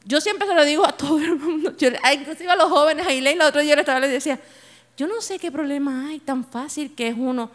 Yo 0.04 0.22
siempre 0.22 0.48
se 0.48 0.54
lo 0.54 0.66
digo 0.66 0.86
a 0.86 0.94
todo 0.94 1.20
el 1.20 1.38
mundo, 1.38 1.70
inclusive 1.72 2.50
a 2.50 2.56
los 2.56 2.70
jóvenes, 2.70 3.06
a 3.06 3.14
Ilay, 3.14 3.34
el 3.34 3.42
otro 3.42 3.62
día 3.62 3.76
estaba 3.76 4.00
le 4.00 4.08
decía, 4.08 4.40
yo 4.98 5.06
no 5.06 5.22
sé 5.22 5.38
qué 5.38 5.52
problema 5.52 6.08
hay 6.10 6.20
tan 6.20 6.44
fácil 6.44 6.96
que 6.96 7.10
es 7.10 7.16
uno. 7.18 7.52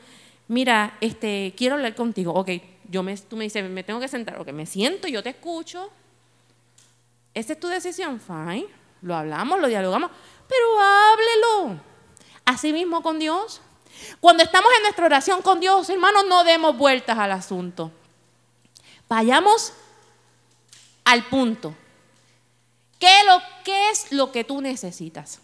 mira, 0.48 0.96
este, 1.00 1.54
quiero 1.56 1.74
hablar 1.74 1.94
contigo. 1.94 2.32
Ok, 2.32 2.50
yo 2.92 3.02
me, 3.02 3.16
tú 3.16 3.36
me 3.38 3.44
dices, 3.44 3.68
me 3.68 3.82
tengo 3.82 3.98
que 3.98 4.06
sentar. 4.06 4.38
Ok, 4.38 4.52
me 4.52 4.66
siento, 4.66 5.08
yo 5.08 5.22
te 5.22 5.30
escucho. 5.30 5.90
Esa 7.32 7.54
es 7.54 7.60
tu 7.60 7.68
decisión, 7.68 8.20
fine. 8.20 8.66
Lo 9.00 9.16
hablamos, 9.16 9.58
lo 9.58 9.66
dialogamos, 9.66 10.10
pero 10.46 10.78
háblelo. 10.78 11.80
Así 12.44 12.70
mismo 12.70 13.02
con 13.02 13.18
Dios. 13.18 13.62
Cuando 14.20 14.42
estamos 14.42 14.70
en 14.76 14.82
nuestra 14.82 15.06
oración 15.06 15.40
con 15.40 15.58
Dios, 15.58 15.88
hermanos, 15.88 16.24
no 16.28 16.44
demos 16.44 16.76
vueltas 16.76 17.18
al 17.18 17.32
asunto. 17.32 17.90
Vayamos 19.08 19.72
al 21.04 21.24
punto. 21.28 21.74
¿Qué, 22.98 23.08
¿Qué 23.64 23.90
es 23.90 24.12
lo 24.12 24.30
que 24.32 24.44
tú 24.44 24.60
necesitas? 24.60 25.40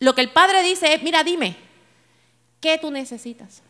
Lo 0.00 0.16
que 0.16 0.22
el 0.22 0.32
Padre 0.32 0.64
dice 0.64 0.94
es, 0.94 1.02
mira, 1.04 1.22
dime, 1.22 1.56
¿qué 2.60 2.76
tú 2.76 2.90
necesitas? 2.90 3.62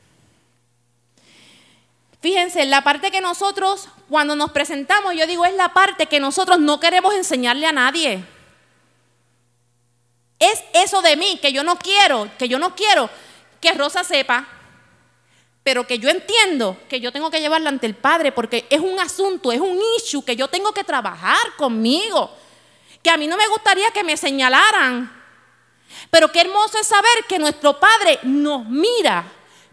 Fíjense, 2.20 2.66
la 2.66 2.82
parte 2.82 3.10
que 3.10 3.20
nosotros, 3.20 3.88
cuando 4.08 4.36
nos 4.36 4.50
presentamos, 4.50 5.14
yo 5.14 5.26
digo, 5.26 5.46
es 5.46 5.54
la 5.54 5.72
parte 5.72 6.06
que 6.06 6.20
nosotros 6.20 6.58
no 6.58 6.78
queremos 6.78 7.14
enseñarle 7.14 7.66
a 7.66 7.72
nadie. 7.72 8.22
Es 10.38 10.62
eso 10.72 11.02
de 11.02 11.16
mí 11.16 11.38
que 11.40 11.52
yo 11.52 11.62
no 11.64 11.76
quiero, 11.76 12.30
que 12.38 12.48
yo 12.48 12.58
no 12.58 12.74
quiero 12.74 13.08
que 13.60 13.72
Rosa 13.72 14.04
sepa, 14.04 14.46
pero 15.62 15.86
que 15.86 15.98
yo 15.98 16.08
entiendo 16.08 16.78
que 16.88 17.00
yo 17.00 17.12
tengo 17.12 17.30
que 17.30 17.40
llevarla 17.40 17.68
ante 17.68 17.86
el 17.86 17.94
Padre 17.94 18.32
porque 18.32 18.66
es 18.70 18.80
un 18.80 18.98
asunto, 18.98 19.52
es 19.52 19.60
un 19.60 19.78
issue 19.98 20.24
que 20.24 20.36
yo 20.36 20.48
tengo 20.48 20.72
que 20.72 20.84
trabajar 20.84 21.54
conmigo. 21.56 22.34
Que 23.02 23.10
a 23.10 23.16
mí 23.16 23.26
no 23.26 23.36
me 23.36 23.48
gustaría 23.48 23.90
que 23.90 24.04
me 24.04 24.16
señalaran, 24.16 25.10
pero 26.10 26.30
qué 26.30 26.40
hermoso 26.40 26.78
es 26.78 26.86
saber 26.86 27.24
que 27.28 27.38
nuestro 27.38 27.78
Padre 27.78 28.18
nos 28.22 28.66
mira. 28.66 29.24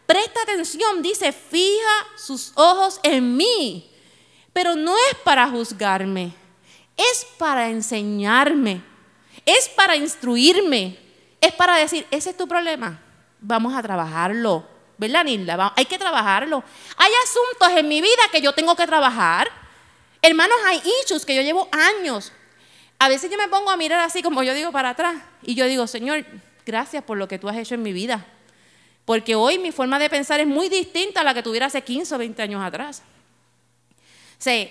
Presta 0.08 0.42
atención, 0.42 1.02
dice, 1.02 1.34
fija 1.34 2.08
sus 2.16 2.54
ojos 2.56 3.02
en 3.04 3.36
mí, 3.36 3.92
pero 4.54 4.74
no 4.76 4.96
es 5.12 5.16
para 5.26 5.50
juzgarme, 5.50 6.34
es 6.96 7.28
para 7.38 7.70
enseñarme, 7.70 8.82
es 9.46 9.68
para 9.68 9.98
instruirme, 9.98 10.98
es 11.42 11.52
para 11.52 11.76
decir, 11.76 12.08
ese 12.10 12.30
es 12.30 12.38
tu 12.38 12.48
problema, 12.48 13.00
vamos 13.42 13.76
a 13.76 13.84
trabajarlo. 13.84 14.66
¿Verdad, 14.98 15.26
Nilda? 15.26 15.74
Hay 15.76 15.86
que 15.86 16.00
trabajarlo. 16.00 16.64
Hay 16.96 17.12
asuntos 17.24 17.78
en 17.78 17.88
mi 17.88 18.02
vida 18.02 18.24
que 18.32 18.42
yo 18.42 18.54
tengo 18.54 18.76
que 18.76 18.88
trabajar. 18.88 19.48
Hermanos, 20.24 20.58
hay 20.66 20.82
issues 21.04 21.24
que 21.24 21.36
yo 21.36 21.44
llevo 21.44 21.70
años. 21.72 22.32
A 22.98 23.10
veces 23.10 23.30
yo 23.30 23.38
me 23.38 23.48
pongo 23.48 23.70
a 23.70 23.78
mirar 23.78 24.00
así 24.00 24.24
como 24.24 24.42
yo 24.42 24.56
digo 24.56 24.72
para 24.72 24.92
atrás 24.92 25.16
y 25.44 25.54
yo 25.54 25.66
digo, 25.66 25.86
Señor, 25.86 26.26
gracias 26.66 27.04
por 27.04 27.18
lo 27.18 27.28
que 27.28 27.38
tú 27.38 27.48
has 27.48 27.58
hecho 27.58 27.76
en 27.76 27.84
mi 27.84 27.94
vida. 27.94 28.26
Porque 29.08 29.36
hoy 29.36 29.58
mi 29.58 29.72
forma 29.72 30.00
de 30.00 30.10
pensar 30.10 30.42
es 30.42 30.48
muy 30.48 30.68
distinta 30.68 31.22
a 31.22 31.24
la 31.24 31.34
que 31.34 31.42
tuviera 31.42 31.68
hace 31.68 31.82
15 31.82 32.14
o 32.14 32.18
20 32.18 32.42
años 32.42 32.62
atrás. 32.62 33.02
O 34.38 34.68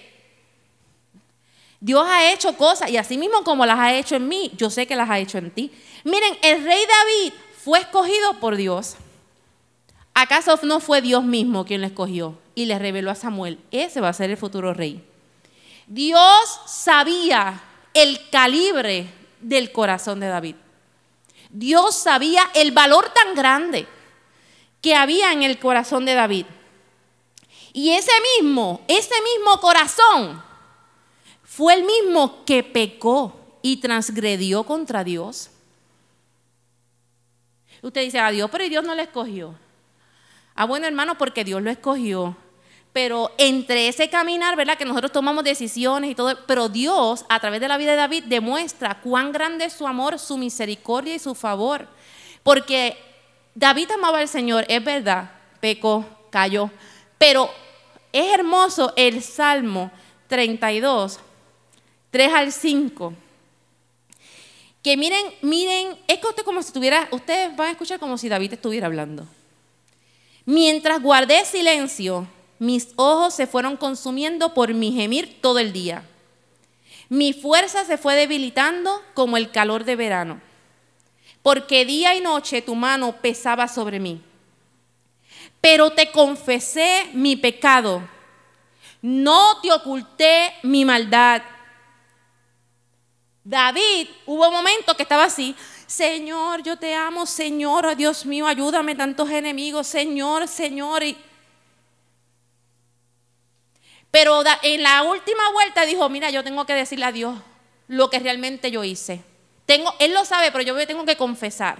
Dios 1.81 2.07
ha 2.07 2.31
hecho 2.31 2.55
cosas 2.55 2.91
y 2.91 2.99
así 2.99 3.17
mismo 3.17 3.43
como 3.45 3.65
las 3.65 3.79
ha 3.79 3.95
hecho 3.95 4.15
en 4.15 4.29
mí, 4.29 4.53
yo 4.59 4.69
sé 4.69 4.87
que 4.87 4.95
las 4.95 5.09
ha 5.09 5.19
hecho 5.19 5.39
en 5.39 5.51
ti. 5.51 5.73
Miren, 6.05 6.37
el 6.43 6.63
rey 6.65 6.85
David 6.87 7.33
fue 7.65 7.79
escogido 7.79 8.35
por 8.35 8.57
Dios. 8.57 8.97
¿Acaso 10.13 10.61
no 10.65 10.81
fue 10.81 11.01
Dios 11.01 11.25
mismo 11.25 11.65
quien 11.65 11.81
lo 11.81 11.87
escogió 11.87 12.37
y 12.55 12.67
le 12.67 12.79
reveló 12.79 13.11
a 13.11 13.15
Samuel? 13.15 13.59
Ese 13.71 14.03
va 14.03 14.11
a 14.11 14.13
ser 14.13 14.29
el 14.29 14.37
futuro 14.37 14.75
rey. 14.75 15.03
Dios 15.87 16.61
sabía 16.67 17.63
el 17.95 18.29
calibre 18.29 19.07
del 19.41 19.73
corazón 19.73 20.21
de 20.21 20.29
David. 20.29 20.57
Dios 21.49 21.95
sabía 21.95 22.43
el 22.53 22.73
valor 22.73 23.09
tan 23.15 23.35
grande 23.35 23.87
que 24.87 24.95
había 24.95 25.33
en 25.33 25.43
el 25.43 25.59
corazón 25.59 26.05
de 26.05 26.15
David. 26.15 26.47
Y 27.73 27.91
ese 27.91 28.13
mismo, 28.39 28.83
ese 28.87 29.17
mismo 29.21 29.59
corazón 29.59 30.41
fue 31.43 31.75
el 31.75 31.83
mismo 31.83 32.45
que 32.45 32.63
pecó 32.63 33.35
y 33.63 33.79
transgredió 33.79 34.63
contra 34.63 35.03
Dios. 35.03 35.51
Usted 37.83 38.03
dice, 38.03 38.21
a 38.21 38.31
Dios, 38.31 38.49
pero 38.49 38.69
Dios 38.69 38.85
no 38.85 38.95
lo 38.95 39.03
escogió. 39.03 39.57
Ah, 40.55 40.67
bueno, 40.67 40.87
hermano, 40.87 41.19
porque 41.19 41.43
Dios 41.43 41.61
lo 41.61 41.71
escogió. 41.73 42.37
Pero 42.93 43.33
entre 43.39 43.89
ese 43.89 44.09
caminar, 44.09 44.55
¿verdad? 44.55 44.79
Que 44.79 44.85
nosotros 44.85 45.11
tomamos 45.11 45.43
decisiones 45.43 46.13
y 46.13 46.15
todo, 46.15 46.47
pero 46.47 46.69
Dios, 46.69 47.25
a 47.29 47.41
través 47.41 47.61
de 47.61 47.67
la 47.67 47.77
vida 47.77 47.91
de 47.91 47.97
David, 47.97 48.25
demuestra 48.29 49.01
cuán 49.01 49.33
grande 49.33 49.65
es 49.65 49.73
su 49.73 49.85
amor, 49.89 50.21
su 50.21 50.37
misericordia 50.39 51.17
y 51.17 51.19
su 51.19 51.35
favor. 51.35 51.89
Porque 52.45 52.97
David 53.57 53.91
amaba 53.91 54.21
al 54.21 54.29
Señor, 54.29 54.65
es 54.69 54.85
verdad, 54.85 55.33
pecó, 55.59 56.07
cayó. 56.31 56.71
Pero 57.19 57.51
es 58.13 58.33
hermoso 58.33 58.93
el 58.95 59.21
Salmo 59.21 59.91
32, 60.29 61.19
3 62.13 62.33
al 62.33 62.53
5 62.53 63.13
que 64.87 64.97
miren, 64.97 65.27
miren, 65.43 65.99
es 66.07 66.21
que 66.21 66.29
usted 66.29 66.45
como 66.45 66.63
si 66.63 66.69
estuviera, 66.69 67.09
ustedes 67.11 67.57
van 67.57 67.67
a 67.67 67.71
escuchar 67.73 67.99
como 67.99 68.17
si 68.17 68.29
David 68.29 68.53
estuviera 68.53 68.87
hablando. 68.87 69.27
Mientras 70.45 71.03
guardé 71.03 71.45
silencio, 71.45 72.29
mis 72.61 72.91
ojos 72.95 73.35
se 73.35 73.49
fueron 73.49 73.77
consumiendo 73.77 74.55
por 74.55 74.73
mi 74.75 74.93
gemir 74.93 75.41
todo 75.41 75.59
el 75.59 75.73
día. 75.73 76.05
Mi 77.09 77.33
fuerza 77.33 77.85
se 77.85 77.99
fue 77.99 78.15
debilitando 78.15 79.03
como 79.15 79.37
el 79.37 79.51
calor 79.51 79.83
de 79.83 79.97
verano, 79.97 80.41
porque 81.47 81.85
día 81.85 82.13
y 82.13 82.21
noche 82.21 82.61
tu 82.61 82.75
mano 82.75 83.13
pesaba 83.21 83.69
sobre 83.69 84.01
mí. 84.01 84.21
Pero 85.61 85.91
te 85.91 86.11
confesé 86.11 87.09
mi 87.13 87.37
pecado, 87.37 88.03
no 89.01 89.61
te 89.61 89.71
oculté 89.71 90.55
mi 90.65 90.85
maldad. 90.85 91.41
David 93.45 94.09
hubo 94.27 94.51
momentos 94.51 94.97
que 94.97 95.05
estaba 95.05 95.23
así, 95.23 95.55
Señor, 95.87 96.65
yo 96.65 96.77
te 96.77 96.93
amo, 96.97 97.25
Señor, 97.27 97.87
oh 97.87 97.95
Dios 97.95 98.27
mío, 98.27 98.49
ayúdame 98.49 98.97
tantos 98.97 99.31
enemigos, 99.31 99.87
Señor, 99.87 100.49
Señor. 100.49 101.05
Pero 104.11 104.43
en 104.63 104.83
la 104.83 105.05
última 105.05 105.53
vuelta 105.53 105.87
dijo, 105.87 106.09
mira, 106.09 106.29
yo 106.31 106.43
tengo 106.43 106.67
que 106.67 106.75
decirle 106.75 107.05
a 107.05 107.13
Dios 107.13 107.39
lo 107.87 108.11
que 108.11 108.19
realmente 108.19 108.73
yo 108.73 108.83
hice. 108.83 109.36
Tengo, 109.67 109.93
él 109.99 110.15
lo 110.15 110.25
sabe, 110.25 110.53
pero 110.53 110.63
yo 110.63 110.75
me 110.75 110.87
tengo 110.87 111.05
que 111.05 111.17
confesar. 111.17 111.79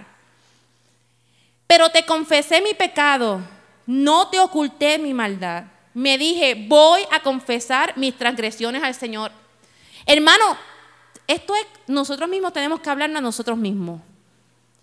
Pero 1.67 1.89
te 1.91 2.05
confesé 2.05 2.61
mi 2.61 2.75
pecado, 2.75 3.41
no 3.87 4.29
te 4.29 4.39
oculté 4.39 4.99
mi 4.99 5.15
maldad. 5.15 5.65
Me 5.95 6.19
dije, 6.19 6.67
voy 6.69 7.03
a 7.11 7.21
confesar 7.21 7.97
mis 7.97 8.17
transgresiones 8.17 8.83
al 8.83 8.95
Señor. 8.95 9.33
Hermano, 10.05 10.59
esto 11.27 11.55
es, 11.57 11.67
nosotros 11.87 12.29
mismos 12.29 12.53
tenemos 12.53 12.81
que 12.81 12.91
hablarnos 12.91 13.19
a 13.19 13.23
nosotros 13.23 13.57
mismos. 13.57 14.01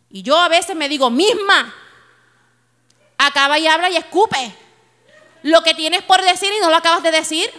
Y 0.10 0.24
yo 0.24 0.38
a 0.38 0.50
veces 0.50 0.76
me 0.76 0.90
digo, 0.90 1.10
misma, 1.10 1.74
acaba 3.18 3.60
y 3.60 3.68
habla 3.68 3.90
y 3.90 3.98
escupe. 3.98 4.56
Lo 5.44 5.62
que 5.62 5.74
tienes 5.74 6.04
por 6.04 6.22
decir 6.22 6.52
y 6.54 6.62
no 6.62 6.70
lo 6.70 6.76
acabas 6.76 7.04
de 7.04 7.12
decir. 7.12 7.50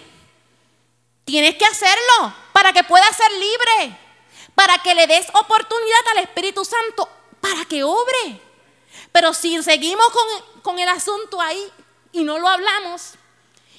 Tienes 1.24 1.57
que 1.57 1.64
hacerlo 1.64 2.34
para 2.53 2.72
que 2.72 2.84
puedas 2.84 3.16
ser 3.16 3.30
libre, 3.32 3.99
para 4.55 4.78
que 4.78 4.94
le 4.94 5.07
des 5.07 5.26
oportunidad 5.34 6.09
al 6.12 6.24
Espíritu 6.24 6.64
Santo 6.64 7.09
para 7.40 7.64
que 7.64 7.84
obre. 7.84 8.40
Pero 9.12 9.32
si 9.34 9.62
seguimos 9.62 10.07
con, 10.11 10.62
con 10.62 10.78
el 10.78 10.88
asunto 10.88 11.40
ahí 11.40 11.72
y 12.12 12.24
no 12.24 12.38
lo 12.38 12.48
hablamos 12.48 13.14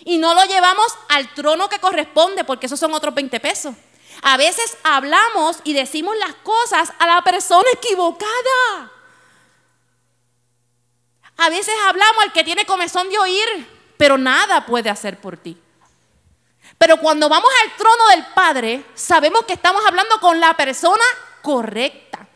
y 0.03 0.17
no 0.17 0.33
lo 0.33 0.45
llevamos 0.45 0.93
al 1.09 1.33
trono 1.33 1.67
que 1.67 1.79
corresponde, 1.79 2.43
porque 2.43 2.67
esos 2.67 2.79
son 2.79 2.93
otros 2.93 3.13
20 3.13 3.39
pesos. 3.39 3.75
A 4.21 4.37
veces 4.37 4.77
hablamos 4.83 5.57
y 5.63 5.73
decimos 5.73 6.15
las 6.17 6.35
cosas 6.35 6.93
a 6.99 7.07
la 7.07 7.21
persona 7.23 7.67
equivocada. 7.73 8.91
A 11.37 11.49
veces 11.49 11.73
hablamos 11.87 12.23
al 12.23 12.33
que 12.33 12.43
tiene 12.43 12.65
comezón 12.65 13.09
de 13.09 13.17
oír, 13.17 13.67
pero 13.97 14.17
nada 14.17 14.65
puede 14.65 14.89
hacer 14.89 15.19
por 15.19 15.37
ti. 15.37 15.57
Pero 16.77 16.97
cuando 16.97 17.29
vamos 17.29 17.49
al 17.63 17.75
trono 17.77 18.07
del 18.09 18.25
Padre, 18.33 18.85
sabemos 18.95 19.43
que 19.45 19.53
estamos 19.53 19.81
hablando 19.85 20.19
con 20.19 20.39
la 20.39 20.55
persona 20.55 21.03
correcta. 21.41 22.27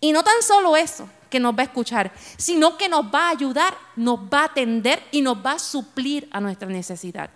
Y 0.00 0.12
no 0.12 0.22
tan 0.22 0.42
solo 0.42 0.76
eso, 0.76 1.08
que 1.34 1.40
nos 1.40 1.52
va 1.52 1.62
a 1.62 1.64
escuchar, 1.64 2.12
sino 2.36 2.78
que 2.78 2.88
nos 2.88 3.06
va 3.06 3.26
a 3.26 3.30
ayudar, 3.30 3.76
nos 3.96 4.20
va 4.20 4.42
a 4.42 4.44
atender 4.44 5.02
y 5.10 5.20
nos 5.20 5.44
va 5.44 5.52
a 5.52 5.58
suplir 5.58 6.28
a 6.30 6.40
nuestra 6.40 6.68
necesidad. 6.68 7.28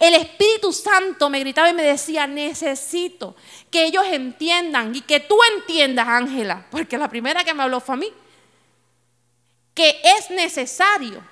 El 0.00 0.14
Espíritu 0.14 0.72
Santo 0.72 1.30
me 1.30 1.38
gritaba 1.38 1.70
y 1.70 1.72
me 1.72 1.84
decía, 1.84 2.26
necesito 2.26 3.36
que 3.70 3.84
ellos 3.84 4.04
entiendan 4.10 4.92
y 4.92 5.02
que 5.02 5.20
tú 5.20 5.38
entiendas, 5.56 6.08
Ángela, 6.08 6.66
porque 6.68 6.98
la 6.98 7.08
primera 7.08 7.44
que 7.44 7.54
me 7.54 7.62
habló 7.62 7.78
fue 7.78 7.94
a 7.94 7.98
mí, 7.98 8.12
que 9.72 10.00
es 10.02 10.30
necesario 10.30 11.22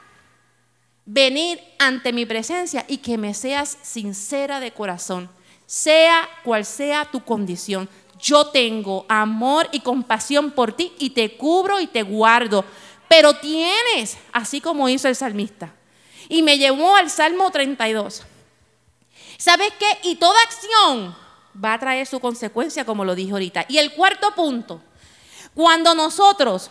venir 1.05 1.61
ante 1.79 2.13
mi 2.13 2.27
presencia 2.27 2.85
y 2.89 2.99
que 2.99 3.19
me 3.19 3.35
seas 3.35 3.79
sincera 3.83 4.61
de 4.61 4.73
corazón, 4.73 5.29
sea 5.67 6.29
cual 6.45 6.65
sea 6.65 7.05
tu 7.11 7.25
condición 7.25 7.89
yo 8.23 8.47
tengo 8.47 9.05
amor 9.09 9.69
y 9.73 9.81
compasión 9.81 10.53
por 10.53 10.73
ti 10.73 10.93
y 11.01 11.11
te 11.11 11.37
cubro 11.37 11.81
y 11.81 11.89
te 11.89 12.03
guardo. 12.03 12.65
pero 13.09 13.35
tienes, 13.37 14.17
así 14.33 14.63
como 14.63 14.89
hizo 14.89 15.07
el 15.07 15.15
salmista. 15.15 15.75
Y 16.31 16.41
me 16.41 16.57
llevó 16.57 16.97
al 16.97 17.11
Salmo 17.11 17.51
32. 17.51 18.23
¿Sabes 19.37 19.71
qué? 19.79 20.09
Y 20.09 20.15
toda 20.15 20.41
acción 20.45 21.15
va 21.63 21.75
a 21.75 21.79
traer 21.79 22.07
su 22.07 22.21
consecuencia, 22.21 22.87
como 22.87 23.05
lo 23.05 23.15
dije 23.15 23.33
ahorita. 23.33 23.67
Y 23.69 23.77
el 23.77 23.93
cuarto 23.93 24.35
punto, 24.35 24.81
cuando 25.53 25.95
nosotros 25.95 26.71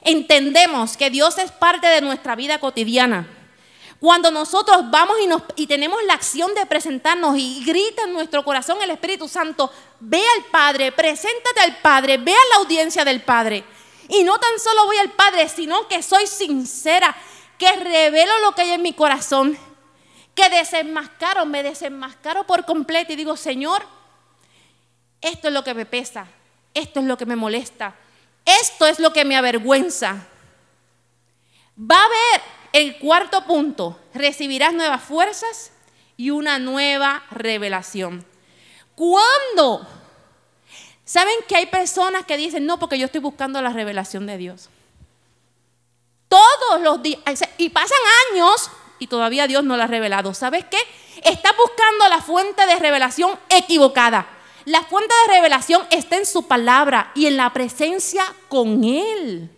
entendemos 0.00 0.96
que 0.96 1.10
Dios 1.10 1.36
es 1.36 1.52
parte 1.52 1.88
de 1.88 2.00
nuestra 2.00 2.36
vida 2.36 2.58
cotidiana, 2.58 3.28
cuando 4.02 4.32
nosotros 4.32 4.90
vamos 4.90 5.16
y, 5.54 5.68
tenemos 5.68 6.02
la 6.08 6.14
acción 6.14 6.52
de 6.56 6.66
presentarnos 6.66 7.38
y 7.38 7.62
grita 7.64 8.02
en 8.02 8.12
nuestro 8.12 8.42
corazón 8.42 8.82
el 8.82 8.90
Espíritu 8.90 9.28
Santo, 9.28 9.70
ve 10.00 10.20
al 10.36 10.46
Padre, 10.46 10.90
preséntate 10.90 11.60
al 11.60 11.76
Padre, 11.76 12.16
ve 12.18 12.32
a 12.32 12.48
la 12.50 12.56
audiencia 12.56 13.04
del 13.04 13.22
Padre. 13.22 13.62
Y 14.08 14.24
no 14.24 14.36
tan 14.40 14.58
solo 14.58 14.86
voy 14.86 14.96
al 14.96 15.12
Padre, 15.12 15.48
sino 15.48 15.86
que 15.86 16.02
soy 16.02 16.26
sincera, 16.26 17.14
que 17.56 17.70
revelo 17.76 18.40
lo 18.40 18.56
que 18.56 18.62
hay 18.62 18.72
en 18.72 18.82
mi 18.82 18.92
corazón, 18.92 19.56
que 20.34 20.50
desenmascaro, 20.50 21.46
me 21.46 21.62
desenmascaro 21.62 22.44
por 22.44 22.64
completo 22.64 23.12
y 23.12 23.16
digo, 23.16 23.36
Señor, 23.36 23.84
esto 25.20 25.46
es 25.46 25.54
lo 25.54 25.62
que 25.62 25.74
me 25.74 25.86
pesa, 25.86 26.26
esto 26.74 26.98
es 26.98 27.06
lo 27.06 27.16
que 27.16 27.26
me 27.26 27.36
molesta, 27.36 27.94
esto 28.44 28.84
es 28.84 28.98
lo 28.98 29.12
que 29.12 29.24
me 29.24 29.36
avergüenza. 29.36 30.26
Va 31.78 32.00
a 32.00 32.04
haber 32.04 32.61
el 32.72 32.98
cuarto 32.98 33.44
punto, 33.44 33.98
recibirás 34.14 34.72
nuevas 34.72 35.02
fuerzas 35.02 35.72
y 36.16 36.30
una 36.30 36.58
nueva 36.58 37.22
revelación. 37.30 38.24
¿Cuándo? 38.94 39.86
¿Saben 41.04 41.34
que 41.48 41.56
hay 41.56 41.66
personas 41.66 42.24
que 42.24 42.36
dicen, 42.36 42.64
no, 42.64 42.78
porque 42.78 42.98
yo 42.98 43.06
estoy 43.06 43.20
buscando 43.20 43.60
la 43.60 43.70
revelación 43.70 44.26
de 44.26 44.38
Dios? 44.38 44.70
Todos 46.28 46.80
los 46.80 47.02
días, 47.02 47.20
y 47.58 47.68
pasan 47.68 47.98
años 48.30 48.70
y 48.98 49.06
todavía 49.08 49.46
Dios 49.46 49.64
no 49.64 49.76
la 49.76 49.84
ha 49.84 49.88
revelado. 49.88 50.32
¿Sabes 50.32 50.64
qué? 50.64 50.78
Estás 51.24 51.52
buscando 51.56 52.08
la 52.08 52.22
fuente 52.22 52.64
de 52.66 52.76
revelación 52.76 53.38
equivocada. 53.48 54.26
La 54.64 54.84
fuente 54.84 55.12
de 55.26 55.34
revelación 55.34 55.86
está 55.90 56.16
en 56.16 56.24
su 56.24 56.46
palabra 56.46 57.10
y 57.14 57.26
en 57.26 57.36
la 57.36 57.52
presencia 57.52 58.22
con 58.48 58.84
Él. 58.84 59.50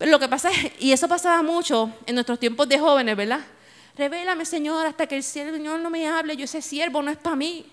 Pero 0.00 0.12
lo 0.12 0.18
que 0.18 0.28
pasa 0.28 0.50
es, 0.50 0.72
y 0.78 0.92
eso 0.92 1.06
pasaba 1.08 1.42
mucho 1.42 1.92
en 2.06 2.14
nuestros 2.14 2.38
tiempos 2.38 2.66
de 2.66 2.78
jóvenes, 2.78 3.14
¿verdad? 3.14 3.40
Revélame, 3.98 4.46
Señor, 4.46 4.86
hasta 4.86 5.06
que 5.06 5.14
el 5.14 5.22
Señor 5.22 5.78
no 5.78 5.90
me 5.90 6.08
hable, 6.08 6.38
yo 6.38 6.46
ese 6.46 6.62
siervo 6.62 7.02
no 7.02 7.10
es 7.10 7.18
para 7.18 7.36
mí. 7.36 7.66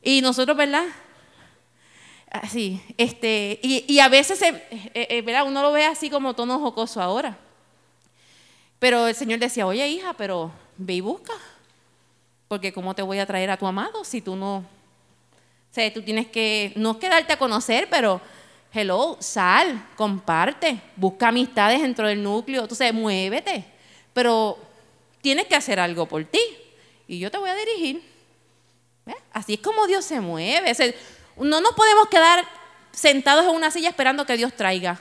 Y 0.00 0.22
nosotros, 0.22 0.56
¿verdad? 0.56 0.86
Así, 2.30 2.80
este, 2.96 3.60
y, 3.62 3.98
a 3.98 4.08
veces, 4.08 4.40
eh, 4.40 4.66
eh, 4.94 5.08
eh, 5.10 5.20
¿verdad? 5.20 5.46
Uno 5.46 5.60
lo 5.60 5.72
ve 5.72 5.84
así 5.84 6.08
como 6.08 6.32
tono 6.34 6.58
jocoso 6.58 7.02
ahora. 7.02 7.36
Pero 8.78 9.08
el 9.08 9.14
Señor 9.14 9.40
decía, 9.40 9.66
oye 9.66 9.86
hija, 9.88 10.14
pero 10.14 10.50
ve 10.78 10.94
y 10.94 11.00
busca. 11.02 11.34
Porque 12.48 12.72
¿cómo 12.72 12.94
te 12.94 13.02
voy 13.02 13.18
a 13.18 13.26
traer 13.26 13.50
a 13.50 13.58
tu 13.58 13.66
amado 13.66 14.02
si 14.04 14.22
tú 14.22 14.36
no... 14.36 14.56
O 14.56 15.74
sea, 15.74 15.92
tú 15.92 16.00
tienes 16.00 16.28
que, 16.28 16.72
no 16.76 16.92
es 16.92 16.96
que 16.96 17.10
darte 17.10 17.34
a 17.34 17.38
conocer, 17.38 17.88
pero 17.90 18.22
hello, 18.72 19.16
sal, 19.20 19.88
comparte, 19.96 20.80
busca 20.96 21.28
amistades 21.28 21.80
dentro 21.80 22.08
del 22.08 22.22
núcleo, 22.22 22.62
entonces 22.62 22.92
muévete, 22.92 23.64
pero 24.12 24.58
tienes 25.20 25.46
que 25.46 25.56
hacer 25.56 25.80
algo 25.80 26.06
por 26.06 26.24
ti 26.24 26.40
y 27.06 27.18
yo 27.18 27.30
te 27.30 27.38
voy 27.38 27.50
a 27.50 27.54
dirigir. 27.54 28.02
Así 29.32 29.54
es 29.54 29.60
como 29.60 29.86
Dios 29.86 30.04
se 30.04 30.20
mueve. 30.20 30.72
no 31.36 31.60
nos 31.60 31.72
podemos 31.72 32.08
quedar 32.08 32.44
sentados 32.92 33.44
en 33.44 33.54
una 33.54 33.70
silla 33.70 33.88
esperando 33.88 34.26
que 34.26 34.36
Dios 34.36 34.52
traiga. 34.54 35.00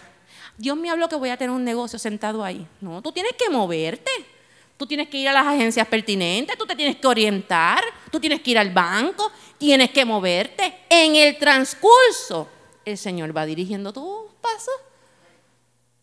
Dios 0.58 0.78
me 0.78 0.90
habló 0.90 1.10
que 1.10 1.16
voy 1.16 1.30
a 1.30 1.38
tener 1.38 1.52
un 1.52 1.64
negocio 1.64 2.00
sentado 2.00 2.44
ahí. 2.44 2.66
No, 2.82 3.02
tú 3.02 3.12
tienes 3.12 3.34
que 3.38 3.50
moverte. 3.50 4.12
Tú 4.78 4.86
tienes 4.86 5.10
que 5.10 5.18
ir 5.18 5.28
a 5.28 5.34
las 5.34 5.48
agencias 5.48 5.88
pertinentes, 5.88 6.56
tú 6.56 6.68
te 6.68 6.76
tienes 6.76 6.98
que 6.98 7.08
orientar, 7.08 7.84
tú 8.12 8.20
tienes 8.20 8.42
que 8.42 8.52
ir 8.52 8.60
al 8.60 8.70
banco, 8.70 9.32
tienes 9.58 9.90
que 9.90 10.06
moverte. 10.06 10.82
En 10.88 11.16
el 11.16 11.36
transcurso 11.40 12.48
el 12.88 12.98
Señor 12.98 13.36
va 13.36 13.46
dirigiendo 13.46 13.92
tu 13.92 14.30
paso. 14.42 14.72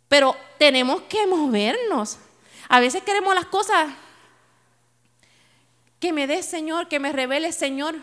Pero 0.07 0.37
tenemos 0.59 1.01
que 1.03 1.27
movernos. 1.27 2.19
A 2.69 2.79
veces 2.79 3.03
queremos 3.03 3.35
las 3.35 3.47
cosas 3.47 3.91
que 5.99 6.13
me 6.13 6.27
dé 6.27 6.43
Señor, 6.43 6.89
que 6.89 7.01
me 7.01 7.11
revele 7.11 7.53
Señor. 7.53 7.97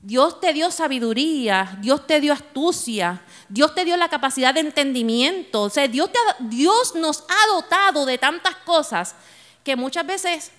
Dios 0.00 0.40
te 0.40 0.52
dio 0.52 0.72
sabiduría, 0.72 1.78
Dios 1.80 2.04
te 2.08 2.20
dio 2.20 2.32
astucia, 2.32 3.22
Dios 3.48 3.72
te 3.76 3.84
dio 3.84 3.96
la 3.96 4.08
capacidad 4.08 4.52
de 4.52 4.58
entendimiento. 4.58 5.62
O 5.62 5.70
sea, 5.70 5.86
Dios, 5.86 6.10
Dios 6.40 6.96
nos 6.96 7.20
ha 7.28 7.54
dotado 7.54 8.04
de 8.04 8.18
tantas 8.18 8.56
cosas 8.56 9.14
que 9.62 9.76
muchas 9.76 10.04
veces 10.04 10.50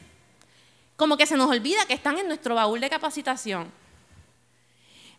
como 0.96 1.18
que 1.18 1.26
se 1.26 1.36
nos 1.36 1.50
olvida 1.50 1.86
que 1.86 1.96
están 1.96 2.18
en 2.18 2.30
nuestro 2.30 2.56
baúl 2.56 2.80
de 2.80 2.90
capacitación. 2.90 3.83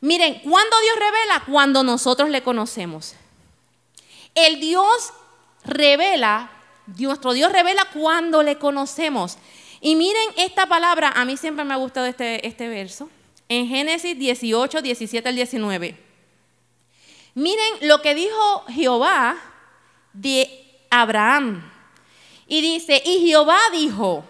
Miren, 0.05 0.39
¿cuándo 0.41 0.79
Dios 0.83 0.97
revela? 0.99 1.43
Cuando 1.47 1.83
nosotros 1.83 2.29
le 2.29 2.43
conocemos. 2.43 3.15
El 4.35 4.61
Dios 4.61 5.15
revela, 5.65 6.51
nuestro 6.99 7.33
Dios 7.33 7.51
revela 7.51 7.87
cuando 7.91 8.43
le 8.43 8.59
conocemos. 8.59 9.39
Y 9.81 9.97
miren 9.97 10.29
esta 10.37 10.67
palabra, 10.67 11.09
a 11.17 11.25
mí 11.25 11.39
siempre 11.39 11.65
me 11.65 11.73
ha 11.73 11.79
gustado 11.79 12.05
este, 12.05 12.47
este 12.47 12.69
verso, 12.69 13.09
en 13.49 13.67
Génesis 13.67 14.19
18, 14.19 14.83
17 14.83 15.27
al 15.27 15.37
19. 15.37 15.97
Miren 17.33 17.75
lo 17.81 18.03
que 18.03 18.15
dijo 18.15 18.65
Jehová 18.69 19.39
de 20.13 20.87
Abraham. 20.91 21.73
Y 22.47 22.61
dice, 22.61 23.03
y 23.07 23.27
Jehová 23.27 23.59
dijo, 23.73 24.23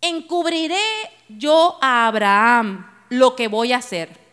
encubriré 0.00 0.80
yo 1.28 1.76
a 1.82 2.06
Abraham 2.06 2.90
lo 3.10 3.36
que 3.36 3.48
voy 3.48 3.74
a 3.74 3.78
hacer 3.78 4.24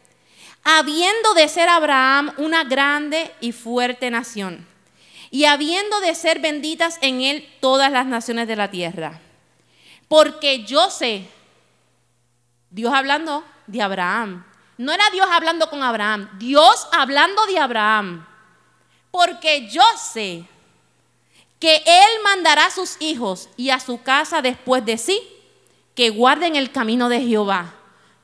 habiendo 0.63 1.33
de 1.33 1.47
ser 1.47 1.69
Abraham 1.69 2.33
una 2.37 2.63
grande 2.63 3.33
y 3.41 3.51
fuerte 3.51 4.09
nación, 4.09 4.65
y 5.29 5.45
habiendo 5.45 5.99
de 5.99 6.15
ser 6.15 6.39
benditas 6.39 6.97
en 7.01 7.21
él 7.21 7.49
todas 7.59 7.91
las 7.91 8.05
naciones 8.05 8.47
de 8.47 8.55
la 8.55 8.69
tierra. 8.69 9.19
Porque 10.07 10.63
yo 10.63 10.89
sé, 10.91 11.27
Dios 12.69 12.93
hablando 12.93 13.43
de 13.67 13.81
Abraham, 13.81 14.45
no 14.77 14.91
era 14.91 15.09
Dios 15.11 15.27
hablando 15.31 15.69
con 15.69 15.83
Abraham, 15.83 16.29
Dios 16.37 16.87
hablando 16.91 17.45
de 17.45 17.59
Abraham. 17.59 18.25
Porque 19.11 19.69
yo 19.69 19.83
sé 19.97 20.45
que 21.59 21.77
Él 21.85 22.23
mandará 22.23 22.65
a 22.65 22.71
sus 22.71 22.99
hijos 22.99 23.49
y 23.55 23.69
a 23.69 23.79
su 23.79 24.01
casa 24.01 24.41
después 24.41 24.83
de 24.85 24.97
sí, 24.97 25.19
que 25.95 26.09
guarden 26.09 26.55
el 26.55 26.71
camino 26.71 27.09
de 27.09 27.21
Jehová. 27.21 27.73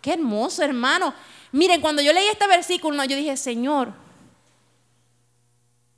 Qué 0.02 0.14
hermoso, 0.14 0.64
hermano. 0.64 1.14
Miren, 1.52 1.82
cuando 1.82 2.02
yo 2.02 2.14
leí 2.14 2.28
este 2.28 2.48
versículo, 2.48 3.04
yo 3.06 3.16
dije, 3.16 3.36
Señor, 3.36 3.94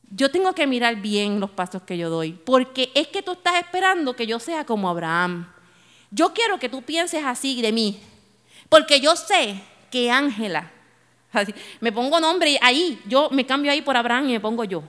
yo 0.10 0.32
tengo 0.32 0.54
que 0.54 0.68
mirar 0.68 0.96
bien 0.98 1.40
los 1.40 1.50
pasos 1.50 1.82
que 1.84 1.98
yo 1.98 2.10
doy, 2.10 2.34
porque 2.34 2.92
es 2.96 3.08
que 3.08 3.22
tú 3.22 3.34
estás 3.34 3.56
esperando 3.56 4.16
que 4.16 4.28
yo 4.28 4.40
sea 4.40 4.66
como 4.66 4.90
Abraham. 4.90 5.52
Yo 6.10 6.34
quiero 6.34 6.60
que 6.60 6.70
tú 6.70 6.82
pienses 6.82 7.24
así 7.26 7.62
de 7.62 7.72
mí, 7.72 8.00
porque 8.70 9.00
yo 9.00 9.16
sé 9.16 9.62
que 9.90 10.10
Ángela, 10.10 10.72
me 11.82 11.92
pongo 11.92 12.20
nombre 12.20 12.58
ahí, 12.62 13.02
yo 13.06 13.30
me 13.32 13.46
cambio 13.46 13.72
ahí 13.72 13.82
por 13.82 13.98
Abraham 13.98 14.30
y 14.30 14.34
me 14.34 14.40
pongo 14.40 14.64
yo. 14.64 14.84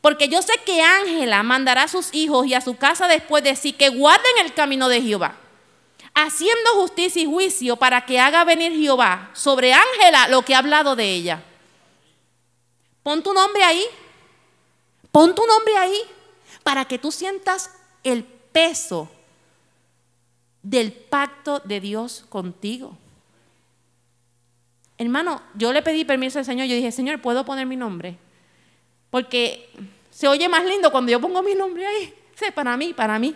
Porque 0.00 0.28
yo 0.28 0.40
sé 0.40 0.52
que 0.64 0.80
Ángela 0.80 1.42
mandará 1.42 1.84
a 1.84 1.88
sus 1.88 2.14
hijos 2.14 2.46
y 2.46 2.54
a 2.54 2.60
su 2.60 2.76
casa 2.76 3.06
después 3.06 3.44
de 3.44 3.54
sí 3.54 3.72
que 3.72 3.90
guarden 3.90 4.32
el 4.44 4.54
camino 4.54 4.88
de 4.88 5.02
Jehová 5.02 5.36
haciendo 6.14 6.70
justicia 6.74 7.22
y 7.22 7.26
juicio 7.26 7.76
para 7.76 8.06
que 8.06 8.20
haga 8.20 8.44
venir 8.44 8.72
Jehová 8.72 9.30
sobre 9.34 9.72
Ángela 9.72 10.28
lo 10.28 10.42
que 10.42 10.54
ha 10.54 10.58
hablado 10.58 10.96
de 10.96 11.12
ella. 11.12 11.42
Pon 13.02 13.22
tu 13.22 13.34
nombre 13.34 13.62
ahí. 13.62 13.84
Pon 15.10 15.34
tu 15.34 15.46
nombre 15.46 15.76
ahí 15.76 16.00
para 16.62 16.84
que 16.86 16.98
tú 16.98 17.12
sientas 17.12 17.70
el 18.02 18.24
peso 18.24 19.10
del 20.62 20.92
pacto 20.92 21.60
de 21.60 21.80
Dios 21.80 22.24
contigo. 22.28 22.96
Hermano, 24.96 25.42
yo 25.54 25.72
le 25.72 25.82
pedí 25.82 26.04
permiso 26.04 26.38
al 26.38 26.44
Señor, 26.44 26.66
yo 26.66 26.74
dije, 26.76 26.90
Señor, 26.92 27.20
¿puedo 27.20 27.44
poner 27.44 27.66
mi 27.66 27.76
nombre? 27.76 28.16
Porque 29.10 29.68
se 30.10 30.28
oye 30.28 30.48
más 30.48 30.64
lindo 30.64 30.90
cuando 30.90 31.12
yo 31.12 31.20
pongo 31.20 31.42
mi 31.42 31.54
nombre 31.54 31.86
ahí. 31.86 32.14
Sí, 32.34 32.46
para 32.54 32.76
mí, 32.76 32.94
para 32.94 33.18
mí. 33.18 33.34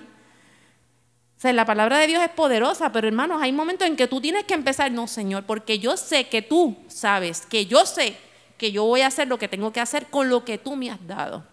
O 1.39 1.41
sea, 1.41 1.53
la 1.53 1.65
palabra 1.65 1.99
de 1.99 2.09
Dios 2.09 2.21
es 2.21 2.31
poderosa, 2.31 2.91
pero 2.91 3.07
hermanos, 3.07 3.41
hay 3.41 3.53
momentos 3.53 3.87
en 3.87 3.95
que 3.95 4.09
tú 4.09 4.21
tienes 4.21 4.43
que 4.43 4.55
empezar, 4.55 4.91
no, 4.91 5.07
Señor, 5.07 5.45
porque 5.45 5.79
yo 5.79 5.97
sé 5.97 6.25
que 6.25 6.43
tú 6.43 6.77
sabes, 6.89 7.47
que 7.47 7.65
yo 7.67 7.87
sé 7.87 8.17
que 8.57 8.73
yo 8.73 8.83
voy 8.83 9.03
a 9.03 9.07
hacer 9.07 9.29
lo 9.29 9.39
que 9.39 9.47
tengo 9.47 9.73
que 9.73 9.79
hacer 9.79 10.09
con 10.09 10.29
lo 10.29 10.45
que 10.45 10.59
tú 10.59 10.75
me 10.75 10.91
has 10.91 11.07
dado. 11.07 11.47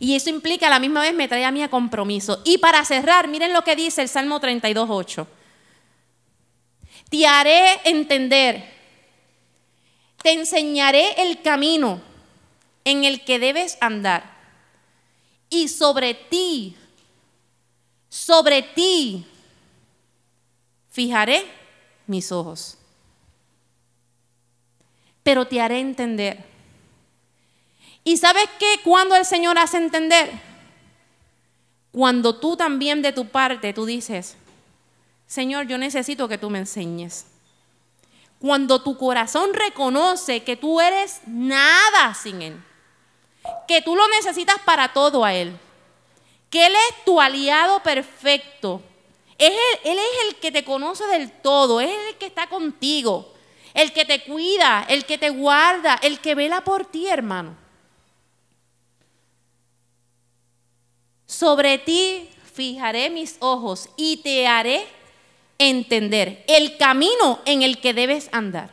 Y 0.00 0.16
eso 0.16 0.28
implica 0.28 0.66
a 0.66 0.70
la 0.70 0.80
misma 0.80 1.02
vez 1.02 1.14
me 1.14 1.28
trae 1.28 1.44
a 1.44 1.52
mí 1.52 1.62
a 1.62 1.70
compromiso. 1.70 2.42
Y 2.44 2.58
para 2.58 2.84
cerrar, 2.84 3.28
miren 3.28 3.52
lo 3.52 3.62
que 3.62 3.76
dice 3.76 4.02
el 4.02 4.08
Salmo 4.08 4.40
32.8. 4.40 5.24
Te 7.10 7.26
haré 7.28 7.80
entender, 7.84 8.64
te 10.20 10.32
enseñaré 10.32 11.22
el 11.22 11.42
camino 11.42 12.02
en 12.84 13.04
el 13.04 13.24
que 13.24 13.38
debes 13.38 13.78
andar. 13.80 14.34
Y 15.48 15.68
sobre 15.68 16.14
ti, 16.14 16.76
sobre 18.14 18.62
ti, 18.62 19.26
fijaré 20.88 21.44
mis 22.06 22.30
ojos. 22.30 22.78
Pero 25.24 25.48
te 25.48 25.60
haré 25.60 25.80
entender. 25.80 26.44
¿Y 28.04 28.16
sabes 28.16 28.44
qué? 28.60 28.76
Cuando 28.84 29.16
el 29.16 29.24
Señor 29.24 29.58
hace 29.58 29.78
entender? 29.78 30.30
Cuando 31.90 32.38
tú 32.38 32.56
también 32.56 33.02
de 33.02 33.12
tu 33.12 33.26
parte, 33.26 33.72
tú 33.72 33.84
dices, 33.84 34.36
Señor, 35.26 35.66
yo 35.66 35.76
necesito 35.76 36.28
que 36.28 36.38
tú 36.38 36.50
me 36.50 36.60
enseñes. 36.60 37.26
Cuando 38.38 38.80
tu 38.80 38.96
corazón 38.96 39.52
reconoce 39.54 40.44
que 40.44 40.54
tú 40.54 40.80
eres 40.80 41.20
nada 41.26 42.14
sin 42.14 42.42
Él, 42.42 42.62
que 43.66 43.82
tú 43.82 43.96
lo 43.96 44.06
necesitas 44.06 44.60
para 44.64 44.92
todo 44.92 45.24
a 45.24 45.34
Él, 45.34 45.58
que 46.54 46.66
Él 46.66 46.72
es 46.72 47.04
tu 47.04 47.20
aliado 47.20 47.82
perfecto, 47.82 48.80
él, 49.38 49.52
él 49.82 49.98
es 49.98 50.28
el 50.28 50.36
que 50.36 50.52
te 50.52 50.64
conoce 50.64 51.04
del 51.08 51.32
todo, 51.32 51.80
es 51.80 51.90
el 51.90 52.14
que 52.14 52.26
está 52.26 52.46
contigo, 52.46 53.34
el 53.74 53.92
que 53.92 54.04
te 54.04 54.22
cuida, 54.22 54.86
el 54.88 55.04
que 55.04 55.18
te 55.18 55.30
guarda, 55.30 55.98
el 56.00 56.20
que 56.20 56.36
vela 56.36 56.62
por 56.62 56.86
ti, 56.86 57.08
hermano. 57.08 57.56
Sobre 61.26 61.78
ti 61.78 62.30
fijaré 62.52 63.10
mis 63.10 63.36
ojos 63.40 63.88
y 63.96 64.18
te 64.18 64.46
haré 64.46 64.86
entender 65.58 66.44
el 66.46 66.76
camino 66.76 67.40
en 67.46 67.64
el 67.64 67.80
que 67.80 67.94
debes 67.94 68.28
andar. 68.30 68.72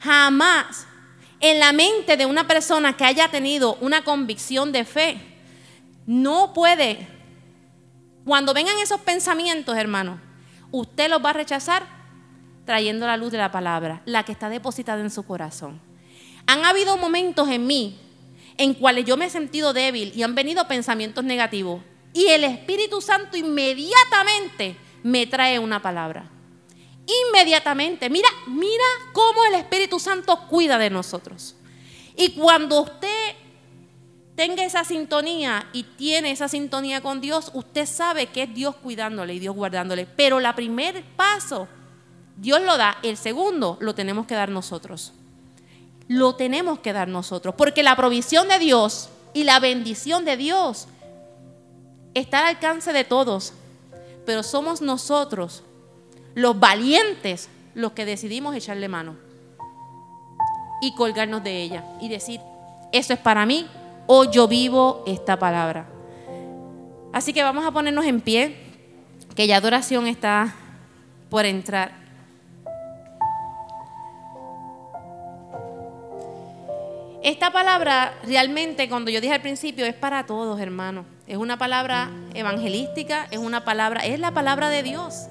Jamás 0.00 0.88
en 1.44 1.58
la 1.58 1.74
mente 1.74 2.16
de 2.16 2.24
una 2.24 2.46
persona 2.46 2.96
que 2.96 3.04
haya 3.04 3.28
tenido 3.28 3.76
una 3.82 4.02
convicción 4.02 4.72
de 4.72 4.86
fe, 4.86 5.20
no 6.06 6.54
puede, 6.54 7.06
cuando 8.24 8.54
vengan 8.54 8.78
esos 8.78 9.02
pensamientos, 9.02 9.76
hermano, 9.76 10.18
usted 10.70 11.10
los 11.10 11.22
va 11.22 11.30
a 11.30 11.34
rechazar 11.34 11.86
trayendo 12.64 13.06
la 13.06 13.18
luz 13.18 13.30
de 13.30 13.36
la 13.36 13.52
palabra, 13.52 14.00
la 14.06 14.22
que 14.22 14.32
está 14.32 14.48
depositada 14.48 15.02
en 15.02 15.10
su 15.10 15.24
corazón. 15.24 15.82
Han 16.46 16.64
habido 16.64 16.96
momentos 16.96 17.46
en 17.50 17.66
mí 17.66 17.98
en 18.56 18.72
cuales 18.72 19.04
yo 19.04 19.18
me 19.18 19.26
he 19.26 19.30
sentido 19.30 19.74
débil 19.74 20.12
y 20.16 20.22
han 20.22 20.34
venido 20.34 20.66
pensamientos 20.66 21.24
negativos. 21.24 21.82
Y 22.14 22.28
el 22.28 22.44
Espíritu 22.44 23.02
Santo 23.02 23.36
inmediatamente 23.36 24.78
me 25.02 25.26
trae 25.26 25.58
una 25.58 25.82
palabra. 25.82 26.30
Inmediatamente. 27.06 28.08
Mira, 28.08 28.28
mira 28.46 28.84
cómo 29.12 29.44
el 29.46 29.54
Espíritu 29.54 30.00
Santo 30.00 30.46
cuida 30.48 30.78
de 30.78 30.90
nosotros. 30.90 31.54
Y 32.16 32.32
cuando 32.32 32.82
usted 32.82 33.34
tenga 34.34 34.64
esa 34.64 34.84
sintonía 34.84 35.68
y 35.72 35.82
tiene 35.82 36.30
esa 36.30 36.48
sintonía 36.48 37.00
con 37.00 37.20
Dios, 37.20 37.50
usted 37.54 37.86
sabe 37.86 38.26
que 38.26 38.44
es 38.44 38.54
Dios 38.54 38.76
cuidándole 38.76 39.34
y 39.34 39.38
Dios 39.38 39.54
guardándole. 39.54 40.06
Pero 40.06 40.38
el 40.38 40.54
primer 40.54 41.04
paso, 41.16 41.68
Dios 42.36 42.60
lo 42.62 42.76
da. 42.76 42.98
El 43.02 43.16
segundo, 43.16 43.76
lo 43.80 43.94
tenemos 43.94 44.26
que 44.26 44.34
dar 44.34 44.48
nosotros 44.48 45.12
lo 46.08 46.34
tenemos 46.34 46.80
que 46.80 46.92
dar 46.92 47.08
nosotros, 47.08 47.54
porque 47.56 47.82
la 47.82 47.96
provisión 47.96 48.48
de 48.48 48.58
Dios 48.58 49.08
y 49.32 49.44
la 49.44 49.60
bendición 49.60 50.24
de 50.24 50.36
Dios 50.36 50.86
está 52.14 52.40
al 52.40 52.56
alcance 52.56 52.92
de 52.92 53.04
todos, 53.04 53.52
pero 54.26 54.42
somos 54.42 54.80
nosotros, 54.80 55.62
los 56.34 56.58
valientes, 56.58 57.48
los 57.74 57.92
que 57.92 58.04
decidimos 58.04 58.54
echarle 58.54 58.88
mano 58.88 59.16
y 60.80 60.94
colgarnos 60.94 61.42
de 61.42 61.62
ella 61.62 61.84
y 62.00 62.08
decir, 62.08 62.40
eso 62.92 63.12
es 63.12 63.18
para 63.18 63.46
mí 63.46 63.66
o 64.06 64.24
yo 64.30 64.48
vivo 64.48 65.02
esta 65.06 65.38
palabra. 65.38 65.86
Así 67.12 67.32
que 67.32 67.42
vamos 67.42 67.64
a 67.64 67.70
ponernos 67.70 68.04
en 68.04 68.20
pie, 68.20 68.56
que 69.34 69.46
ya 69.46 69.56
adoración 69.56 70.06
está 70.06 70.54
por 71.30 71.44
entrar. 71.44 72.04
Esta 77.22 77.50
palabra 77.50 78.12
realmente, 78.24 78.88
cuando 78.88 79.10
yo 79.10 79.20
dije 79.20 79.32
al 79.32 79.40
principio, 79.40 79.86
es 79.86 79.94
para 79.94 80.26
todos, 80.26 80.60
hermanos. 80.60 81.06
Es 81.26 81.38
una 81.38 81.56
palabra 81.56 82.10
evangelística, 82.34 83.26
es 83.30 83.38
una 83.38 83.64
palabra, 83.64 84.04
es 84.04 84.20
la 84.20 84.32
palabra 84.32 84.68
de 84.68 84.82
Dios. 84.82 85.28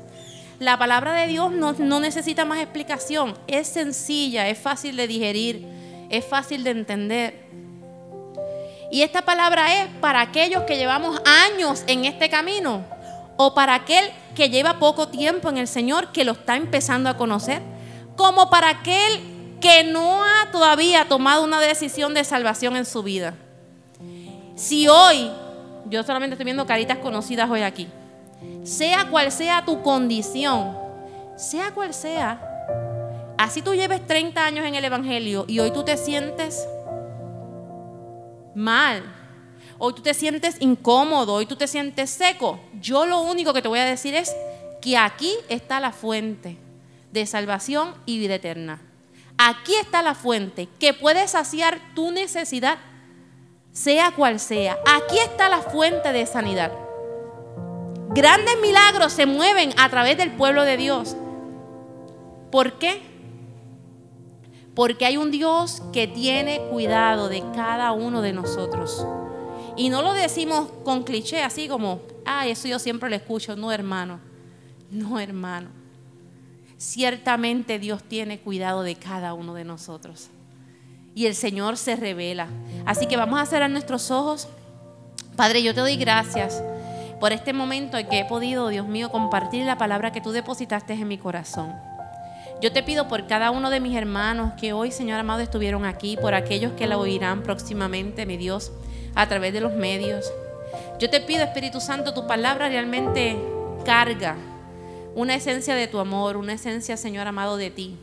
La 0.64 0.78
palabra 0.78 1.11
de 1.11 1.28
Dios 1.28 1.51
no, 1.51 1.74
no 1.74 1.99
necesita 1.99 2.45
más 2.45 2.59
explicación. 2.59 3.38
Es 3.47 3.68
sencilla, 3.68 4.47
es 4.47 4.57
fácil 4.57 4.95
de 4.95 5.07
digerir, 5.07 5.68
es 6.09 6.26
fácil 6.26 6.64
de 6.64 6.70
entender. 6.70 7.43
Y 8.89 9.01
esta 9.01 9.24
palabra 9.24 9.84
es 9.84 9.89
para 9.99 10.22
aquellos 10.22 10.64
que 10.64 10.78
llevamos 10.78 11.22
años 11.26 11.84
en 11.88 12.05
este 12.05 12.30
camino 12.30 12.86
o 13.36 13.53
para 13.53 13.76
aquel 13.76 14.09
que 14.36 14.49
lleva 14.49 14.80
poco 14.80 15.09
tiempo 15.09 15.49
en 15.49 15.57
el 15.57 15.68
Señor, 15.68 16.14
que 16.14 16.24
lo 16.24 16.32
está 16.32 16.55
empezando 16.55 17.09
a 17.09 17.18
conocer, 17.18 17.61
como 18.16 18.49
para 18.49 18.70
aquel 18.70 19.57
que 19.59 19.84
no 19.84 20.24
ha 20.24 20.49
todavía 20.49 21.09
tomado 21.09 21.43
una 21.43 21.59
decisión 21.59 22.14
de 22.14 22.24
salvación 22.24 22.78
en 22.78 22.86
su 22.86 23.03
vida. 23.03 23.34
Si 24.55 24.88
hoy, 24.88 25.30
yo 25.89 26.03
solamente 26.03 26.36
estoy 26.36 26.45
viendo 26.45 26.66
caritas 26.66 26.99
conocidas 26.99 27.49
hoy 27.49 27.64
aquí, 27.64 27.89
sea 28.64 29.10
cual 29.10 29.32
sea 29.32 29.66
tu 29.66 29.82
condición, 29.82 30.78
sea 31.38 31.72
cual 31.74 31.94
sea, 31.94 32.41
así 33.38 33.62
tú 33.62 33.74
lleves 33.74 34.06
30 34.06 34.46
años 34.46 34.66
en 34.66 34.76
el 34.76 34.86
Evangelio 34.86 35.46
y 35.48 35.60
hoy 35.60 35.72
tú 35.72 35.84
te 35.84 35.98
sientes 35.98 36.68
mal, 38.56 39.04
hoy 39.78 39.94
tú 39.94 40.02
te 40.02 40.14
sientes 40.14 40.58
incómodo, 40.60 41.34
hoy 41.34 41.46
tú 41.46 41.56
te 41.56 41.68
sientes 41.68 42.10
seco, 42.10 42.60
yo 42.80 43.06
lo 43.06 43.22
único 43.22 43.54
que 43.54 43.62
te 43.62 43.68
voy 43.68 43.80
a 43.80 43.86
decir 43.86 44.16
es 44.16 44.34
que 44.82 44.98
aquí 44.98 45.32
está 45.50 45.80
la 45.80 45.91
fuente 45.91 46.58
de 47.12 47.26
salvación 47.26 47.94
y 48.06 48.20
vida 48.20 48.36
eterna. 48.36 48.82
Aquí 49.38 49.74
está 49.76 50.02
la 50.02 50.16
fuente 50.16 50.68
que 50.80 50.94
puede 50.94 51.28
saciar 51.28 51.80
tu 51.96 52.12
necesidad, 52.12 52.78
sea 53.72 54.12
cual 54.12 54.39
sea. 54.39 54.78
Aquí 54.86 55.18
está 55.20 55.50
la 55.50 55.60
fuente 55.60 56.12
de 56.12 56.26
sanidad. 56.26 56.72
Grandes 58.14 58.55
milagros 58.61 59.14
se 59.14 59.26
mueven 59.26 59.74
a 59.78 59.89
través 59.89 60.18
del 60.18 60.32
pueblo 60.32 60.64
de 60.64 60.78
Dios. 60.78 61.16
¿Por 62.51 62.74
qué? 62.74 63.01
Porque 64.76 65.05
hay 65.05 65.18
un 65.18 65.32
Dios 65.32 65.82
que 65.91 66.07
tiene 66.07 66.61
cuidado 66.70 67.30
de 67.30 67.43
cada 67.55 67.91
uno 67.91 68.22
de 68.22 68.34
nosotros. 68.34 69.05
Y 69.76 69.89
no 69.89 70.01
lo 70.01 70.14
decimos 70.14 70.70
con 70.84 71.03
cliché, 71.03 71.41
así 71.41 71.68
como, 71.68 72.01
ah, 72.26 72.47
eso 72.47 72.68
yo 72.68 72.80
siempre 72.80 73.09
lo 73.09 73.16
escucho. 73.16 73.55
No, 73.55 73.72
hermano. 73.72 74.20
No, 74.91 75.20
hermano 75.20 75.84
ciertamente 76.84 77.80
Dios 77.80 78.03
tiene 78.03 78.39
cuidado 78.39 78.84
de 78.84 78.95
cada 78.95 79.34
uno 79.34 79.53
de 79.53 79.64
nosotros. 79.64 80.28
Y 81.16 81.28
el 81.28 81.36
Señor 81.36 81.78
se 81.78 81.95
revela. 81.95 82.47
Así 82.86 83.07
que 83.07 83.16
vamos 83.16 83.39
a 83.39 83.45
cerrar 83.45 83.70
nuestros 83.70 84.11
ojos. 84.11 84.49
Padre, 85.38 85.64
yo 85.64 85.74
te 85.74 85.80
doy 85.80 85.95
gracias 85.95 86.61
por 87.24 87.32
este 87.32 87.53
momento 87.53 87.97
en 87.97 88.09
que 88.09 88.19
he 88.19 88.26
podido, 88.26 88.67
Dios 88.67 88.86
mío, 88.86 89.09
compartir 89.09 89.65
la 89.65 89.78
palabra 89.78 90.11
que 90.11 90.19
tú 90.19 90.34
depositaste 90.34 90.91
en 90.91 91.07
mi 91.07 91.17
corazón. 91.17 91.74
Yo 92.61 92.74
te 92.74 92.84
pido 92.84 93.07
por 93.07 93.28
cada 93.28 93.49
uno 93.49 93.69
de 93.69 93.80
mis 93.80 93.95
hermanos 93.95 94.51
que 94.59 94.74
hoy, 94.74 94.91
Señor 94.91 95.21
amado, 95.21 95.39
estuvieron 95.39 95.86
aquí, 95.86 96.17
por 96.17 96.34
aquellos 96.34 96.74
que 96.74 96.86
la 96.86 96.97
oirán 96.97 97.41
próximamente, 97.41 98.26
mi 98.26 98.36
Dios, 98.36 98.74
a 99.15 99.26
través 99.30 99.53
de 99.53 99.61
los 99.61 99.74
medios. 99.74 100.34
Yo 100.99 101.09
te 101.09 101.21
pido, 101.21 101.45
Espíritu 101.45 101.80
Santo, 101.80 102.13
tu 102.13 102.28
palabra 102.28 102.67
realmente 102.67 103.38
carga 103.86 104.36
una 105.15 105.36
esencia 105.36 105.76
de 105.76 105.88
tu 105.88 105.99
amor, 105.99 106.36
una 106.36 106.51
esencia, 106.51 106.97
Señor 106.97 107.26
amado, 107.26 107.55
de 107.55 107.71
ti. 107.71 107.95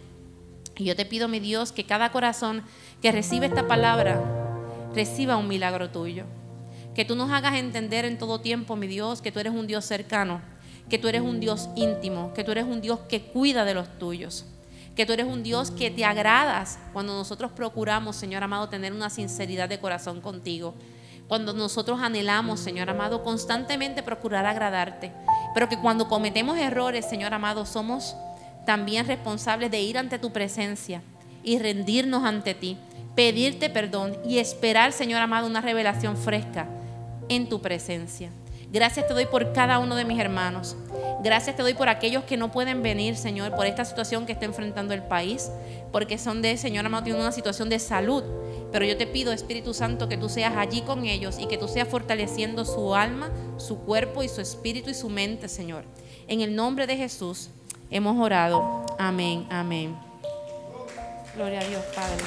Y 0.78 0.84
yo 0.84 0.96
te 0.96 1.04
pido, 1.04 1.28
mi 1.28 1.40
Dios, 1.40 1.72
que 1.72 1.84
cada 1.84 2.10
corazón 2.10 2.62
que 3.02 3.12
recibe 3.12 3.44
esta 3.44 3.68
palabra 3.68 4.18
reciba 4.94 5.36
un 5.36 5.46
milagro 5.46 5.90
tuyo. 5.90 6.24
Que 7.00 7.06
tú 7.06 7.16
nos 7.16 7.30
hagas 7.30 7.54
entender 7.54 8.04
en 8.04 8.18
todo 8.18 8.42
tiempo, 8.42 8.76
mi 8.76 8.86
Dios, 8.86 9.22
que 9.22 9.32
tú 9.32 9.38
eres 9.38 9.54
un 9.54 9.66
Dios 9.66 9.86
cercano, 9.86 10.42
que 10.90 10.98
tú 10.98 11.08
eres 11.08 11.22
un 11.22 11.40
Dios 11.40 11.70
íntimo, 11.74 12.34
que 12.34 12.44
tú 12.44 12.50
eres 12.50 12.66
un 12.66 12.82
Dios 12.82 12.98
que 13.08 13.22
cuida 13.22 13.64
de 13.64 13.72
los 13.72 13.88
tuyos, 13.98 14.44
que 14.94 15.06
tú 15.06 15.14
eres 15.14 15.24
un 15.24 15.42
Dios 15.42 15.70
que 15.70 15.90
te 15.90 16.04
agradas 16.04 16.78
cuando 16.92 17.14
nosotros 17.14 17.52
procuramos, 17.52 18.16
Señor 18.16 18.42
amado, 18.42 18.68
tener 18.68 18.92
una 18.92 19.08
sinceridad 19.08 19.66
de 19.66 19.80
corazón 19.80 20.20
contigo. 20.20 20.74
Cuando 21.26 21.54
nosotros 21.54 22.00
anhelamos, 22.02 22.60
Señor 22.60 22.90
amado, 22.90 23.24
constantemente 23.24 24.02
procurar 24.02 24.44
agradarte. 24.44 25.10
Pero 25.54 25.70
que 25.70 25.78
cuando 25.78 26.06
cometemos 26.06 26.58
errores, 26.58 27.08
Señor 27.08 27.32
amado, 27.32 27.64
somos 27.64 28.14
también 28.66 29.06
responsables 29.06 29.70
de 29.70 29.80
ir 29.80 29.96
ante 29.96 30.18
tu 30.18 30.34
presencia 30.34 31.00
y 31.42 31.58
rendirnos 31.60 32.24
ante 32.24 32.52
ti, 32.52 32.76
pedirte 33.16 33.70
perdón 33.70 34.18
y 34.22 34.36
esperar, 34.36 34.92
Señor 34.92 35.22
amado, 35.22 35.46
una 35.46 35.62
revelación 35.62 36.18
fresca 36.18 36.68
en 37.30 37.48
tu 37.48 37.62
presencia. 37.62 38.30
Gracias 38.72 39.08
te 39.08 39.14
doy 39.14 39.26
por 39.26 39.52
cada 39.52 39.78
uno 39.78 39.96
de 39.96 40.04
mis 40.04 40.20
hermanos. 40.20 40.76
Gracias 41.24 41.56
te 41.56 41.62
doy 41.62 41.74
por 41.74 41.88
aquellos 41.88 42.24
que 42.24 42.36
no 42.36 42.52
pueden 42.52 42.82
venir, 42.82 43.16
Señor, 43.16 43.56
por 43.56 43.66
esta 43.66 43.84
situación 43.84 44.26
que 44.26 44.32
está 44.32 44.44
enfrentando 44.44 44.94
el 44.94 45.02
país, 45.02 45.50
porque 45.90 46.18
son 46.18 46.40
de, 46.40 46.56
Señor 46.56 46.86
amado, 46.86 47.02
tienen 47.02 47.22
una 47.22 47.32
situación 47.32 47.68
de 47.68 47.78
salud. 47.78 48.22
Pero 48.70 48.84
yo 48.84 48.96
te 48.96 49.08
pido, 49.08 49.32
Espíritu 49.32 49.74
Santo, 49.74 50.08
que 50.08 50.16
tú 50.16 50.28
seas 50.28 50.54
allí 50.56 50.82
con 50.82 51.04
ellos 51.04 51.38
y 51.40 51.46
que 51.46 51.58
tú 51.58 51.66
seas 51.66 51.88
fortaleciendo 51.88 52.64
su 52.64 52.94
alma, 52.94 53.30
su 53.56 53.78
cuerpo 53.78 54.22
y 54.22 54.28
su 54.28 54.40
espíritu 54.40 54.90
y 54.90 54.94
su 54.94 55.08
mente, 55.08 55.48
Señor. 55.48 55.84
En 56.28 56.40
el 56.40 56.54
nombre 56.54 56.86
de 56.86 56.96
Jesús 56.96 57.48
hemos 57.90 58.16
orado. 58.24 58.86
Amén, 58.98 59.46
amén. 59.50 59.96
Gloria 61.34 61.60
a 61.60 61.64
Dios, 61.64 61.82
Padre. 61.94 62.24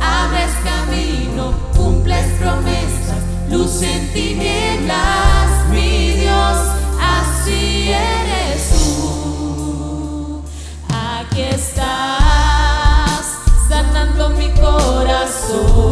abres 0.00 0.52
camino, 0.64 1.52
cumples 1.76 2.26
promesas, 2.38 3.22
luz 3.50 3.82
en 3.82 4.12
tinieblas, 4.12 5.68
mi 5.70 6.12
Dios, 6.12 6.58
así 7.00 7.90
eres 7.92 8.70
tú. 8.70 10.42
Aquí 10.88 11.42
estás, 11.42 13.24
sanando 13.68 14.30
mi 14.30 14.50
corazón. 14.52 15.91